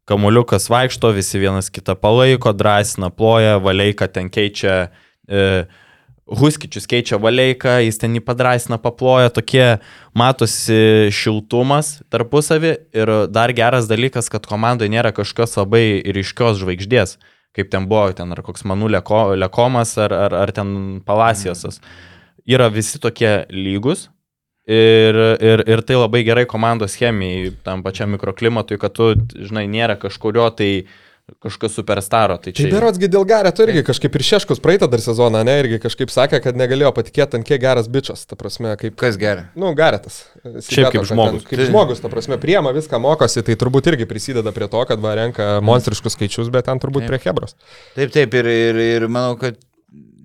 Kamuliukas 0.10 0.66
vaikšto, 0.74 1.12
visi 1.14 1.38
vienas 1.38 1.70
kitą 1.70 1.94
palaiko, 1.94 2.50
drąsina, 2.58 3.12
ploja, 3.14 3.60
Valeika 3.62 4.08
ten 4.10 4.32
keičia, 4.34 4.90
e, 5.30 5.68
Huskičius 6.30 6.86
keičia 6.90 7.18
Valeiką, 7.22 7.76
jis 7.86 7.98
ten 8.02 8.18
jį 8.18 8.24
padrasina, 8.26 8.78
paploja, 8.82 9.30
tokie 9.34 9.80
matosi 10.18 11.10
šiltumas 11.14 12.00
tarpusavį 12.14 12.74
ir 12.98 13.14
dar 13.34 13.54
geras 13.58 13.90
dalykas, 13.90 14.30
kad 14.34 14.46
komandoje 14.50 14.90
nėra 14.94 15.14
kažkokios 15.14 15.58
labai 15.62 16.02
ryškios 16.06 16.62
žvaigždės, 16.62 17.18
kaip 17.58 17.70
ten 17.74 17.86
buvo, 17.90 18.10
ten 18.18 18.34
ar 18.34 18.42
koks 18.46 18.66
Manu 18.70 18.90
Leko, 18.90 19.36
Lekomas 19.38 19.96
ar, 20.02 20.14
ar, 20.14 20.38
ar 20.46 20.54
ten 20.54 21.02
Palacijosas. 21.06 21.82
Yra 22.50 22.70
visi 22.74 23.02
tokie 23.02 23.44
lygus, 23.54 24.08
Ir, 24.70 25.18
ir, 25.42 25.64
ir 25.66 25.82
tai 25.82 25.96
labai 25.98 26.20
gerai 26.28 26.46
komandos 26.46 26.94
chemijai, 27.00 27.56
tam 27.66 27.82
pačiam 27.82 28.12
mikroklimatui, 28.14 28.78
kad 28.78 28.94
tu, 28.94 29.16
žinai, 29.34 29.66
nėra 29.72 29.96
kažkurio 29.98 30.46
tai 30.54 30.70
kažkokio 31.42 31.70
superstaro. 31.70 32.38
Tai 32.38 32.52
Tai 32.52 32.54
čia 32.58 32.70
berotsgi 32.74 33.10
dėl 33.12 33.26
Gareto 33.28 33.66
irgi 33.66 33.84
kažkaip 33.88 34.16
ir 34.18 34.26
Šeškus 34.26 34.62
praeitą 34.64 34.90
dar 34.92 35.02
sezoną, 35.04 35.42
ne, 35.48 35.56
irgi 35.62 35.80
kažkaip 35.84 36.12
sakė, 36.14 36.42
kad 36.44 36.58
negalėjo 36.60 36.92
patikėti, 36.98 37.40
ant 37.40 37.48
kiek 37.48 37.62
geras 37.62 37.90
bičias, 37.92 38.26
ta 38.30 38.38
prasme, 38.40 38.74
kaip... 38.82 38.98
Kas 39.00 39.20
gerai? 39.22 39.48
Nu, 39.60 39.72
Garetas. 39.78 40.22
Šiaip 40.44 40.92
kaip 40.96 41.08
žmogus. 41.10 41.46
ten 41.46 41.52
Kaip 41.52 41.66
žmogus, 41.70 42.02
ta 42.04 42.12
prasme, 42.12 42.40
priema 42.42 42.74
viską, 42.76 43.02
mokosi, 43.04 43.44
tai 43.46 43.58
turbūt 43.60 43.92
irgi 43.94 44.10
prisideda 44.10 44.54
prie 44.56 44.70
to, 44.72 44.84
kad 44.90 45.02
va 45.04 45.16
renka 45.20 45.52
monstriškus 45.66 46.18
skaičius, 46.18 46.52
bet 46.54 46.70
ten 46.70 46.82
turbūt 46.82 47.06
Taip. 47.06 47.14
prie 47.14 47.30
Hebros. 47.30 47.58
Taip, 47.98 48.14
taip, 48.16 48.38
ir, 48.42 48.54
ir, 48.70 48.84
ir 49.00 49.10
manau, 49.12 49.38
kad 49.40 49.60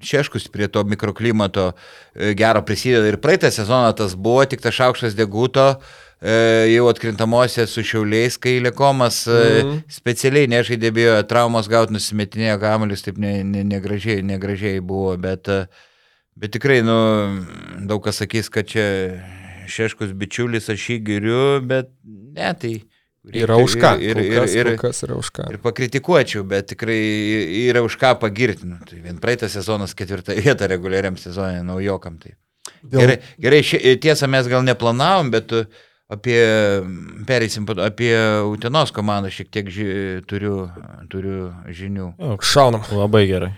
Šeškus 0.04 0.48
prie 0.52 0.68
to 0.68 0.84
mikroklimato 0.84 1.70
e, 1.72 2.32
gero 2.38 2.62
prisideda. 2.66 3.08
Ir 3.10 3.20
praeitą 3.22 3.50
sezoną 3.54 3.92
tas 3.96 4.16
buvo, 4.16 4.44
tik 4.48 4.62
tas 4.64 4.76
šaukštas 4.76 5.16
deguto, 5.18 5.66
e, 6.20 6.36
jau 6.74 6.88
atkrintamosios 6.90 7.74
su 7.74 7.84
šiauliais, 7.86 8.38
kai 8.40 8.58
Lekomas 8.64 9.24
mhm. 9.28 9.70
Mhm. 9.74 9.82
specialiai 9.98 10.50
nežaidė, 10.52 10.92
bijo 10.94 11.16
traumos 11.30 11.70
gauti, 11.72 11.96
nusimetinėjo 11.96 12.58
kamuolius, 12.62 13.04
taip 13.06 13.20
ne, 13.22 13.38
ne, 13.48 13.64
negražiai, 13.74 14.24
negražiai 14.26 14.82
buvo, 14.84 15.16
bet, 15.20 15.48
e, 15.48 15.64
bet 16.38 16.54
tikrai, 16.56 16.82
nu, 16.86 16.98
daug 17.88 18.04
kas 18.04 18.22
sakys, 18.22 18.52
kad 18.52 18.68
čia 18.70 18.86
Šeškus 19.64 20.10
bičiulis, 20.20 20.66
aš 20.68 20.82
jį 20.90 20.98
giriu, 21.06 21.44
bet 21.64 21.88
ne, 22.04 22.50
tai... 22.60 22.74
Yra 23.32 23.56
už 23.56 23.76
ką. 23.80 23.94
Ir, 24.04 24.18
ir, 24.20 24.34
kas- 24.42 24.54
ir, 24.58 24.72
kas 24.76 25.02
yra 25.06 25.16
už 25.16 25.30
ką. 25.32 25.46
ir 25.54 25.58
pakritikuočiau, 25.64 26.44
bet 26.44 26.66
tikrai 26.74 26.98
yra 27.70 27.80
už 27.86 27.96
ką 27.96 28.12
pagirti. 28.20 28.66
Nu, 28.68 28.76
tai 28.84 29.00
vien 29.00 29.16
praeitą 29.22 29.48
sezonas 29.48 29.94
ketvirtą 29.96 30.36
vietą 30.36 30.68
reguliariam 30.68 31.16
sezonė 31.16 31.62
naujokam. 31.64 32.18
Tai. 32.20 32.34
Dėl- 32.84 33.00
Gerai, 33.00 33.18
gerai 33.40 33.62
ši, 33.64 33.80
tiesą 34.00 34.28
mes 34.28 34.48
gal 34.48 34.62
neplanavom, 34.66 35.30
bet 35.32 35.52
uh, 35.56 35.64
apie, 36.12 36.38
pereisim, 37.26 37.64
apie 37.80 38.12
Utenos 38.48 38.92
komandą 38.94 39.30
šiek 39.32 39.48
tiek 39.52 39.68
ži, 39.72 39.86
turiu, 40.28 40.68
turiu 41.12 41.52
žinių. 41.68 42.10
Jo, 42.20 42.36
Šaunam. 42.44 42.84
labai 42.92 43.24
gerai. 43.30 43.52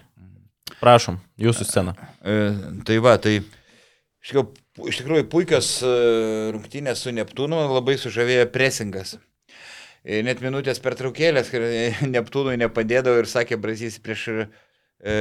Prašom, 0.80 1.18
jūsų 1.40 1.64
scena. 1.66 1.94
E, 2.22 2.52
tai 2.86 2.98
va, 3.02 3.16
tai 3.22 3.38
iš 3.40 4.30
tikrųjų, 4.32 4.46
iš 4.90 4.98
tikrųjų 5.00 5.26
puikios 5.32 5.68
e, 5.86 5.92
rungtynės 6.54 7.02
su 7.06 7.14
Neptūnu, 7.14 7.60
labai 7.72 7.94
sužavėjo 7.98 8.48
presingas. 8.52 9.16
E, 10.06 10.20
Net 10.22 10.38
minutės 10.38 10.78
pertraukėlės, 10.82 11.50
kai 11.50 12.06
Neptūnui 12.14 12.54
nepadėdavo 12.60 13.24
ir 13.24 13.26
sakė 13.30 13.58
Brazys 13.58 13.98
prieš 13.98 14.28
e, 14.30 15.16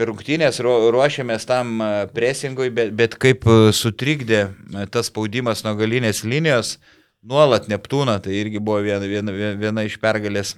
rungtynės, 0.00 0.60
ru- 0.64 0.88
ruošiamės 0.94 1.44
tam 1.50 1.76
e, 1.84 1.90
presingui, 2.16 2.70
bet, 2.72 2.94
bet 2.96 3.18
kaip 3.20 3.44
e, 3.44 3.58
sutrikdė 3.76 4.42
e, 4.48 4.86
tas 4.92 5.12
spaudimas 5.12 5.66
nuo 5.66 5.74
galinės 5.76 6.24
linijos, 6.24 6.78
nuolat 7.28 7.68
Neptūną, 7.68 8.16
tai 8.24 8.38
irgi 8.40 8.62
buvo 8.62 8.80
viena, 8.86 9.04
viena, 9.06 9.34
viena 9.60 9.84
iš 9.84 9.98
pergalės 10.00 10.54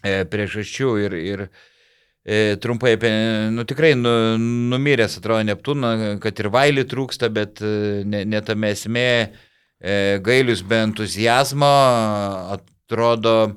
e, 0.00 0.22
priežasčių 0.32 0.94
ir, 1.04 1.18
ir 1.20 1.42
e, 1.44 2.56
trumpai 2.64 2.94
apie, 2.96 3.10
nu 3.52 3.66
tikrai 3.68 3.92
nu, 3.98 4.14
numiręs 4.72 5.18
atrodo 5.20 5.44
Neptūną, 5.52 5.92
kad 6.24 6.40
ir 6.40 6.48
Vailį 6.56 6.86
trūksta, 6.88 7.28
bet 7.28 7.60
e, 7.60 8.06
ne, 8.08 8.24
ne 8.24 8.40
tame 8.48 8.72
esmė, 8.72 9.10
e, 9.26 9.52
gailius 9.80 10.62
be 10.62 10.76
entuzijazmo, 10.76 11.66
atrodo, 12.56 13.56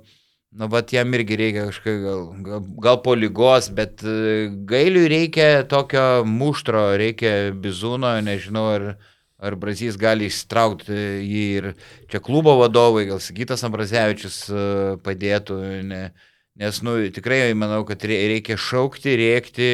nu, 0.51 0.67
bet 0.67 0.93
jam 0.93 1.13
irgi 1.13 1.37
reikia 1.39 1.67
kažkaip, 1.69 2.01
gal, 2.03 2.65
gal, 2.83 2.97
po 3.03 3.15
lygos, 3.15 3.69
bet 3.75 4.03
e, 4.03 4.49
gailiui 4.67 5.07
reikia 5.11 5.63
tokio 5.69 6.25
muštro, 6.27 6.97
reikia 6.99 7.53
bizūno, 7.55 8.11
nežinau, 8.25 8.65
ar, 8.75 8.87
ar 9.39 9.55
Brazys 9.55 9.95
gali 9.99 10.27
ištraukti 10.27 10.91
jį 11.23 11.45
ir 11.61 11.69
čia 12.11 12.19
klubo 12.19 12.57
vadovai, 12.59 13.05
gal 13.07 13.21
Sigitas 13.23 13.63
Ambrazevičius 13.63 14.41
e, 14.51 14.63
padėtų, 15.05 15.59
ne, 15.87 16.05
nes, 16.59 16.81
nu, 16.83 16.97
tikrai 17.15 17.45
manau, 17.55 17.85
kad 17.87 18.03
rei- 18.03 18.25
reikia 18.33 18.59
šaukti, 18.59 19.15
rėkti, 19.21 19.69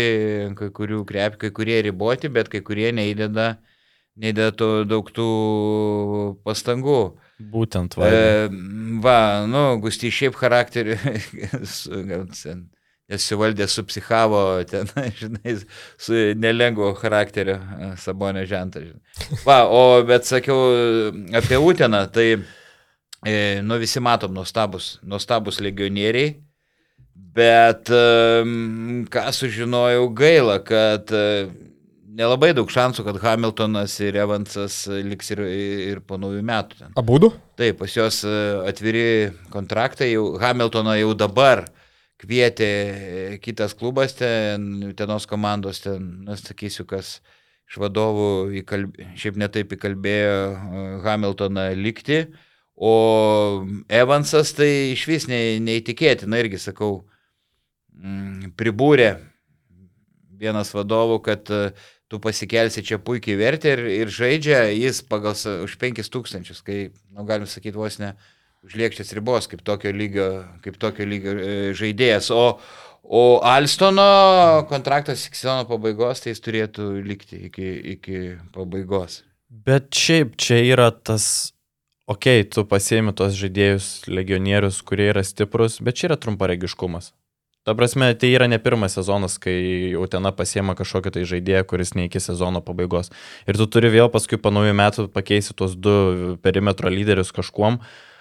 kai 0.59 0.69
kurių 0.69 1.01
krep, 1.09 1.39
kai 1.41 1.49
kurie 1.55 1.81
riboti, 1.87 2.29
bet 2.29 2.53
kai 2.53 2.61
kurie 2.61 2.91
neįdeda, 2.93 3.55
neįdeda 3.55 3.74
to, 4.55 4.69
daug 4.87 5.09
tų 5.11 5.29
pastangų. 6.45 6.99
Būtent, 7.51 7.97
va. 7.99 8.07
E, 8.07 8.47
va, 9.03 9.43
nu, 9.47 9.75
Gusty 9.83 10.07
šiaip 10.07 10.37
charakterį, 10.39 10.95
nesivaldė, 13.11 13.67
supsichavo 13.67 14.63
ten, 14.69 14.87
žinai, 15.19 15.57
su 15.99 16.13
nelengvo 16.39 16.93
charakterio 16.95 17.59
e, 17.59 17.91
sabonio 17.99 18.45
žentą. 18.47 18.85
Va, 19.43 19.65
o 19.67 20.01
bet 20.07 20.25
sakiau 20.25 21.11
apie 21.35 21.59
Uteną, 21.59 22.05
tai, 22.07 22.39
e, 23.25 23.59
nu, 23.61 23.81
visi 23.81 23.99
matom, 23.99 24.33
nuostabus, 24.33 24.99
nuostabus 25.03 25.59
legionieriai. 25.59 26.37
Bet 27.35 27.91
em, 27.91 29.03
ką 29.11 29.27
sužinojau 29.35 30.07
gaila, 30.15 30.61
kad 30.63 31.11
e, 31.11 31.49
nelabai 32.15 32.51
daug 32.55 32.69
šansų, 32.71 33.05
kad 33.07 33.19
Hamiltonas 33.23 33.95
ir 34.03 34.17
Evansas 34.23 34.83
liks 34.87 35.31
ir, 35.35 35.41
ir 35.91 36.01
po 36.07 36.19
naujų 36.21 36.43
metų. 36.45 36.79
Ten. 36.81 36.93
Abudu? 36.99 37.31
Taip, 37.59 37.79
pas 37.81 37.95
juos 37.95 38.21
e, 38.27 38.35
atviri 38.69 39.07
kontraktai, 39.53 40.11
jau 40.13 40.35
Hamiltoną 40.41 40.95
jau 40.99 41.13
dabar 41.17 41.65
kvietė 42.21 42.69
e, 42.69 43.25
kitas 43.43 43.75
klubas, 43.77 44.15
ten, 44.17 44.93
tenos 44.97 45.27
komandos, 45.29 45.83
ten, 45.83 46.25
nesakysiu, 46.29 46.87
kas 46.89 47.19
iš 47.69 47.79
vadovų 47.81 48.29
įkalb... 48.61 48.97
šiaip 49.19 49.39
netaip 49.41 49.75
įkalbėjo 49.77 50.39
e, 50.39 50.87
Hamiltoną 51.05 51.69
likti, 51.79 52.23
o 52.75 52.95
Evansas 53.87 54.55
tai 54.55 54.71
iš 54.93 55.05
vis 55.07 55.29
ne, 55.31 55.41
neįtikėtina, 55.63 56.43
irgi 56.43 56.59
sakau, 56.59 57.05
pribūrė 58.59 59.13
vienas 60.39 60.73
vadovų, 60.75 61.19
kad 61.25 61.51
e, 61.53 61.61
tu 62.11 62.19
pasikelsi 62.21 62.83
čia 62.85 62.99
puikiai 63.01 63.37
vertę 63.39 63.73
ir, 63.75 63.83
ir 64.03 64.13
žaidžia 64.13 64.65
jis 64.69 65.01
pagal 65.09 65.35
už 65.35 65.77
5000, 65.81 66.61
kai, 66.65 66.79
nu, 67.11 67.25
galim 67.25 67.49
sakyti, 67.49 67.77
vos 67.77 67.97
ne 68.01 68.13
užliekščias 68.65 69.13
ribos, 69.17 69.49
kaip 69.49 69.61
tokio 69.65 69.93
lygio, 69.93 70.27
kaip 70.65 70.77
tokio 70.81 71.05
lygio 71.09 71.35
e, 71.37 71.55
žaidėjas. 71.77 72.31
O, 72.33 72.45
o 73.03 73.23
Alstono 73.45 74.05
kontraktas 74.69 75.27
iki 75.27 75.41
sezono 75.41 75.67
pabaigos, 75.69 76.23
tai 76.23 76.33
jis 76.33 76.45
turėtų 76.45 76.89
likti 77.05 77.45
iki, 77.49 77.73
iki 77.95 78.23
pabaigos. 78.55 79.21
Bet 79.65 79.93
šiaip 79.95 80.33
čia 80.41 80.59
yra 80.65 80.89
tas, 80.91 81.53
okei, 82.09 82.41
okay, 82.41 82.49
tu 82.49 82.65
pasiemi 82.69 83.13
tos 83.17 83.37
žaidėjus, 83.37 83.91
legionierius, 84.09 84.81
kurie 84.85 85.11
yra 85.13 85.25
stiprus, 85.25 85.77
bet 85.85 86.01
čia 86.01 86.09
yra 86.11 86.19
trumparegiškumas. 86.21 87.13
Ta 87.65 87.73
prasme, 87.73 88.11
tai 88.13 88.29
yra 88.29 88.45
ne 88.45 88.59
pirmas 88.61 88.93
sezonas, 88.93 89.39
kai 89.41 89.55
jau 89.95 90.05
ten 90.05 90.27
pasiema 90.37 90.75
kažkokį 90.77 91.15
tai 91.15 91.23
žaidėją, 91.25 91.63
kuris 91.65 91.95
ne 91.97 92.03
iki 92.05 92.19
sezono 92.21 92.61
pabaigos. 92.61 93.09
Ir 93.49 93.57
tu 93.57 93.65
turi 93.65 93.89
vėl 93.89 94.11
paskui 94.13 94.37
po 94.37 94.51
naujų 94.53 94.75
metų 94.77 95.05
pakeisti 95.15 95.55
tuos 95.57 95.73
du 95.73 95.95
perimetro 96.45 96.91
lyderius 96.93 97.33
kažkuom. 97.33 97.79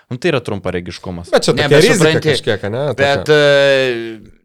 Nu, 0.09 0.17
tai 0.17 0.33
yra 0.33 0.41
trumparegiškumas. 0.45 1.29
Bet 1.33 1.45
čia 1.45 1.53
Ne, 1.59 1.69
bet 1.69 1.85
rizika 1.85 1.99
supranti, 1.99 2.33
kažkiek, 2.33 2.65
ne? 2.73 2.87
Bet, 2.97 3.29
tokia. 3.29 3.37
e, 3.37 4.41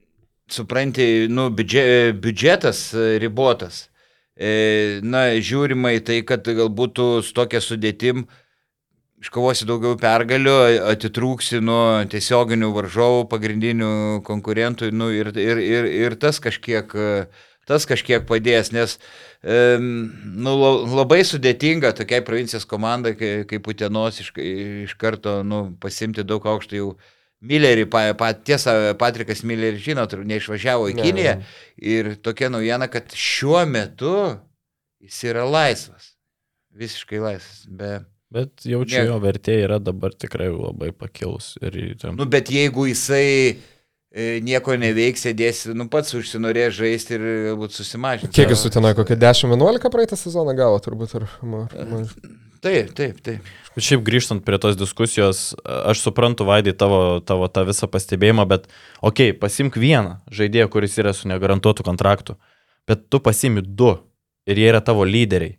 supranti, 0.51 1.07
nu, 1.31 1.47
biudže, 1.55 1.85
biudžetas 2.19 2.83
e, 2.91 3.07
ribotas. 3.23 3.85
E, 4.35 4.99
na, 5.03 5.29
žiūrima 5.39 5.95
į 5.95 6.03
tai, 6.11 6.19
kad 6.27 6.43
galbūt 6.43 6.99
su 7.23 7.35
tokia 7.39 7.63
sudėtim 7.63 8.27
iškovosi 9.23 9.67
daugiau 9.67 9.97
pergalių, 9.99 10.55
atitrūksi 10.93 11.59
nuo 11.63 11.99
tiesioginių 12.11 12.69
varžovų, 12.75 13.25
pagrindinių 13.31 13.91
konkurentų 14.27 14.91
nu, 14.95 15.09
ir, 15.11 15.31
ir, 15.35 15.59
ir, 15.59 15.87
ir 16.05 16.15
tas 16.21 16.39
kažkiek, 16.43 16.93
tas 17.69 17.85
kažkiek 17.89 18.23
padės, 18.29 18.71
nes 18.73 18.95
e, 19.43 19.77
nu, 19.79 20.55
la- 20.55 20.87
labai 21.01 21.19
sudėtinga 21.27 21.91
tokiai 21.99 22.23
provincijos 22.25 22.65
komandai 22.69 23.13
kai- 23.19 23.45
kaip 23.49 23.67
Utenos 23.69 24.21
iš, 24.23 24.31
iš 24.39 24.95
karto 24.99 25.41
nu, 25.43 25.65
pasimti 25.83 26.23
daug 26.23 26.47
aukštų 26.49 26.79
jau 26.81 26.91
Millerį, 27.39 27.85
pa, 27.87 28.01
pa, 28.19 28.33
tiesa, 28.35 28.73
Patrikas 28.99 29.45
Milleris, 29.47 29.79
žinot, 29.85 30.11
neišvažiavo 30.27 30.89
į 30.91 30.95
Ne, 30.97 31.03
Kiniją 31.05 31.35
ne. 31.39 31.45
ir 31.79 32.09
tokia 32.19 32.49
naujiena, 32.51 32.89
kad 32.91 33.13
šiuo 33.15 33.61
metu 33.63 34.11
jis 34.99 35.21
yra 35.29 35.45
laisvas. 35.47 36.09
Visiškai 36.75 37.21
laisvas. 37.23 37.61
Be... 37.71 38.01
Bet 38.29 38.65
jaučiu, 38.67 39.01
jo 39.09 39.17
vertė 39.23 39.55
yra 39.63 39.79
dabar 39.81 40.13
tikrai 40.13 40.51
labai 40.53 40.91
pakilus. 40.93 41.55
Ten... 41.61 42.13
Nu, 42.13 42.27
bet 42.29 42.51
jeigu 42.53 42.85
jisai 42.85 43.23
e, 43.49 44.27
nieko 44.45 44.75
neveiks, 44.77 45.25
sėdės, 45.25 45.63
nu 45.73 45.87
pats 45.89 46.13
užsinorės 46.17 46.75
žaisti 46.77 47.17
ir 47.17 47.25
galbūt 47.47 47.73
susimažinti. 47.73 48.35
Kiek 48.37 48.53
jis 48.53 48.61
sutinoja, 48.67 48.97
kokią 48.99 49.17
10-11 49.17 49.89
praeitą 49.95 50.19
sezoną 50.19 50.53
gavo 50.57 50.77
turbūt? 50.85 51.17
Ar, 51.17 51.25
ma, 51.41 51.65
ma, 51.89 52.03
Taip, 52.59 52.91
taip, 52.91 53.19
taip. 53.23 53.49
Bet 53.71 53.85
Šiaip 53.85 54.01
grįžtant 54.03 54.43
prie 54.43 54.57
tos 54.59 54.75
diskusijos, 54.75 55.53
aš 55.63 56.01
suprantu, 56.03 56.43
Vaidai, 56.47 56.73
tavo, 56.75 57.21
tavo 57.23 57.47
tą 57.47 57.63
visą 57.69 57.87
pastebėjimą, 57.91 58.43
bet, 58.51 58.67
okei, 58.99 59.31
okay, 59.31 59.37
pasimk 59.39 59.77
vieną 59.79 60.17
žaidėją, 60.35 60.67
kuris 60.73 60.97
yra 60.99 61.13
su 61.15 61.31
negarantuotu 61.31 61.85
kontraktu, 61.87 62.35
bet 62.89 63.07
tu 63.07 63.21
pasimi 63.23 63.63
du 63.63 63.93
ir 64.49 64.59
jie 64.59 64.67
yra 64.73 64.83
tavo 64.83 65.07
lyderiai. 65.07 65.55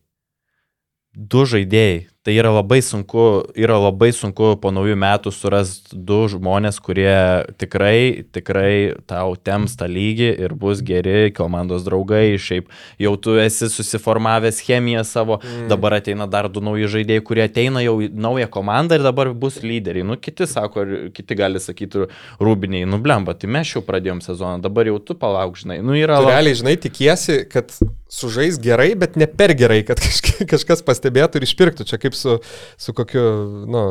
Du 1.16 1.46
žaidėjai. 1.48 2.04
Tai 2.20 2.34
yra 2.36 2.50
labai 2.52 2.82
sunku, 2.84 3.22
yra 3.56 3.78
labai 3.80 4.10
sunku 4.12 4.50
po 4.60 4.68
naujų 4.76 4.92
metų 5.00 5.30
surasti 5.32 5.96
du 5.96 6.18
žmonės, 6.28 6.76
kurie 6.84 7.14
tikrai, 7.56 8.26
tikrai 8.28 8.72
tau 9.08 9.38
tems 9.40 9.72
tą 9.80 9.86
lygį 9.88 10.28
ir 10.44 10.52
bus 10.52 10.82
geri 10.84 11.30
komandos 11.32 11.86
draugai. 11.86 12.36
Šiaip 12.36 12.68
jau 13.00 13.14
tu 13.16 13.38
esi 13.40 13.70
susiformavęs 13.72 14.58
chemiją 14.66 15.00
savo, 15.08 15.38
mm. 15.40 15.70
dabar 15.72 15.96
ateina 15.96 16.26
dar 16.28 16.50
du 16.52 16.60
nauji 16.60 16.90
žaidėjai, 16.92 17.22
kurie 17.24 17.46
ateina 17.46 17.80
jau 17.86 17.96
naują 17.96 18.50
komandą 18.52 18.98
ir 19.00 19.06
dabar 19.08 19.32
bus 19.32 19.56
lyderiai. 19.64 20.04
Nu, 20.04 20.18
kiti 20.20 20.44
sako, 20.44 20.84
kiti 21.16 21.38
gali 21.40 21.62
sakyti, 21.64 22.04
rūbiniai, 22.36 22.84
nublemba, 22.84 23.32
tai 23.32 23.48
mes 23.56 23.72
jau 23.72 23.80
pradėjom 23.86 24.20
sezoną, 24.28 24.60
dabar 24.60 24.92
jau 24.92 25.00
tu 25.00 25.16
palauk, 25.16 25.56
žinai. 25.56 25.80
Nu, 25.80 25.96
yra 25.96 26.20
Tu 26.20 26.28
realiai, 26.28 26.60
žinai, 26.60 26.76
tikiesi, 26.84 27.40
kad 27.48 27.72
sužais 28.10 28.58
gerai, 28.60 28.92
bet 28.98 29.16
ne 29.16 29.26
per 29.30 29.54
gerai, 29.56 29.80
kad 29.86 30.00
kažk- 30.04 30.44
kažkas 30.50 30.82
pastebėtų 30.86 31.40
ir 31.40 31.46
išpirktų. 31.46 31.86
Čia 31.88 32.00
kaip 32.02 32.09
su, 32.18 32.36
su 32.80 32.94
kokiu, 32.96 33.22
nu, 33.70 33.82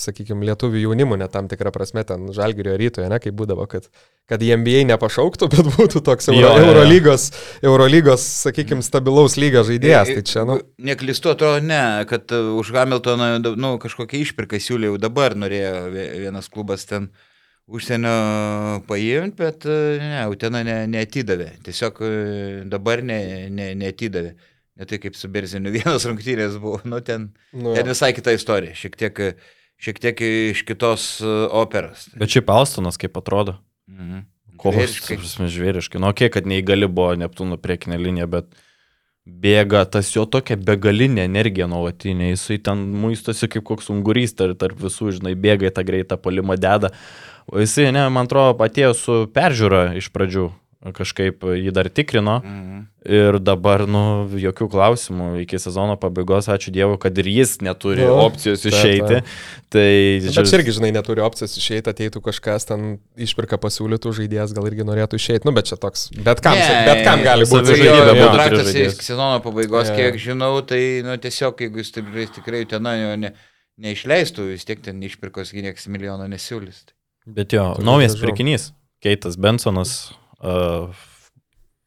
sakykime, 0.00 0.46
lietuvių 0.50 0.82
jaunimu, 0.84 1.18
net 1.20 1.32
tam 1.34 1.48
tikrą 1.50 1.72
prasme, 1.74 2.04
ten 2.08 2.28
žalgerio 2.36 2.76
rytoje, 2.80 3.08
ne, 3.12 3.18
kaip 3.22 3.36
būdavo, 3.38 3.66
kad, 3.70 3.88
kad 4.30 4.42
į 4.44 4.52
NBA 4.60 4.84
nepašauktų, 4.92 5.48
bet 5.54 5.72
būtų 5.76 6.04
toks 6.06 6.30
Jo, 6.32 6.52
Euro. 6.52 6.68
Eurolygos, 6.72 7.28
Eurolygos, 7.64 8.24
sakykime, 8.46 8.84
stabilaus 8.86 9.36
lygio 9.40 9.64
žaidėjas. 9.68 10.12
Tai 10.12 10.24
čia, 10.28 10.46
nu, 10.48 10.60
Neklistu, 10.82 11.32
atrodo, 11.34 11.60
ne, 11.64 11.82
kad 12.10 12.32
e, 12.32 12.40
už 12.60 12.72
Hamiltoną, 12.76 13.34
nu, 13.56 13.74
kažkokią 13.82 14.22
išpirką 14.26 14.60
siūlė 14.62 14.92
jau 14.92 15.00
dabar, 15.02 15.36
norėjo 15.38 15.76
vie- 15.92 16.08
vienas 16.26 16.48
klubas 16.52 16.86
ten 16.88 17.10
užsienio 17.72 18.82
paimti, 18.88 19.36
bet 19.38 19.66
e, 19.66 19.76
ne, 20.02 20.22
Utena 20.32 20.62
ne, 20.66 20.78
neatidavė. 20.90 21.52
Tiesiog 21.66 22.00
e, 22.04 22.10
dabar 22.70 23.02
ne, 23.06 23.20
ne, 23.54 23.72
neatidavė. 23.78 24.34
Ne 24.80 24.88
tai 24.88 24.98
kaip 25.02 25.16
su 25.18 25.28
Berziniu 25.32 25.72
vienas 25.76 26.06
rungtynės 26.08 26.58
buvo, 26.62 26.80
nu 26.88 27.02
ten, 27.04 27.30
nu 27.52 27.74
ten 27.76 27.90
visai 27.92 28.12
kita 28.16 28.34
istorija, 28.36 28.76
šiek 28.78 28.96
tiek, 28.98 29.22
šiek 29.82 30.00
tiek 30.00 30.22
iš 30.28 30.64
kitos 30.68 31.06
e, 31.20 31.32
operos. 31.62 32.08
Bet 32.16 32.32
šiaip 32.32 32.52
Alstonas 32.52 33.00
kaip 33.00 33.18
atrodo. 33.20 33.58
Mhm. 33.92 34.28
Žvėriškai. 34.62 35.16
prasme, 35.18 35.48
žvėriškai. 35.50 35.98
Nu, 35.98 36.12
okei, 36.12 36.28
okay, 36.28 36.36
kad 36.36 36.46
neįgali 36.46 36.86
buvo 36.86 37.16
Neptūno 37.18 37.56
priekinė 37.58 37.98
linija, 37.98 38.28
bet 38.30 38.52
bėga 39.26 39.84
tas 39.90 40.10
jo 40.14 40.22
tokia 40.26 40.54
begalinė 40.58 41.26
energija 41.26 41.66
nuolatinė. 41.70 42.32
Jisai 42.32 42.60
ten 42.62 42.84
muistosi 43.02 43.48
kaip 43.50 43.64
koks 43.66 43.90
ungurys 43.90 44.36
tarp, 44.38 44.60
tarp 44.62 44.78
visų, 44.82 45.16
žinai, 45.18 45.34
bėga 45.38 45.70
į 45.70 45.74
tą 45.74 45.86
greitą 45.86 46.18
palimą 46.20 46.58
deda. 46.60 46.92
O 47.50 47.58
jisai, 47.58 47.90
ne, 47.94 48.06
man 48.14 48.30
atrodo, 48.30 48.54
atėjo 48.62 48.92
su 48.98 49.18
peržiūra 49.34 49.96
iš 49.98 50.12
pradžių. 50.14 50.48
Kažkaip 50.90 51.44
jį 51.46 51.70
dar 51.70 51.86
tikrino 51.88 52.40
Mhm. 52.42 52.78
ir 53.06 53.38
dabar, 53.38 53.84
nu, 53.86 54.26
jokių 54.34 54.66
klausimų 54.70 55.42
iki 55.44 55.58
sezono 55.58 55.94
pabaigos, 55.96 56.48
ačiū 56.50 56.72
Dievui, 56.74 56.98
kad 56.98 57.16
ir 57.18 57.24
jis 57.30 57.58
neturi 57.62 58.02
Nu, 58.02 58.16
opcijos 58.26 58.62
taip, 58.62 58.72
išeiti. 58.72 59.06
taip. 59.06 59.24
Tai, 59.70 59.92
Bet 60.26 60.48
čia 60.50 60.58
irgi, 60.58 60.74
žinai, 60.78 60.90
neturi 60.92 61.22
opcijos 61.22 61.54
išeiti, 61.56 61.86
ateitų 61.92 62.20
kažkas 62.22 62.66
ten 62.66 62.98
išpirka 63.16 63.58
pasiūlytų 63.62 64.10
žaidėjas, 64.18 64.52
gal 64.54 64.66
irgi 64.66 64.82
norėtų 64.86 65.14
išeiti. 65.22 65.44
Nu, 65.46 65.52
bet 65.52 65.66
čia 65.70 65.76
toks, 65.78 66.10
bet 66.18 66.40
kam, 66.42 66.54
Ne, 66.58 66.82
bet 66.86 67.04
kam 67.06 67.22
gali 67.22 67.44
būti. 67.44 67.64
turi 67.70 67.86
kontraktas 67.86 68.66
žaidėjas. 68.72 68.94
iki 68.98 69.04
sezono 69.04 69.38
pabaigos, 69.40 69.88
Jo. 69.88 69.96
kiek 69.96 70.14
žinau, 70.18 70.66
tai 70.66 71.02
nu, 71.06 71.14
tiesiog, 71.16 71.56
jeigu 71.62 71.78
jis 71.78 71.92
tikrai, 71.92 72.26
tikrai 72.26 72.64
ten 72.68 72.82
jo 72.84 73.16
ne, 73.16 73.32
neišleistų, 73.80 74.50
vis 74.52 74.64
tiek 74.64 74.82
ten 74.82 75.00
išpirkos 75.02 75.52
gynėks 75.54 75.86
milijono 75.88 76.26
nesiūlys. 76.28 76.84
Bet 77.26 77.52
jo, 77.54 77.74
naujas 77.78 78.16
pirkinys. 78.18 78.72
Keitas 79.02 79.36
Bensonas 79.36 80.12
uh, 80.42 81.02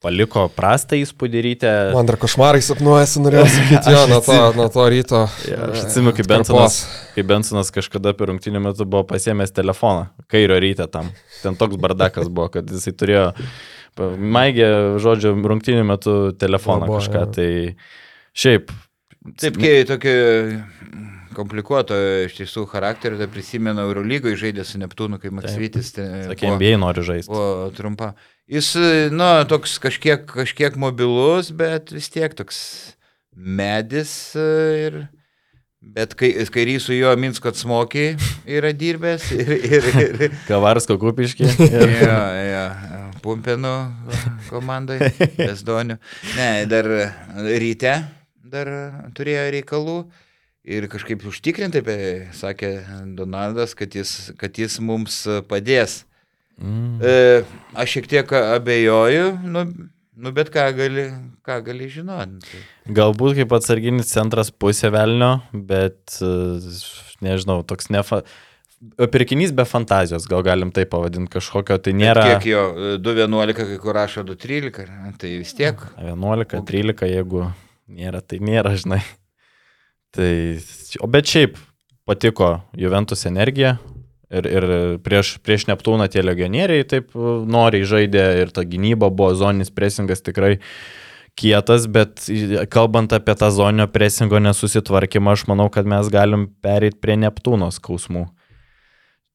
paliko 0.05 0.45
prastą 0.53 0.97
įspūdį 1.01 1.41
ryte. 1.45 1.71
Man 1.95 2.07
dar 2.09 2.17
košmarai 2.21 2.61
sapnuojasi, 2.65 3.21
norėjau 3.25 3.45
sakyti, 3.55 3.93
jo, 3.95 4.03
nuo 4.11 4.19
to, 4.25 4.37
nuo 4.57 4.67
to 4.73 4.85
ryto. 4.93 5.21
Ja, 5.49 5.69
aš 5.71 5.85
atsimenu, 5.87 6.13
kaip. 6.17 6.29
Bensonas, 6.29 6.79
kai 7.15 7.25
Bensonas 7.27 7.71
kažkada 7.73 8.13
per 8.17 8.29
rungtynį 8.33 8.61
metu 8.67 8.85
buvo 8.85 9.05
pasiemęs 9.09 9.55
telefoną, 9.55 10.09
kairio 10.31 10.59
ryte 10.61 10.85
tam. 10.93 11.09
Ten 11.41 11.57
toks 11.59 11.79
bardakas 11.81 12.29
buvo, 12.29 12.51
kad 12.53 12.69
jisai 12.69 12.93
turėjo, 12.97 13.25
maigė, 14.19 14.69
žodžiu, 15.01 15.33
rungtynį 15.41 15.87
metu 15.87 16.15
telefoną 16.37 16.89
Buvo, 16.91 17.01
kažką. 17.01 17.25
jo. 17.25 17.33
Tai 17.39 17.49
šiaip. 18.45 18.73
Taip, 19.41 19.57
kai 19.57 19.73
tokio 19.89 20.13
komplikuoto 21.35 21.97
iš 22.27 22.37
tiesų 22.37 22.63
charakterio, 22.71 23.17
tai 23.19 23.27
prisimenu 23.31 23.83
Eurolygoje 23.89 24.37
žaidė 24.39 24.63
su 24.67 24.79
Neptūnu, 24.79 25.17
kai 25.19 25.33
Maksytis 25.35 25.91
Sakė, 25.95 26.53
NBA 26.53 26.77
nori 26.79 27.03
žaisti. 27.03 27.31
buvo 27.31 27.71
trumpa. 27.75 28.13
Jis, 28.51 28.71
nu, 29.15 29.27
toks 29.49 29.79
kažkiek, 29.81 30.25
kažkiek 30.29 30.77
mobilus, 30.77 31.49
bet 31.55 31.93
vis 31.95 32.11
tiek 32.13 32.33
toks 32.37 32.59
medis 33.33 34.35
e, 34.37 34.49
ir... 34.85 35.03
Bet 35.85 36.15
kai, 36.17 36.31
kairys 36.49 36.87
su 36.87 36.95
juo 36.95 37.11
Minsko 37.13 37.51
atsmokiai 37.51 38.15
yra 38.49 38.71
dirbęs 38.73 39.27
ir, 39.35 39.51
ir, 39.53 39.85
ir, 40.01 40.23
Kavarsko 40.49 40.97
kupiški. 40.97 41.45
Jo, 41.45 42.17
jo, 42.41 42.65
Pumpenu 43.21 43.75
komandai, 44.49 44.97
Besdoniu. 45.37 45.99
Ne, 46.33 46.49
dar 46.69 46.89
ryte 47.61 47.93
dar 48.55 48.69
turėjo 49.17 49.45
reikalų 49.55 49.97
ir 50.65 50.87
kažkaip 50.91 51.23
užtikrintai, 51.29 51.81
sakė 52.35 52.71
Donaldas, 53.17 53.75
kad 53.77 53.95
jis, 53.95 54.31
kad 54.39 54.57
jis 54.57 54.79
mums 54.83 55.23
padės. 55.49 56.03
Mm. 56.61 57.01
E, 57.03 57.43
aš 57.75 57.97
šiek 57.97 58.07
tiek 58.11 58.31
abejoju, 58.37 59.27
nu, 59.51 59.65
nu 60.15 60.31
bet 60.35 60.51
ką 60.53 60.69
gali, 60.77 61.05
ką 61.45 61.59
gali 61.65 61.89
žinoti. 61.91 62.63
Galbūt 62.95 63.41
kaip 63.41 63.55
atsarginis 63.57 64.13
centras 64.13 64.51
pusė 64.51 64.91
velnio, 64.95 65.37
bet 65.51 66.19
e, 66.23 66.33
nežinau, 67.25 67.61
toks 67.67 67.91
nefa... 67.93 68.23
Pirkinys 68.99 69.53
be 69.55 69.63
fantazijos, 69.65 70.27
gal 70.29 70.43
galim 70.45 70.69
tai 70.75 70.83
pavadinti 70.85 71.31
kažkokio, 71.33 71.77
tai 71.81 71.93
nėra 71.97 72.25
Kiek 72.35 72.49
jo, 72.51 72.63
2.11, 73.01 73.55
kai 73.57 73.77
kur 73.81 73.95
rašo 73.97 74.21
2.13, 74.27 75.15
tai 75.21 75.31
vis 75.39 75.53
tiek. 75.57 75.79
11, 75.97 76.59
13, 76.67 77.07
jeigu 77.09 77.47
nėra, 77.87 78.21
tai 78.21 78.41
nėra, 78.43 78.75
žinai. 78.77 78.99
Tai, 80.15 80.29
o 81.01 81.09
bet 81.11 81.31
šiaip 81.31 81.57
patiko 82.05 82.59
Juventus 82.77 83.25
energija 83.27 83.77
ir, 84.29 84.47
ir 84.49 84.67
prieš, 85.05 85.37
prieš 85.45 85.67
Neptūną 85.69 86.07
tie 86.11 86.23
legionieriai 86.25 86.85
taip 86.87 87.13
e, 87.13 87.33
noriai 87.49 87.87
žaidė 87.87 88.27
ir 88.43 88.53
ta 88.55 88.65
gynyba 88.67 89.09
buvo 89.11 89.33
zoninis 89.37 89.73
presingas 89.73 90.23
tikrai 90.25 90.57
kietas, 91.35 91.89
bet 91.91 92.23
kalbant 92.71 93.13
apie 93.15 93.35
tą 93.35 93.49
zoninio 93.51 93.89
presingo 93.91 94.39
nesusitvarkymą, 94.39 95.35
aš 95.35 95.45
manau, 95.51 95.67
kad 95.71 95.87
mes 95.87 96.07
galim 96.11 96.47
pereiti 96.63 96.99
prie 97.03 97.17
Neptūno 97.19 97.67
skausmų. 97.75 98.29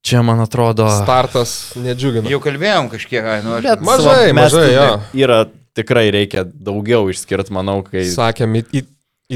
Čia, 0.01 0.22
man 0.24 0.41
atrodo, 0.41 0.86
Startas 1.03 1.74
nedžiugina. 1.76 2.30
Jau 2.32 2.38
kalbėjom 2.41 2.88
kažkiek, 2.88 3.20
ai, 3.20 3.43
nu, 3.45 3.59
aš... 3.59 3.66
Bet 3.66 3.82
Mažai, 3.84 4.30
mažai, 4.32 4.70
jo. 4.72 4.86
Yra 5.20 5.43
tikrai 5.76 6.07
reikia 6.14 6.47
daugiau 6.49 7.11
išskirti, 7.12 7.53
manau, 7.53 7.82
kai... 7.84 8.07
Sakėm, 8.09 8.57
į, 8.62 8.64
į, 8.80 8.82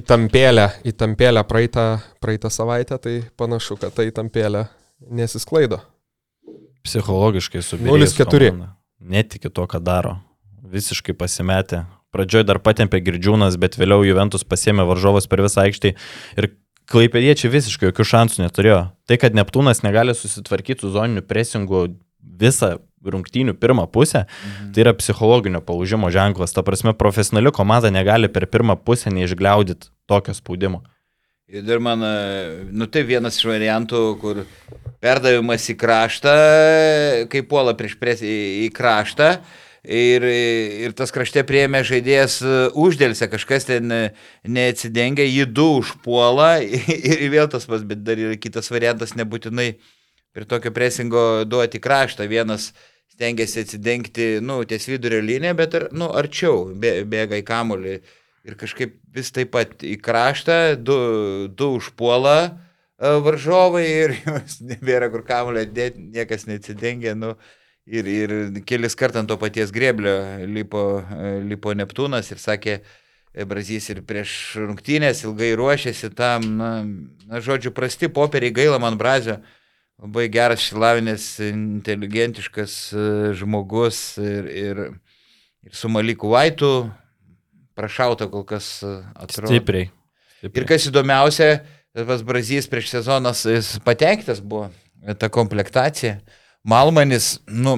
į 0.00 0.04
tampėlę, 0.08 0.70
į 0.88 0.94
tampėlę 1.04 1.44
praeitą, 1.50 1.84
praeitą 2.24 2.48
savaitę, 2.48 2.96
tai 2.96 3.18
panašu, 3.36 3.76
kad 3.82 3.92
tai 3.92 4.08
tampėlė 4.16 4.64
nesisklaido. 5.00 5.80
Psichologiškai 6.84 7.62
subirėjus 7.64 8.14
0-4. 8.18 8.50
komanda. 8.52 8.70
Netiki 9.00 9.50
to, 9.52 9.64
ką 9.68 9.80
daro. 9.84 10.18
Visiškai 10.64 11.14
pasimetė. 11.16 11.84
Pradžioj 12.14 12.44
dar 12.46 12.60
patempė 12.62 13.00
girdžiūnas, 13.04 13.56
bet 13.60 13.74
vėliau 13.80 14.04
Juventus 14.06 14.44
pasėmė 14.46 14.84
varžovas 14.86 15.26
per 15.28 15.42
visą 15.44 15.64
aikštį 15.66 15.94
ir 16.38 16.50
klaipėdiečiai 16.92 17.50
visiškai 17.50 17.88
jokių 17.90 18.04
šansų 18.06 18.44
neturėjo. 18.44 18.80
Tai, 19.08 19.16
kad 19.18 19.34
Neptūnas 19.36 19.82
negali 19.82 20.14
susitvarkyti 20.14 20.84
su 20.84 20.92
zoniniu 20.94 21.24
presingu 21.26 21.86
visą 22.22 22.76
rungtynių 23.04 23.52
pirmą 23.60 23.84
pusę, 23.92 24.24
Mhm. 24.24 24.72
tai 24.72 24.80
yra 24.84 24.92
psichologinio 24.96 25.60
palūžimo 25.60 26.08
ženklas. 26.12 26.52
Ta 26.54 26.62
prasme, 26.62 26.94
profesionali 26.96 27.50
komanda 27.52 27.90
negali 27.90 28.28
per 28.28 28.46
pirmą 28.46 28.76
pusę 28.76 29.10
neišgliaudyti 29.12 29.88
tokio 30.08 30.32
spaudimo. 30.34 30.82
Ir 31.46 31.60
dar 31.62 31.78
man, 31.78 32.00
e, 32.00 32.64
nu 32.72 32.86
tai 32.88 33.02
vienas 33.04 33.36
iš 33.36 33.44
variantų, 33.44 33.98
kur 34.16 34.38
perdavimas 35.04 35.66
į 35.68 35.74
kraštą, 35.76 36.32
kai 37.28 37.42
puola 37.44 37.74
prieš 37.76 37.98
pres 38.00 38.22
į, 38.24 38.70
kraštą. 38.72 39.28
Ir, 39.84 40.24
ir 40.24 40.94
tas 40.96 41.12
krašte 41.12 41.42
prieėmė 41.44 41.82
žaidėjas 41.84 42.38
e, 42.40 42.54
uždėlse, 42.80 43.28
kažkas 43.28 43.68
ten 43.68 43.92
e, 43.92 44.00
neatsidengia, 44.48 45.26
jį 45.28 45.44
du 45.52 45.68
užpuola 45.82 46.54
ir 47.12 47.28
vėl 47.28 47.52
tas 47.52 47.68
pats, 47.68 47.84
bet 47.84 48.00
dar 48.06 48.16
yra 48.16 48.40
kitas 48.40 48.72
variantas, 48.72 49.12
nebūtinai 49.12 49.74
prie 50.32 50.48
tokio 50.48 50.72
presingo 50.72 51.44
duoti 51.44 51.76
kraštą. 51.84 52.24
Vienas 52.32 52.70
stengiasi 53.12 53.66
atsidengti, 53.66 54.38
nu, 54.40 54.62
ties 54.64 54.88
vidurio 54.88 55.20
liniją, 55.20 55.52
bet, 55.60 55.76
ar, 55.76 55.90
nu, 55.92 56.08
arčiau, 56.08 56.70
bė, 56.72 57.02
bėga 57.04 57.44
į 57.44 57.44
kamolį. 57.52 57.98
Ir 58.44 58.58
kažkaip 58.60 58.98
vis 59.14 59.30
taip 59.32 59.54
pat 59.54 59.80
į 59.80 59.94
kraštą, 60.04 60.76
du, 60.76 60.96
du 61.48 61.70
užpuola 61.78 62.36
e, 62.44 63.12
varžovai 63.24 63.84
ir 63.88 64.16
jos 64.26 64.58
nebėra 64.60 65.08
kur 65.12 65.22
kamulio 65.24 65.62
dėti, 65.64 66.02
niekas 66.12 66.44
neatsidengia. 66.44 67.14
Nu, 67.16 67.32
ir, 67.88 68.10
ir 68.10 68.34
kelis 68.68 68.96
kart 69.00 69.16
ant 69.16 69.30
to 69.32 69.38
paties 69.40 69.72
greblio 69.72 70.18
lipo, 70.44 70.82
e, 71.00 71.30
lipo 71.48 71.72
Neptūnas 71.72 72.28
ir 72.34 72.42
sakė, 72.42 72.74
e, 73.32 73.46
Brazys 73.48 73.88
ir 73.94 74.02
prieš 74.04 74.34
rungtynės 74.60 75.24
ilgai 75.24 75.54
ruošėsi 75.56 76.10
tam, 76.12 76.44
na, 76.58 76.72
na 77.30 77.40
žodžiu, 77.40 77.72
prasti 77.72 78.10
popieriai 78.12 78.52
gaila 78.52 78.80
man 78.82 79.00
Brazio. 79.00 79.38
Labai 80.04 80.26
geras, 80.28 80.60
šilavinės, 80.66 81.30
inteligentiškas 81.46 82.74
žmogus 83.38 84.18
ir, 84.20 84.50
ir, 84.50 84.82
ir 85.64 85.76
su 85.78 85.88
Maliku 85.88 86.34
Vaitu 86.34 86.72
prašauta 87.78 88.28
kol 88.30 88.44
kas 88.48 88.82
e, 88.82 88.92
atrodo. 89.14 89.50
Stipriai. 89.52 89.88
Ir 89.88 90.50
Stipriai. 90.50 90.68
kas 90.74 90.86
įdomiausia, 90.90 91.48
pas 91.94 92.22
Brazijas 92.26 92.68
prieš 92.70 92.92
sezonas 92.96 93.44
jis 93.48 93.74
patenkintas 93.86 94.40
buvo 94.42 94.68
e, 95.02 95.14
ta 95.14 95.28
komplektacija. 95.32 96.18
Malmanis, 96.64 97.38
nu, 97.50 97.76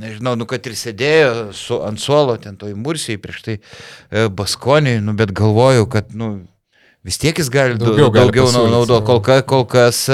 nežinau, 0.00 0.32
nu 0.40 0.46
kad 0.48 0.64
ir 0.66 0.76
sėdėjo 0.78 1.50
su, 1.56 1.76
ant 1.84 2.00
suolo, 2.00 2.38
ten 2.40 2.56
toj 2.60 2.72
Mursijai 2.78 3.20
prieš 3.20 3.42
tai 3.44 3.58
e, 3.58 4.28
Baskoniai, 4.32 5.02
nu 5.04 5.14
bet 5.18 5.34
galvoju, 5.36 5.86
kad, 5.92 6.14
nu, 6.16 6.34
vis 7.04 7.18
tiek 7.20 7.36
jis 7.38 7.50
gali 7.52 7.76
Daugiau 7.76 8.08
daugiau, 8.08 8.14
gali 8.14 8.30
daugiau 8.30 8.48
pasiūlyt, 8.48 8.74
naudo, 8.78 9.00
jo. 9.00 9.06
kol, 9.10 9.20
ka, 9.26 9.40
kol 9.44 9.66
kas 9.68 10.06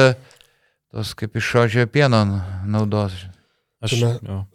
tos 0.89 1.13
kaip 1.19 1.37
iš 1.37 1.51
šodžio 1.53 1.87
pieno 1.93 2.23
naudos. 2.67 3.13
Aš, 3.85 3.93
Tume- 3.95 4.09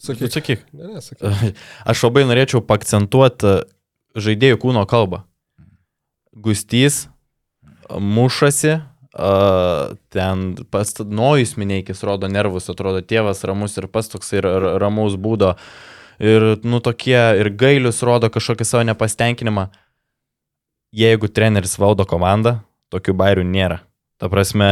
sakyk. 0.03 0.19
Nu, 0.19 0.31
sakyk. 0.34 0.63
Ne, 0.73 0.88
ne, 0.97 1.01
sakyk. 1.01 1.55
Aš 1.93 2.01
labai 2.03 2.25
norėčiau 2.27 2.59
pakcentuoti 2.67 3.53
žaidėjų 4.16 4.59
kūno 4.61 4.86
kalbą. 4.89 5.24
Gustys 6.34 7.07
mušasi, 7.89 8.80
a, 9.14 9.32
ten 10.14 10.45
pats 10.74 10.97
Nojus 11.05 11.55
Mineikis 11.57 12.03
rodo 12.05 12.30
nervus, 12.32 12.70
atrodo 12.72 13.03
tėvas 13.05 13.43
ramus 13.45 13.78
ir 13.78 13.89
pas 13.91 14.09
toks 14.09 14.34
ir 14.34 14.47
ramaus 14.82 15.18
būdo. 15.18 15.53
Ir, 16.24 16.45
nu, 16.64 16.80
tokie, 16.80 17.18
ir 17.41 17.49
gailius 17.57 18.03
rodo 18.05 18.30
kažkokį 18.32 18.68
savo 18.70 18.84
nepastenkinimą. 18.86 19.68
Jeigu 20.93 21.28
treneris 21.28 21.74
valdo 21.82 22.05
komandą, 22.05 22.59
tokių 22.93 23.16
bairių 23.18 23.47
nėra. 23.49 23.80
Ta 24.22 24.30
prasme, 24.30 24.68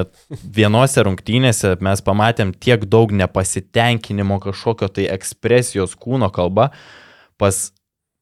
vienose 0.58 1.02
rungtynėse 1.06 1.72
mes 1.82 2.04
pamatėm 2.04 2.52
tiek 2.52 2.84
daug 2.84 3.14
nepasitenkinimo 3.16 4.38
kažkokio 4.44 4.90
tai 4.92 5.08
ekspresijos 5.16 5.96
kūno 5.98 6.28
kalba 6.34 6.68
pas 7.40 7.72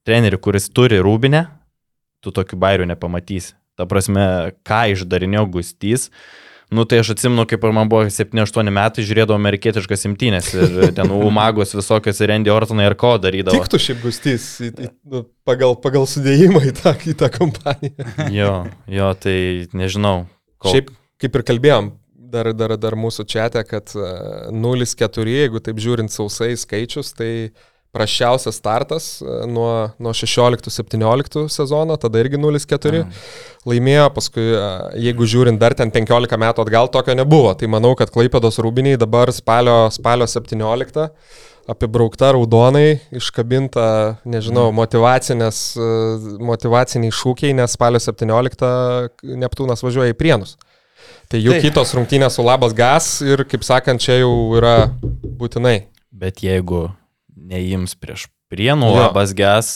trenerių, 0.06 0.38
kuris 0.42 0.70
turi 0.74 1.00
rūbinę, 1.02 1.46
tu 2.22 2.32
tokių 2.34 2.58
bairių 2.62 2.88
nepamatysi. 2.92 3.56
Ta 3.78 3.86
prasme, 3.88 4.52
ką 4.68 4.84
išdarinėjo 4.92 5.46
Gustys, 5.54 6.10
Nu 6.72 6.86
tai 6.88 7.02
aš 7.02 7.10
atsimenu, 7.12 7.44
kaip 7.44 7.64
man 7.76 7.88
buvo 7.92 8.06
7-8 8.08 8.70
metai, 8.72 9.02
žiūrėdavau 9.04 9.36
amerikietiškas 9.36 10.06
imtynės 10.08 10.46
ir 10.56 10.94
ten 10.96 11.10
Umagos 11.12 11.74
visokios 11.76 12.20
ir 12.22 12.30
Randy 12.32 12.52
Ortonai 12.52 12.86
ir 12.88 12.96
ko 12.96 13.10
darydavo. 13.20 13.58
Tiktų 13.60 13.80
šiaip 13.86 13.98
gustys 14.00 14.46
į, 14.64 14.70
į, 14.72 14.88
nu, 15.12 15.20
pagal, 15.44 15.76
pagal 15.84 16.08
sudėjimą 16.08 16.62
į 16.70 16.72
tą, 16.78 16.94
į 17.12 17.16
tą 17.20 17.28
kompaniją. 17.34 18.06
Jo, 18.38 18.54
jo, 18.88 19.10
tai 19.20 19.36
nežinau. 19.76 20.14
Kol... 20.62 20.78
Šiaip, 20.78 20.88
kaip 21.20 21.36
ir 21.36 21.44
kalbėjom, 21.52 21.92
dar, 22.32 22.54
dar, 22.56 22.78
dar 22.80 22.96
mūsų 22.96 23.28
čia, 23.28 23.50
kad 23.68 23.92
0-4, 23.92 25.36
jeigu 25.42 25.60
taip 25.60 25.84
žiūrint 25.84 26.14
sausai 26.14 26.54
skaičius, 26.56 27.12
tai 27.20 27.32
uh, 27.50 27.68
prašiausias 27.92 28.56
startas 28.56 29.20
e, 29.22 29.46
nuo, 29.46 29.90
nuo 29.98 30.12
16-17 30.12 31.48
sezono, 31.48 31.96
tada 32.00 32.22
irgi 32.22 32.40
0-4 32.40 33.04
laimėjo, 33.68 34.08
paskui 34.16 34.46
e, 34.56 34.64
jeigu 35.06 35.28
žiūrint 35.28 35.60
dar 35.60 35.76
ten 35.76 35.92
15 35.92 36.40
metų 36.40 36.64
atgal, 36.64 36.88
tokio 36.92 37.16
nebuvo. 37.18 37.52
Tai 37.58 37.68
manau, 37.72 37.92
kad 37.98 38.12
Klaipėdos 38.14 38.60
rūbiniai 38.64 39.00
dabar 39.00 39.32
spalio, 39.36 39.84
spalio 39.92 40.28
17 40.28 41.08
apibraukta 41.72 42.32
raudonai, 42.34 42.96
iškabinta, 43.14 43.84
nežinau, 44.24 44.70
e, 45.76 45.90
motivaciniai 46.48 47.12
šūkiai, 47.12 47.52
nes 47.60 47.76
spalio 47.76 48.00
17 48.02 49.36
Neptūnas 49.44 49.84
važiuoja 49.84 50.16
į 50.16 50.18
Prienus. 50.18 50.56
Tai 51.28 51.38
jų 51.40 51.58
tai. 51.58 51.60
kitos 51.66 51.92
rungtynės 51.96 52.40
su 52.40 52.44
Labas 52.44 52.72
Gas 52.76 53.12
ir, 53.24 53.44
kaip 53.48 53.68
sakant, 53.68 54.00
čia 54.00 54.22
jau 54.22 54.32
yra 54.56 54.88
būtinai. 55.38 55.78
Bet 56.12 56.42
jeigu 56.44 56.86
neims 57.52 57.96
prieš 58.00 58.28
prienų 58.52 58.92
labas 58.92 59.32
ges, 59.36 59.72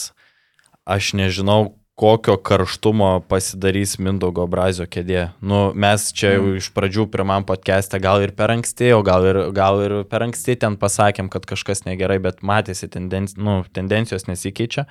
aš 0.89 1.14
nežinau, 1.18 1.77
kokio 1.97 2.37
karštumo 2.37 3.22
pasidarys 3.29 3.95
Mindogo 3.99 4.45
Brazio 4.47 4.85
kėdė. 4.85 5.31
Nu, 5.41 5.70
mes 5.72 6.11
čia 6.12 6.35
jau 6.35 6.43
mm. 6.43 6.59
iš 6.61 6.68
pradžių 6.77 7.07
pirmam 7.12 7.47
podcast'e 7.49 8.01
gal 8.05 8.20
ir 8.20 8.35
per 8.37 8.53
anksti, 8.53 8.91
o 8.93 9.01
gal 9.07 9.24
ir, 9.24 9.39
gal 9.57 9.81
ir 9.81 9.95
per 10.11 10.27
anksti 10.27 10.59
ten 10.61 10.77
pasakėm, 10.77 11.31
kad 11.33 11.49
kažkas 11.49 11.87
negerai, 11.89 12.18
bet 12.20 12.45
matėsi 12.45 12.91
tendenc, 12.93 13.33
nu, 13.41 13.62
tendencijos 13.72 14.29
nesikeičia. 14.29 14.85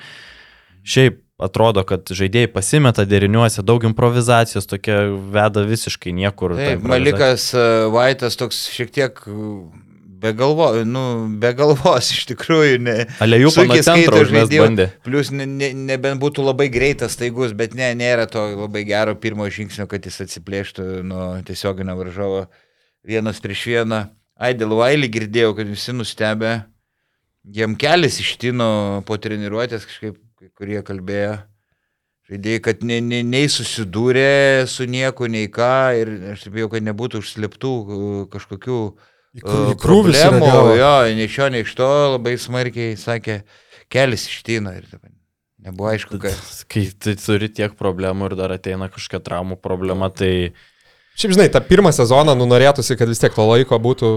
Šiaip 0.85 1.21
atrodo, 1.45 1.83
kad 1.85 2.09
žaidėjai 2.09 2.49
pasimeta 2.55 3.05
deriniuose, 3.05 3.61
daug 3.65 3.85
improvizacijos, 3.85 4.65
tokia 4.69 5.03
veda 5.13 5.61
visiškai 5.67 6.13
niekur. 6.15 6.57
Taip, 6.57 6.89
Malikas 6.89 7.51
Vaitas 7.93 8.39
toks 8.39 8.65
šiek 8.73 8.93
tiek 8.97 9.21
Be, 10.25 10.33
galvo, 10.33 10.83
nu, 10.83 11.27
be 11.37 11.51
galvos, 11.53 12.07
iš 12.15 12.23
tikrųjų. 12.31 12.79
Ne, 12.81 12.93
Alejų 13.21 13.51
centro 13.85 14.23
žaidėjo. 14.25 14.87
Plus, 15.05 15.29
ne, 15.29 15.45
ne, 15.45 15.69
nebent 15.77 16.17
būtų 16.23 16.47
labai 16.47 16.65
greitas, 16.73 17.13
taigus, 17.19 17.53
bet 17.53 17.75
ne, 17.77 17.91
nėra 17.93 18.25
to 18.31 18.41
labai 18.55 18.81
gero 18.89 19.13
pirmo 19.21 19.45
žingsnio, 19.45 19.85
kad 19.91 20.07
jis 20.09 20.23
atsiplėštų 20.25 20.87
nuo 21.05 21.27
tiesioginio 21.45 21.93
varžovo 21.99 22.47
vienas 23.05 23.43
prieš 23.43 23.67
vieną. 23.69 24.01
Aidėl 24.41 24.73
Vailį 24.81 25.13
girdėjau, 25.13 25.53
kad 25.59 25.69
visi 25.69 25.93
nustebė. 25.93 26.57
Jiem 27.45 27.77
kelias 27.77 28.17
ištino 28.17 29.03
po 29.05 29.21
treniruotės, 29.21 29.85
kažkaip, 29.85 30.17
kurie 30.57 30.81
kalbėjo. 30.87 31.37
Žaidėjai, 32.31 32.61
kad 32.65 32.81
nei, 32.81 33.03
nei, 33.05 33.21
nei 33.21 33.45
susidūrė 33.45 34.65
su 34.65 34.89
nieku, 34.89 35.29
nei 35.29 35.53
ką 35.53 35.75
ir 36.01 36.17
aš 36.33 36.47
taip 36.47 36.63
jau, 36.63 36.71
kad 36.73 36.87
nebūtų 36.87 37.21
užslėptų 37.21 37.73
kažkokių 38.33 38.79
uh, 38.87 39.11
problemų, 39.41 40.53
jo, 40.79 40.93
nei 41.11 41.27
iš 41.27 41.39
jo, 41.41 41.49
nei 41.51 41.65
iš 41.65 41.73
to 41.75 41.89
labai 42.15 42.37
smarkiai 42.39 42.95
sakė, 42.99 43.41
kelias 43.91 44.27
iština 44.29 44.77
ir 44.77 44.87
dabar. 44.87 45.11
Nebuvo 45.65 45.89
aišku, 45.89 46.19
kad. 46.21 46.37
Kai 46.69 46.85
tai 47.01 47.15
turi 47.17 47.49
tiek 47.49 47.73
problemų 47.77 48.29
ir 48.29 48.37
dar 48.37 48.53
ateina 48.53 48.87
kažkokia 48.93 49.23
traumų 49.25 49.57
problema, 49.63 50.11
tai... 50.13 50.53
Šiaip 51.15 51.31
žinai, 51.31 51.45
tą 51.47 51.61
pirmą 51.63 51.93
sezoną 51.95 52.33
nu, 52.35 52.43
norėtųsi, 52.51 52.97
kad 52.99 53.07
vis 53.07 53.21
tiek 53.21 53.31
to 53.31 53.43
laiko 53.47 53.77
būtų 53.79 54.09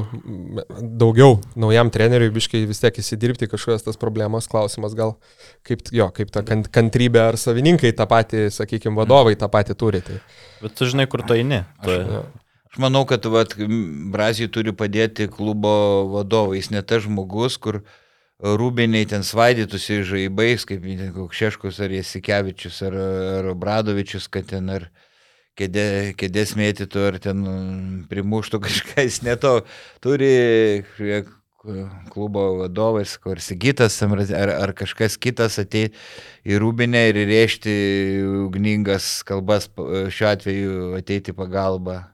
daugiau 0.98 1.36
naujam 1.54 1.92
treneriui, 1.94 2.32
biškai 2.34 2.64
vis 2.66 2.82
tiek 2.82 2.98
įsidirbti 2.98 3.46
kažkokias 3.48 3.86
tas 3.86 4.00
problemas, 4.00 4.50
klausimas 4.50 4.96
gal, 4.98 5.14
kaip, 5.62 5.86
jo, 5.94 6.08
kaip 6.16 6.34
ta 6.34 6.42
kantrybė 6.42 7.22
ar 7.22 7.38
savininkai 7.38 7.94
tą 7.96 8.08
patį, 8.10 8.48
sakykime, 8.52 8.98
vadovai 8.98 9.38
tą 9.38 9.46
patį 9.52 9.78
turi. 9.78 10.02
Tai. 10.02 10.18
Bet 10.64 10.74
tu 10.74 10.90
žinai, 10.90 11.06
kur 11.08 11.22
tu 11.22 11.38
eini. 11.38 11.62
Tu... 11.86 11.94
Aš, 11.94 12.34
Aš 12.68 12.76
manau, 12.84 13.06
kad 13.08 13.24
vat, 13.32 13.54
Brazijai 14.12 14.50
turi 14.52 14.74
padėti 14.76 15.28
klubo 15.32 15.72
vadovai. 16.12 16.58
Jis 16.58 16.68
ne 16.74 16.82
tas 16.84 17.06
žmogus, 17.06 17.56
kur 17.56 17.80
rūbiniai 18.44 19.08
ten 19.08 19.24
svaidytųsi 19.24 20.02
žaibais, 20.06 20.66
kaip 20.68 20.84
Šeškus 21.34 21.80
ar 21.80 21.94
Jasikevičius 21.96 22.82
ar, 22.86 22.98
ar 23.38 23.48
Bradovičius, 23.58 24.28
kad 24.28 24.50
ten 24.52 24.68
ar 24.74 24.90
kėdė, 25.58 26.12
kėdės 26.20 26.54
mėtytų 26.60 27.06
ar 27.08 27.18
ten 27.24 27.40
primuštų 28.10 28.60
kažką. 28.68 29.00
Jis 29.08 29.22
neto 29.24 29.54
turi 30.04 31.24
klubo 32.12 32.44
vadovas, 32.60 33.16
kur 33.18 33.40
Sigitas 33.42 33.96
ar, 34.04 34.52
ar 34.52 34.74
kažkas 34.76 35.16
kitas 35.16 35.58
ateiti 35.58 35.96
į 36.46 36.60
rūbinę 36.62 37.08
ir 37.10 37.24
rėžti 37.32 37.74
ugningas 38.44 39.24
kalbas, 39.26 39.66
šiuo 40.12 40.30
atveju 40.30 40.78
ateiti 41.00 41.32
pagalbą 41.32 42.04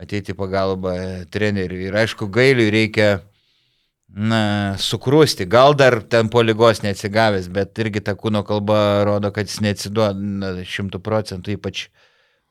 ateiti 0.00 0.36
pagalbą 0.36 0.92
treneriui. 1.32 1.88
Ir 1.88 1.98
aišku, 2.02 2.28
gailiui 2.32 2.68
reikia 2.72 3.08
na, 4.06 4.76
sukrusti. 4.78 5.48
Gal 5.50 5.76
dar 5.78 5.98
ten 6.04 6.30
po 6.32 6.44
lygos 6.44 6.82
neatsigavęs, 6.84 7.50
bet 7.52 7.78
irgi 7.82 8.04
ta 8.04 8.16
kūno 8.18 8.44
kalba 8.46 8.78
rodo, 9.08 9.32
kad 9.34 9.48
jis 9.48 9.62
neatsiduoda 9.64 10.56
šimtų 10.64 11.02
procentų, 11.04 11.58
ypač 11.58 11.88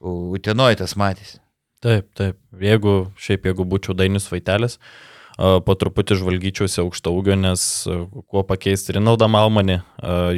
Utenoje 0.06 0.76
tas 0.78 0.92
matys. 1.00 1.38
Taip, 1.82 2.10
taip. 2.20 2.36
Jeigu, 2.62 3.06
šiaip 3.18 3.48
jeigu 3.48 3.64
būčiau 3.66 3.96
Dainis 3.98 4.28
Vaitelis, 4.30 4.76
uh, 4.76 5.15
po 5.36 5.76
truputį 5.76 6.16
žvalgyčiausi 6.22 6.80
aukšto 6.84 7.12
ūgio, 7.12 7.36
nes 7.40 7.62
kuo 8.32 8.44
pakeisti 8.48 8.96
Rinaldą 8.96 9.28
Malmanį, 9.32 9.78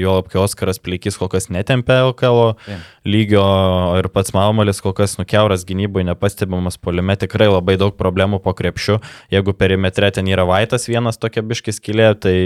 jo 0.02 0.16
lapkai 0.18 0.42
Oskaras 0.42 0.82
Plikis 0.82 1.20
kol 1.22 1.30
kas 1.30 1.52
netempė 1.54 2.00
LKL 2.08 2.56
lygio 3.06 3.46
ir 4.02 4.10
pats 4.14 4.34
Malmalis 4.34 4.82
kol 4.82 4.96
kas 4.98 5.18
nukeuras 5.22 5.68
gynyboje, 5.70 6.08
nepastebimas 6.10 6.80
polime, 6.82 7.18
tikrai 7.20 7.50
labai 7.52 7.78
daug 7.78 7.94
problemų 8.00 8.42
po 8.42 8.56
krepšiu. 8.58 8.98
Jeigu 9.34 9.54
perimetre 9.58 10.10
ten 10.16 10.30
yra 10.32 10.48
Vaitas 10.50 10.90
vienas 10.90 11.22
tokia 11.22 11.46
biškis 11.46 11.84
kilė, 11.84 12.12
tai 12.18 12.38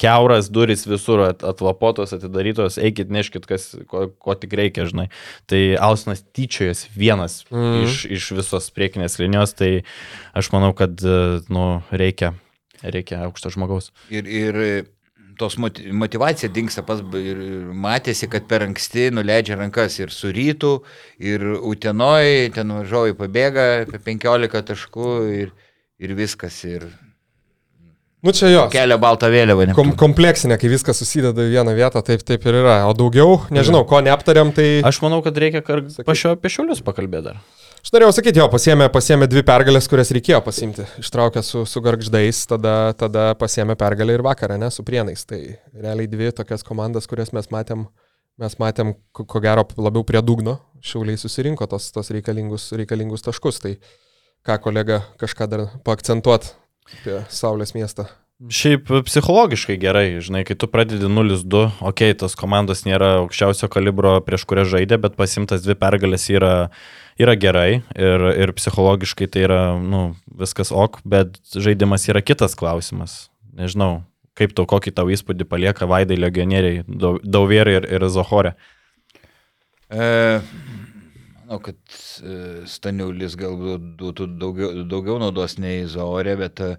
keuras 0.00 0.48
duris 0.52 0.86
visur 0.88 1.20
atlapotos, 1.28 2.14
atidarytos, 2.16 2.78
eikit, 2.80 3.10
neškit, 3.12 3.46
kas, 3.48 3.70
ko, 3.90 4.06
ko 4.18 4.36
tik 4.38 4.56
reikia, 4.56 4.86
žinai. 4.88 5.10
Tai 5.50 5.62
Ausinas 5.84 6.24
tyčiojas 6.36 6.86
vienas 6.96 7.42
mm. 7.52 7.84
iš, 7.84 8.00
iš 8.16 8.30
visos 8.38 8.70
priekinės 8.74 9.18
linijos, 9.20 9.54
tai 9.58 9.70
aš 10.36 10.50
manau, 10.54 10.72
kad 10.76 11.04
nu, 11.52 11.68
reikia, 11.92 12.34
reikia 12.82 13.24
aukšto 13.28 13.52
žmogaus. 13.54 13.92
Ir, 14.12 14.28
ir 14.28 14.60
tos 15.38 15.56
motivacija 15.58 16.50
dinksta 16.52 16.84
pas 16.86 17.00
ir 17.18 17.38
matėsi, 17.74 18.28
kad 18.30 18.46
per 18.50 18.64
anksti 18.66 19.10
nuleidžia 19.14 19.58
rankas 19.58 19.98
ir 20.00 20.12
su 20.14 20.32
rytų, 20.34 20.74
ir 21.22 21.46
utenoj, 21.58 22.50
ten 22.54 22.74
važiuoju 22.78 23.18
pabėga 23.18 23.66
apie 23.84 24.00
15 24.12 24.62
taškų 24.70 25.10
ir, 25.42 25.54
ir 25.98 26.14
viskas. 26.18 26.60
Ir 26.68 26.88
Nu 28.24 28.32
čia 28.32 28.48
jo. 28.48 28.62
Kelia 28.72 28.96
baltą 28.96 29.28
vėliavą. 29.28 29.66
Kom 29.76 29.90
kompleksinė, 30.00 30.56
kai 30.56 30.70
viskas 30.72 30.96
susideda 30.96 31.44
į 31.44 31.58
vieną 31.58 31.74
vietą, 31.76 32.00
taip, 32.06 32.22
taip 32.24 32.46
ir 32.48 32.56
yra. 32.62 32.78
O 32.88 32.94
daugiau, 32.96 33.42
nežinau, 33.52 33.82
ko 33.88 34.00
neaptariam, 34.00 34.48
tai... 34.56 34.80
Aš 34.88 35.02
manau, 35.04 35.18
kad 35.24 35.36
reikia 35.36 35.60
pašio 36.06 36.32
apie 36.32 36.52
šiulius 36.54 36.80
pakalbėti 36.86 37.26
dar. 37.26 37.42
Aš 37.84 37.92
norėjau 37.92 38.14
sakyti, 38.16 38.40
jo, 38.40 38.46
pasiemė, 38.48 38.86
pasiemė 38.94 39.28
dvi 39.28 39.42
pergalės, 39.44 39.90
kurias 39.92 40.08
reikėjo 40.16 40.40
pasimti. 40.46 40.86
Ištraukė 41.02 41.42
su, 41.44 41.66
su 41.68 41.84
garždais, 41.84 42.40
tada, 42.48 42.94
tada 42.96 43.26
pasiemė 43.36 43.76
pergalę 43.76 44.16
ir 44.16 44.24
vakarą, 44.24 44.56
ne, 44.56 44.72
su 44.72 44.86
prienais. 44.88 45.26
Tai 45.28 45.42
realiai 45.76 46.08
dvi 46.08 46.32
tokias 46.32 46.64
komandas, 46.64 47.04
kurias 47.10 47.34
mes 47.36 47.52
matėm, 47.52 47.84
mes 48.40 48.56
matėm, 48.56 48.96
ko, 49.12 49.28
ko 49.28 49.44
gero, 49.44 49.68
labiau 49.76 50.08
prie 50.08 50.24
dugno. 50.24 50.62
Šiauliai 50.80 51.20
susirinko 51.20 51.68
tos, 51.68 51.92
tos 51.92 52.08
reikalingus, 52.16 52.70
reikalingus 52.72 53.28
taškus. 53.28 53.60
Tai 53.68 53.76
ką 54.48 54.62
kolega 54.64 55.02
kažką 55.20 55.52
dar 55.52 55.68
paakcentuot 55.84 56.54
apie 56.90 57.22
Saulės 57.32 57.74
miestą. 57.76 58.08
Šiaip 58.50 58.88
psichologiškai 59.06 59.76
gerai, 59.78 60.18
žinai, 60.20 60.42
kai 60.44 60.56
tu 60.58 60.66
pradedi 60.68 61.06
0-2, 61.06 61.60
okei, 61.78 62.10
okay, 62.10 62.16
tos 62.18 62.34
komandos 62.36 62.82
nėra 62.84 63.20
aukščiausio 63.22 63.68
kalibro 63.72 64.16
prieš 64.26 64.42
kurią 64.50 64.64
žaidė, 64.72 64.98
bet 65.00 65.14
pasimtas 65.16 65.62
dvi 65.62 65.76
pergalės 65.78 66.26
yra, 66.32 66.54
yra 67.20 67.36
gerai 67.38 67.68
ir, 67.94 68.26
ir 68.34 68.52
psichologiškai 68.58 69.30
tai 69.30 69.46
yra, 69.46 69.60
nu, 69.78 70.02
viskas 70.42 70.74
ok, 70.74 70.98
bet 71.06 71.38
žaidimas 71.54 72.08
yra 72.10 72.24
kitas 72.26 72.58
klausimas. 72.58 73.28
Nežinau, 73.54 74.02
kaip 74.34 74.52
tau, 74.58 74.66
kokį 74.66 74.92
tau 74.98 75.14
įspūdį 75.14 75.46
palieka 75.48 75.86
Vaidai 75.86 76.18
legionieriai, 76.18 76.82
Dauvėrai 76.90 77.78
ir, 77.78 77.88
ir 77.96 78.08
Zohorė. 78.10 78.56
E, 79.94 80.42
manau, 81.54 81.60
kad 81.62 81.76
e, 82.22 82.66
Staniulis 82.66 83.36
galbūt 83.36 83.96
duotų 83.98 84.26
daugiau, 84.38 84.84
daugiau 84.88 85.18
naudos 85.18 85.58
nei 85.58 85.86
Zaorė, 85.86 86.36
bet 86.36 86.60
e, 86.60 86.76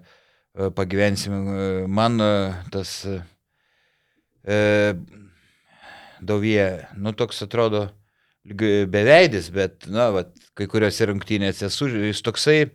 pagyvensime. 0.74 1.86
Man 1.88 2.20
e, 2.20 2.54
tas 2.72 3.06
e, 4.44 4.94
Dovie, 6.20 6.86
nu 6.96 7.12
toks 7.12 7.42
atrodo 7.42 7.90
beveidis, 8.44 9.50
bet, 9.50 9.86
na, 9.88 10.10
va, 10.10 10.24
kai 10.54 10.66
kuriuose 10.66 11.06
rungtynėse 11.10 11.68
su, 11.70 11.88
jis 11.88 12.22
toksai, 12.22 12.70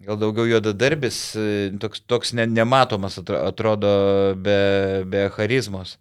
gal 0.00 0.16
daugiau 0.16 0.46
juodadarbis, 0.48 1.36
e, 1.36 1.70
toks, 1.80 2.04
toks 2.06 2.32
ne, 2.34 2.46
nematomas 2.46 3.18
atro- 3.18 3.42
atrodo 3.48 4.34
be, 4.36 5.04
be 5.06 5.28
charizmos. 5.34 5.98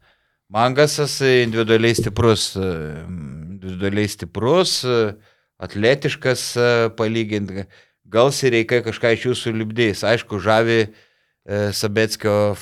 Mangasas 0.49 1.21
individualiai 1.21 1.93
stiprus, 1.93 2.55
e, 2.55 2.59
individualiai 3.53 4.07
stiprus, 4.09 4.83
e, 4.83 5.13
atletiškas 5.61 6.41
e, 6.57 6.69
palyginti. 6.97 7.67
Gal 8.09 8.31
Sireikai 8.33 8.79
kažką 8.81 9.11
iš 9.13 9.27
jūsų 9.27 9.53
lipdys. 9.59 10.01
Aišku, 10.01 10.41
žavi 10.41 10.87
Sabetskio 11.73 12.53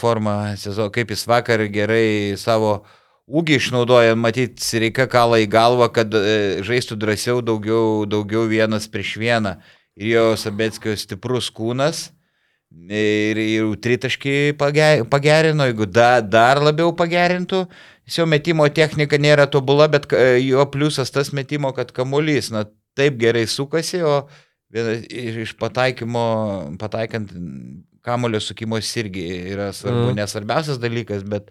sezono, 0.55 0.91
kaip 0.91 1.09
jis 1.11 1.25
vakar 1.27 1.63
gerai 1.71 2.35
savo 2.39 2.85
ūgį 3.27 3.55
išnaudoja, 3.55 4.15
matyt, 4.15 4.59
Sireika 4.59 5.07
kalą 5.07 5.39
į 5.43 5.47
galvą, 5.51 5.87
kad 5.91 6.11
žaistų 6.63 6.95
drąsiau 6.95 7.41
daugiau, 7.41 8.05
daugiau 8.05 8.47
vienas 8.47 8.87
prieš 8.87 9.17
vieną. 9.19 9.57
Ir 9.95 10.11
jo 10.11 10.25
Sabetskio 10.35 10.95
stiprus 10.95 11.49
kūnas. 11.51 12.09
Ir, 12.87 13.37
ir 13.41 13.69
tritaškį 13.83 14.53
page- 14.59 15.03
pagerino, 15.11 15.65
jeigu 15.67 15.85
da, 15.89 16.21
dar 16.21 16.61
labiau 16.63 16.93
pagerintų, 16.95 17.63
jis 18.07 18.19
jo 18.21 18.25
metimo 18.29 18.67
technika 18.71 19.17
nėra 19.19 19.47
tobula, 19.51 19.89
bet 19.91 20.05
jo 20.43 20.63
pliusas 20.71 21.11
tas 21.11 21.33
metimo, 21.35 21.73
kad 21.75 21.91
kamuolys, 21.91 22.51
na, 22.53 22.63
taip 22.95 23.17
gerai 23.19 23.43
sukasi, 23.49 23.99
o 24.07 24.27
vienas 24.71 25.03
iš 25.09 25.51
pataikymo, 25.59 26.77
pataikant 26.79 27.33
kamulio 28.07 28.39
sukimos 28.39 28.87
irgi 29.01 29.25
yra 29.51 29.71
svarbu, 29.75 30.11
Mm. 30.13 30.15
nesvarbiausias 30.21 30.79
dalykas, 30.79 31.23
bet 31.27 31.49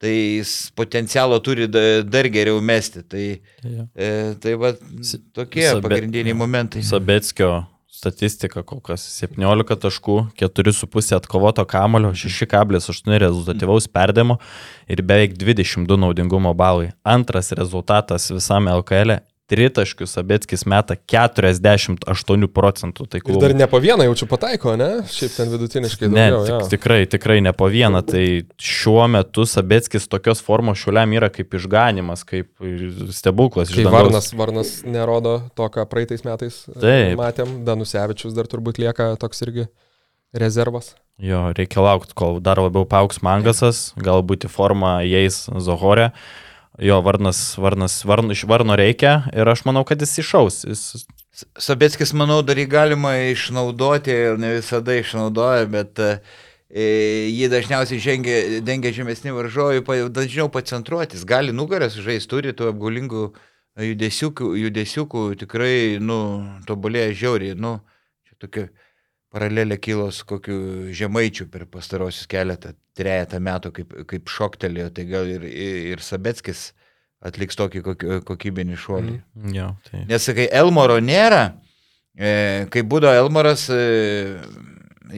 tai 0.00 0.14
jis 0.38 0.70
potencialo 0.76 1.36
turi 1.44 1.66
da, 1.68 2.02
dar 2.02 2.24
geriau 2.32 2.60
mesti. 2.62 3.02
Tai, 3.02 3.40
Jo. 3.64 3.88
e, 3.94 4.34
tai 4.40 4.54
va, 4.54 4.72
tokie 5.34 5.66
Sabe- 5.68 5.82
pagrindiniai 5.88 6.32
momentai. 6.38 6.80
Sabetskio 6.82 7.66
statistika 7.98 8.62
kol 8.62 8.80
kas 8.84 9.04
17 9.18 9.78
taškų, 9.82 10.18
4,5 10.38 11.16
atkovoto 11.18 11.64
kamulio, 11.68 12.12
6,8 12.14 13.18
rezultatyvaus 13.24 13.88
perdėmo 13.90 14.38
ir 14.90 15.02
beveik 15.02 15.34
22 15.38 15.98
naudingumo 16.04 16.54
balai. 16.54 16.92
Antras 17.02 17.50
rezultatas 17.58 18.30
visame 18.34 18.74
LKL. 18.78 19.18
Tritaškius 19.48 20.12
Sabetskis 20.12 20.66
meta 20.68 20.92
48 21.08 22.48
procentų 22.52 23.06
Ir 23.06 23.10
taiklumą. 23.14 23.40
dar 23.40 23.54
ne 23.56 23.66
po 23.66 23.80
vieną 23.80 24.04
jaučiu 24.04 24.26
pataiko, 24.28 24.74
ne? 24.76 24.88
Šiaip 25.08 25.32
ten 25.38 25.48
vidutiniškai 25.54 26.08
Ne, 26.12 26.26
daugiau. 26.34 26.44
tik, 26.44 26.52
jo. 26.66 26.68
tikrai, 26.74 26.98
tikrai 27.08 27.38
ne 27.40 27.52
po 27.56 27.68
vieną. 27.72 28.02
Tai 28.06 28.24
šiuo 28.60 29.06
metu 29.08 29.46
Sabetskis 29.48 30.08
tokios 30.08 30.42
formos 30.44 30.78
šiuliam 30.82 31.12
yra 31.16 31.30
kaip 31.32 31.54
išganimas, 31.56 32.24
kaip 32.28 32.52
stebuklas. 33.16 33.72
Kai. 33.72 33.84
Varnas, 33.88 34.32
Varnas 34.36 34.74
nerodo 34.84 35.38
to, 35.56 35.64
ką 35.72 35.86
praeitais 35.88 36.24
metais 36.28 36.66
e, 36.68 36.76
Taip. 36.80 37.16
matėm, 37.18 37.64
Danusevičius 37.64 38.36
dar 38.36 38.44
turbūt 38.52 38.78
lieka 38.84 39.14
toks 39.16 39.40
irgi 39.48 39.68
rezervas. 40.36 40.92
Jo, 41.18 41.48
reikia 41.56 41.80
laukti, 41.82 42.12
kol 42.14 42.36
dar 42.44 42.60
labiau 42.62 42.84
paauks 42.86 43.22
Mangasas, 43.26 43.92
galbūt 43.98 44.44
į 44.46 44.52
formą 44.52 44.98
įeis 45.08 45.46
Zohorė. 45.58 46.12
Jo, 46.78 47.00
Varnas, 47.02 47.58
Varnas, 47.58 48.04
Varn, 48.04 48.30
iš 48.30 48.44
Varno 48.46 48.76
reikia 48.78 49.24
ir 49.34 49.48
aš 49.50 49.64
manau, 49.66 49.82
kad 49.84 50.00
jis 50.00 50.20
išaus. 50.22 50.60
Jis, 50.64 51.06
Sabetskis, 51.58 52.12
manau, 52.14 52.38
dar 52.46 52.58
jį 52.58 52.68
galima 52.70 53.16
išnaudoti 53.32 54.14
ir 54.14 54.38
ne 54.38 54.52
visada 54.56 54.94
išnaudoja, 54.94 55.66
bet 55.70 55.98
e, 55.98 56.12
jį 57.34 57.50
dažniausiai 57.50 57.98
žengia, 58.02 58.38
dengia 58.62 58.94
žemesni 58.94 59.34
varžovai, 59.34 59.82
dažniau 60.14 60.46
pacentruotis. 60.54 61.26
Gali 61.26 61.54
nugaras 61.54 61.98
žaisti, 61.98 62.30
turi 62.30 62.54
tų 62.54 62.70
apgulingų 62.70 63.24
judesiukų, 63.88 64.52
judesiukų 64.62 65.24
tikrai, 65.42 65.98
nu, 65.98 66.20
tobulėja 66.70 67.10
žiauriai. 67.24 67.58
Nu, 67.58 67.80
čia 68.26 68.38
tokia 68.46 68.68
paralelė 69.34 69.76
kilo 69.80 70.08
su 70.14 70.26
kokiu 70.28 70.58
žemaičiu 70.96 71.48
per 71.52 71.66
pastarosius 71.70 72.28
keletą, 72.30 72.72
trejata 72.96 73.40
metų, 73.42 73.72
kaip, 73.76 73.94
kaip 74.08 74.32
šoktelėjo, 74.32 74.90
tai 74.96 75.04
gal 75.10 75.28
ir, 75.28 75.44
ir, 75.44 76.02
Sabetskis 76.04 76.70
atliks 77.24 77.58
tokį 77.58 77.82
kokybinį 78.26 78.78
šuolį. 78.78 79.16
Mm. 79.36 79.54
jo, 79.56 79.70
tai. 79.88 80.04
Nes 80.08 80.28
kai 80.38 80.46
Elmoro 80.54 81.00
nėra, 81.02 81.42
e, 82.14 82.66
kai 82.72 82.84
būdavo 82.86 83.24
Elmoras, 83.24 83.66
e, 83.74 84.38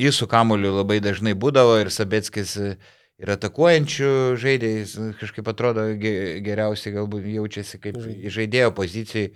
jis 0.01 0.17
su 0.23 0.29
kamuoliu 0.31 0.73
labai 0.79 1.01
dažnai 1.05 1.37
būdavo 1.39 1.77
ir 1.83 1.93
Sabetskis 1.93 2.57
e, 2.57 2.75
ir 3.21 3.33
atakuojančių 3.37 4.11
žaidėjais 4.41 4.97
e, 4.97 5.09
kažkaip 5.21 5.49
atrodo 5.53 5.87
ge- 6.01 6.41
geriausiai 6.45 6.97
galbūt 6.97 7.29
jaučiasi 7.37 7.81
kaip 7.83 8.01
žaidėjo 8.33 8.73
pozicijai. 8.77 9.33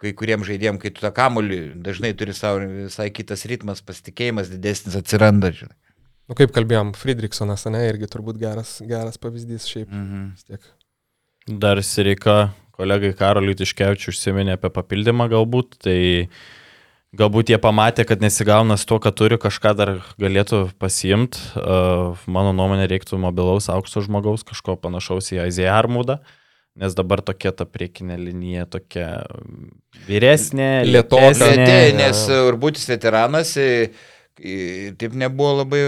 Kai 0.00 0.12
kuriem 0.16 0.44
žaidėjim, 0.46 0.80
kai 0.82 0.92
tu 0.94 1.04
tą 1.04 1.12
kamuolį 1.14 1.60
dažnai 1.84 2.12
turi 2.18 2.34
savo 2.36 2.62
visai 2.64 3.10
kitas 3.14 3.46
ritmas, 3.50 3.82
pasitikėjimas 3.84 4.52
didesnis 4.52 4.98
atsiranda. 4.98 5.52
Žinai. 5.56 5.76
Nu, 6.30 6.36
kaip 6.38 6.52
kalbėjom, 6.54 6.92
Friedrichsonas, 6.94 7.66
ne, 7.74 7.82
irgi 7.90 8.06
turbūt 8.10 8.38
geras, 8.38 8.76
geras 8.86 9.18
pavyzdys 9.18 9.66
šiaip. 9.66 9.88
Mhm. 9.90 10.26
vis 10.36 10.46
tiek. 10.46 10.70
Dar 11.50 11.80
Sirika, 11.82 12.52
kolegai 12.76 13.10
Karoliui 13.18 13.56
Tiškevičiu 13.58 14.12
užsiminė 14.12 14.54
apie 14.54 14.70
papildymą 14.70 15.26
galbūt, 15.32 15.80
tai 15.82 15.98
galbūt 17.18 17.50
jie 17.50 17.58
pamatė, 17.58 18.04
kad 18.06 18.22
nesigauna 18.22 18.76
su 18.78 18.86
to, 18.86 19.00
ką 19.02 19.10
turi, 19.16 19.40
kažką 19.42 19.72
dar 19.74 19.94
galėtų 20.20 20.68
pasiimti. 20.78 21.40
Uh, 21.58 22.20
mano 22.30 22.54
nuomonė 22.54 22.86
reiktų 22.92 23.18
mobilaus 23.18 23.66
aukšto 23.72 24.04
žmogaus, 24.06 24.46
kažko 24.46 24.76
panašaus 24.78 25.32
į 25.34 25.42
Aizėją 25.48 25.74
Armūdą. 25.80 26.20
Nes 26.78 26.94
dabar 26.94 27.20
tokia 27.26 27.50
ta 27.56 27.66
priekinė 27.66 28.16
linija, 28.20 28.64
tokia 28.70 29.08
vyresnė, 30.06 30.84
Lėtoka. 30.86 31.32
lėtesnė. 31.32 31.66
Lėtė, 31.66 31.96
nes 31.98 32.22
Urbutis 32.46 32.86
veteranas, 32.88 33.56
taip 34.38 35.16
nebuvo 35.18 35.56
labai 35.64 35.82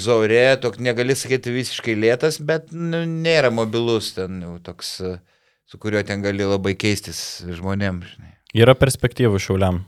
zaurė, 0.00 0.56
toks 0.62 0.80
negali 0.82 1.14
sakyti 1.18 1.52
visiškai 1.54 1.94
lėtas, 2.00 2.40
bet 2.40 2.72
nu, 2.72 3.04
nėra 3.04 3.52
mobilus 3.54 4.14
ten 4.16 4.40
jau 4.42 4.56
toks, 4.64 4.96
su 5.68 5.80
kuriuo 5.82 6.02
ten 6.08 6.24
gali 6.24 6.48
labai 6.48 6.74
keistis 6.80 7.42
žmonėms. 7.46 8.16
Žinai. 8.16 8.32
Yra 8.64 8.74
perspektyvų 8.76 9.38
šiauliam 9.40 9.84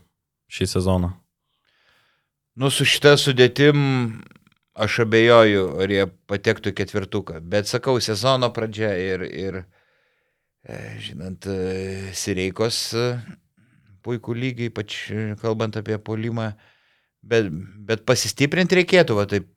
šį 0.52 0.68
sezoną. 0.76 1.14
Nu, 2.54 2.70
su 2.70 2.86
šita 2.86 3.16
sudėtim 3.18 3.80
aš 4.74 5.00
abejoju, 5.04 5.64
ar 5.82 5.90
jie 5.90 6.04
patektų 6.30 6.72
ketvirtuką, 6.76 7.40
bet 7.50 7.66
sakau, 7.70 7.96
sezono 8.02 8.50
pradžia 8.54 8.92
ir, 8.98 9.24
ir 9.26 9.64
žinant, 11.02 11.44
e, 11.46 12.12
Sireikos 12.16 12.78
e, 12.96 13.08
puikų 14.04 14.36
lygį, 14.36 14.70
ypač 14.70 14.96
e, 15.12 15.26
kalbant 15.40 15.76
apie 15.80 15.98
polimą, 16.00 16.52
bet, 17.24 17.50
bet 17.88 18.06
pasistiprinti 18.08 18.80
reikėtų, 18.80 19.18
va, 19.18 19.26
taip, 19.28 19.50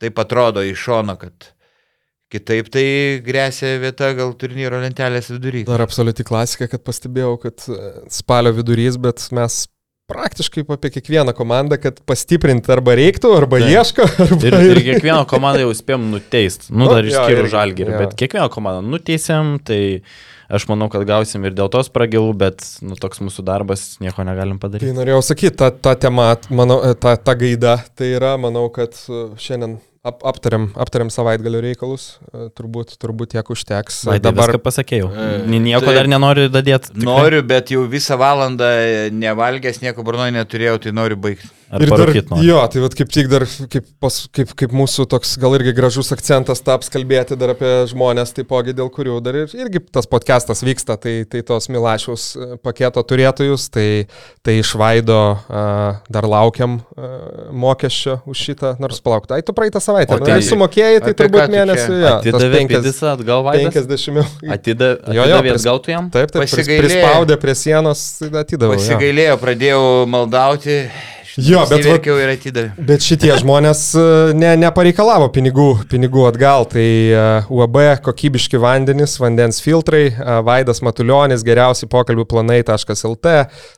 taip 0.00 0.20
atrodo 0.20 0.64
iš 0.64 0.84
šono, 0.88 1.16
kad 1.20 1.52
kitaip 2.30 2.70
tai 2.72 2.86
grėsia 3.26 3.74
vieta 3.82 4.12
gal 4.18 4.32
turnyro 4.38 4.78
lentelės 4.82 5.32
vidury. 5.32 5.64
Dar 5.68 5.82
absoliuti 5.82 6.26
klasika, 6.26 6.68
kad 6.70 6.84
pastebėjau, 6.86 7.34
kad 7.42 7.66
e, 7.66 7.92
spalio 8.12 8.54
vidurys, 8.56 9.00
bet 9.00 9.24
mes 9.36 9.64
praktiškai 10.10 10.64
apie 10.74 10.90
kiekvieną 10.96 11.34
komandą, 11.38 11.78
kad 11.80 12.00
pastiprinti 12.08 12.72
arba 12.74 12.96
reiktų, 12.98 13.30
arba 13.36 13.60
Taip. 13.62 13.70
ieško, 13.76 14.08
arba 14.26 14.48
Ir, 14.48 14.56
ir 14.72 14.80
kiekvieną 14.88 15.22
komandą 15.30 15.64
jau 15.64 15.74
spėjom 15.76 16.08
nuteist. 16.14 16.68
Nu, 16.70 16.84
Nu, 16.84 16.90
dar 16.90 17.06
išskyrus 17.06 17.52
žalgirį, 17.52 17.94
bet 18.04 18.16
kiekvieną 18.18 18.50
komandą 18.52 18.82
nuteisėm, 18.90 19.56
tai 19.66 19.80
aš 20.50 20.66
manau, 20.70 20.88
kad 20.92 21.04
gausim 21.08 21.44
ir 21.46 21.54
dėl 21.56 21.70
tos 21.72 21.88
pragilų, 21.94 22.32
bet 22.36 22.64
nu, 22.82 22.96
toks 23.00 23.22
mūsų 23.24 23.44
darbas, 23.46 23.84
nieko 24.02 24.24
negalim 24.26 24.58
Tai 24.58 24.66
padaryti. 24.68 24.94
norėjau 24.96 25.20
sakyti, 25.22 25.56
ta, 25.62 25.70
ta 25.70 25.94
tema, 25.94 26.32
manau, 26.50 26.80
ta, 26.98 27.14
ta 27.16 27.34
gaida, 27.38 27.78
tai 27.96 28.12
yra, 28.18 28.34
manau, 28.40 28.66
kad 28.74 28.96
e, 29.08 29.22
šiandien 29.40 29.78
ap, 30.04 30.22
aptariam, 30.26 30.70
aptariam 30.80 31.10
savaitgalio 31.12 31.60
reikalus, 31.64 32.18
e, 32.32 32.48
turbūt, 32.56 32.96
turbūt 33.02 33.34
tiek 33.36 33.50
užteks. 33.54 34.02
Vai, 34.08 34.18
Dabar 34.18 34.48
dabar 34.50 34.62
pasakėjau. 34.66 35.10
E, 35.12 35.30
Ni- 35.46 35.60
Nieko 35.70 35.84
taip. 35.86 35.98
dar 36.00 36.08
nenoriu 36.10 36.48
dadėti. 36.52 36.94
Noriu, 37.04 37.42
bet 37.46 37.70
jau 37.74 37.86
visą 37.88 38.16
valandą 38.20 38.70
nevalgęs, 39.12 39.82
nieko 39.84 40.02
burnoje 40.06 40.34
neturėjau, 40.38 40.78
tai 40.86 40.92
noriu 40.96 41.16
baigti. 41.20 41.48
Ar 41.70 41.84
Ir 41.84 41.90
dar, 41.94 42.10
jo, 42.42 42.56
tai 42.66 42.80
vat 42.82 42.94
kaip 42.98 43.10
tik 43.14 43.28
dar, 43.30 43.44
kaip, 43.70 43.84
pas, 44.02 44.14
kaip, 44.34 44.50
kaip 44.58 44.72
mūsų 44.74 45.04
toks 45.12 45.36
gal 45.38 45.52
irgi 45.54 45.70
gražus 45.76 46.08
akcentas 46.10 46.58
taps 46.66 46.90
kalbėti 46.90 47.36
dar 47.38 47.52
apie 47.54 47.68
žmonės, 47.92 48.32
taipogi 48.34 48.74
dėl 48.74 48.88
kurių 48.90 49.20
dar 49.22 49.36
ir, 49.44 49.52
irgi 49.54 49.78
tas 49.94 50.08
podcastas 50.10 50.64
vyksta, 50.66 50.96
tai, 50.98 51.12
tai 51.30 51.44
tos 51.46 51.68
Milašiaus 51.70 52.24
e, 52.34 52.48
paketo 52.58 53.04
turėtojus, 53.06 53.68
tai, 53.70 53.86
tai 54.42 54.56
išvaido 54.64 55.18
uh, 55.36 56.00
dar 56.10 56.26
laukiam 56.26 56.80
uh, 56.80 57.52
mokesčio 57.54 58.18
už 58.26 58.42
šitą, 58.48 58.72
nors 58.82 58.98
palauk, 59.06 59.30
tai 59.30 59.38
tu 59.46 59.54
praeitą 59.54 59.78
savaitę, 59.84 60.16
O 60.16 60.18
nu, 60.18 60.26
tai- 60.26 60.40
tai 60.40 60.48
sumokėjai, 60.50 60.98
tai 61.06 61.14
turbūt 61.22 61.46
tu 61.46 61.54
mėnesį, 61.54 61.86
tas 62.02 62.18
Atidavė 62.18 62.64
pidisą 62.74 63.12
atgal 63.14 63.46
vaidas. 63.46 63.78
50 63.78 64.18
eurų. 64.18 64.26
Atida, 64.58 64.90
Jo, 65.06 65.22
jo, 65.22 65.38
atidavė 65.38 65.54
pris- 65.54 65.68
tu 65.86 65.94
jam? 65.94 66.10
Taip, 66.10 66.34
taip, 66.34 66.42
Pasigailėjo. 66.48 66.82
prispaudė 66.88 67.38
prie 67.46 67.54
sienos, 67.62 68.04
tai 68.18 68.32
atidaviau. 68.42 68.74
jo. 68.74 68.82
Pasigailėjau, 68.82 69.38
pradėjau 69.46 69.82
maldauti, 70.10 70.80
Jo, 71.38 71.60
bet, 71.68 71.84
va, 71.84 71.92
Įverkiau 71.92 72.16
ir 72.18 72.32
atidavė. 72.32 72.84
bet 72.88 73.04
šitie 73.06 73.30
žmonės 73.38 73.82
e, 73.94 74.04
ne, 74.34 74.50
nepareikalavo 74.58 75.28
pinigų, 75.34 75.68
pinigų 75.90 76.24
atgal. 76.26 76.66
Tai 76.70 76.82
e, 76.82 77.24
UAB 77.52 77.78
kokybiški 78.02 78.58
vandenys, 78.60 79.14
vandens 79.22 79.60
filtrai, 79.62 80.08
e, 80.10 80.38
Vaidas 80.46 80.82
Matuljonis, 80.82 81.44
geriausi 81.46 81.86
pokalbių 81.90 82.26
planai.lt, 82.30 83.34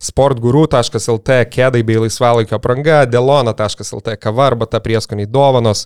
sportguru.lt, 0.09 1.41
kėdai 1.53 1.83
bei 1.85 2.01
laisvalaikio 2.07 2.57
apranga, 2.57 3.03
delona.lt, 3.11 4.17
kava 4.23 4.47
arba 4.49 4.71
ta 4.71 4.81
prieskoniai 4.85 5.29
dovanos, 5.29 5.85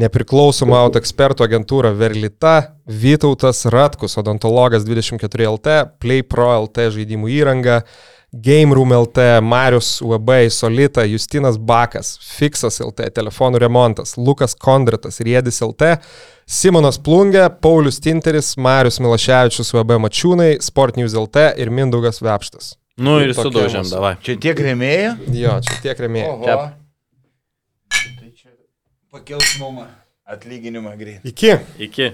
nepriklausoma 0.00 0.80
auto 0.82 1.02
ekspertų 1.02 1.46
agentūra 1.46 1.94
Verlita, 1.94 2.56
Vytautas 2.90 3.62
Ratkus, 3.72 4.18
odontologas 4.20 4.82
24LT, 4.84 5.78
PlayPro 6.02 6.50
LT 6.66 6.90
žaidimų 6.98 7.30
įranga. 7.38 7.78
Game 8.42 8.74
Room 8.74 8.92
LT, 8.92 9.40
Marius 9.42 10.00
UAB, 10.02 10.30
Solita, 10.50 11.04
Justinas 11.06 11.58
Bakas, 11.58 12.16
Fixas 12.18 12.80
LT, 12.82 13.10
telefonų 13.14 13.60
remontas, 13.62 14.16
Lukas 14.18 14.56
Kondratas, 14.58 15.20
Riedis 15.22 15.60
LT, 15.62 15.94
Simonas 16.44 16.98
Plungė, 16.98 17.46
Paulius 17.62 18.00
Tinteris, 18.02 18.56
Marius 18.58 18.98
Milaševičius 19.00 19.70
UAB 19.76 19.94
Mačiūnai, 20.02 20.56
Sport 20.64 20.98
News 20.98 21.14
LT 21.14 21.52
ir 21.62 21.70
Mindaugas 21.70 22.18
Vepštas. 22.24 22.74
Nu 22.98 23.20
ir 23.22 23.32
sudaužėm, 23.34 23.86
davai. 23.90 24.14
Čia 24.22 24.36
tiek 24.42 24.60
remėjo? 24.66 25.14
Jo, 25.34 25.56
čia 25.66 25.80
tiek 25.86 26.02
remėjai. 26.06 26.68
Tai 27.94 28.30
čia 28.34 28.50
pakels 29.14 29.56
mumą 29.62 29.86
atlyginimą 30.26 30.94
greit. 30.98 31.26
Iki. 31.26 31.58
Iki. 31.86 32.12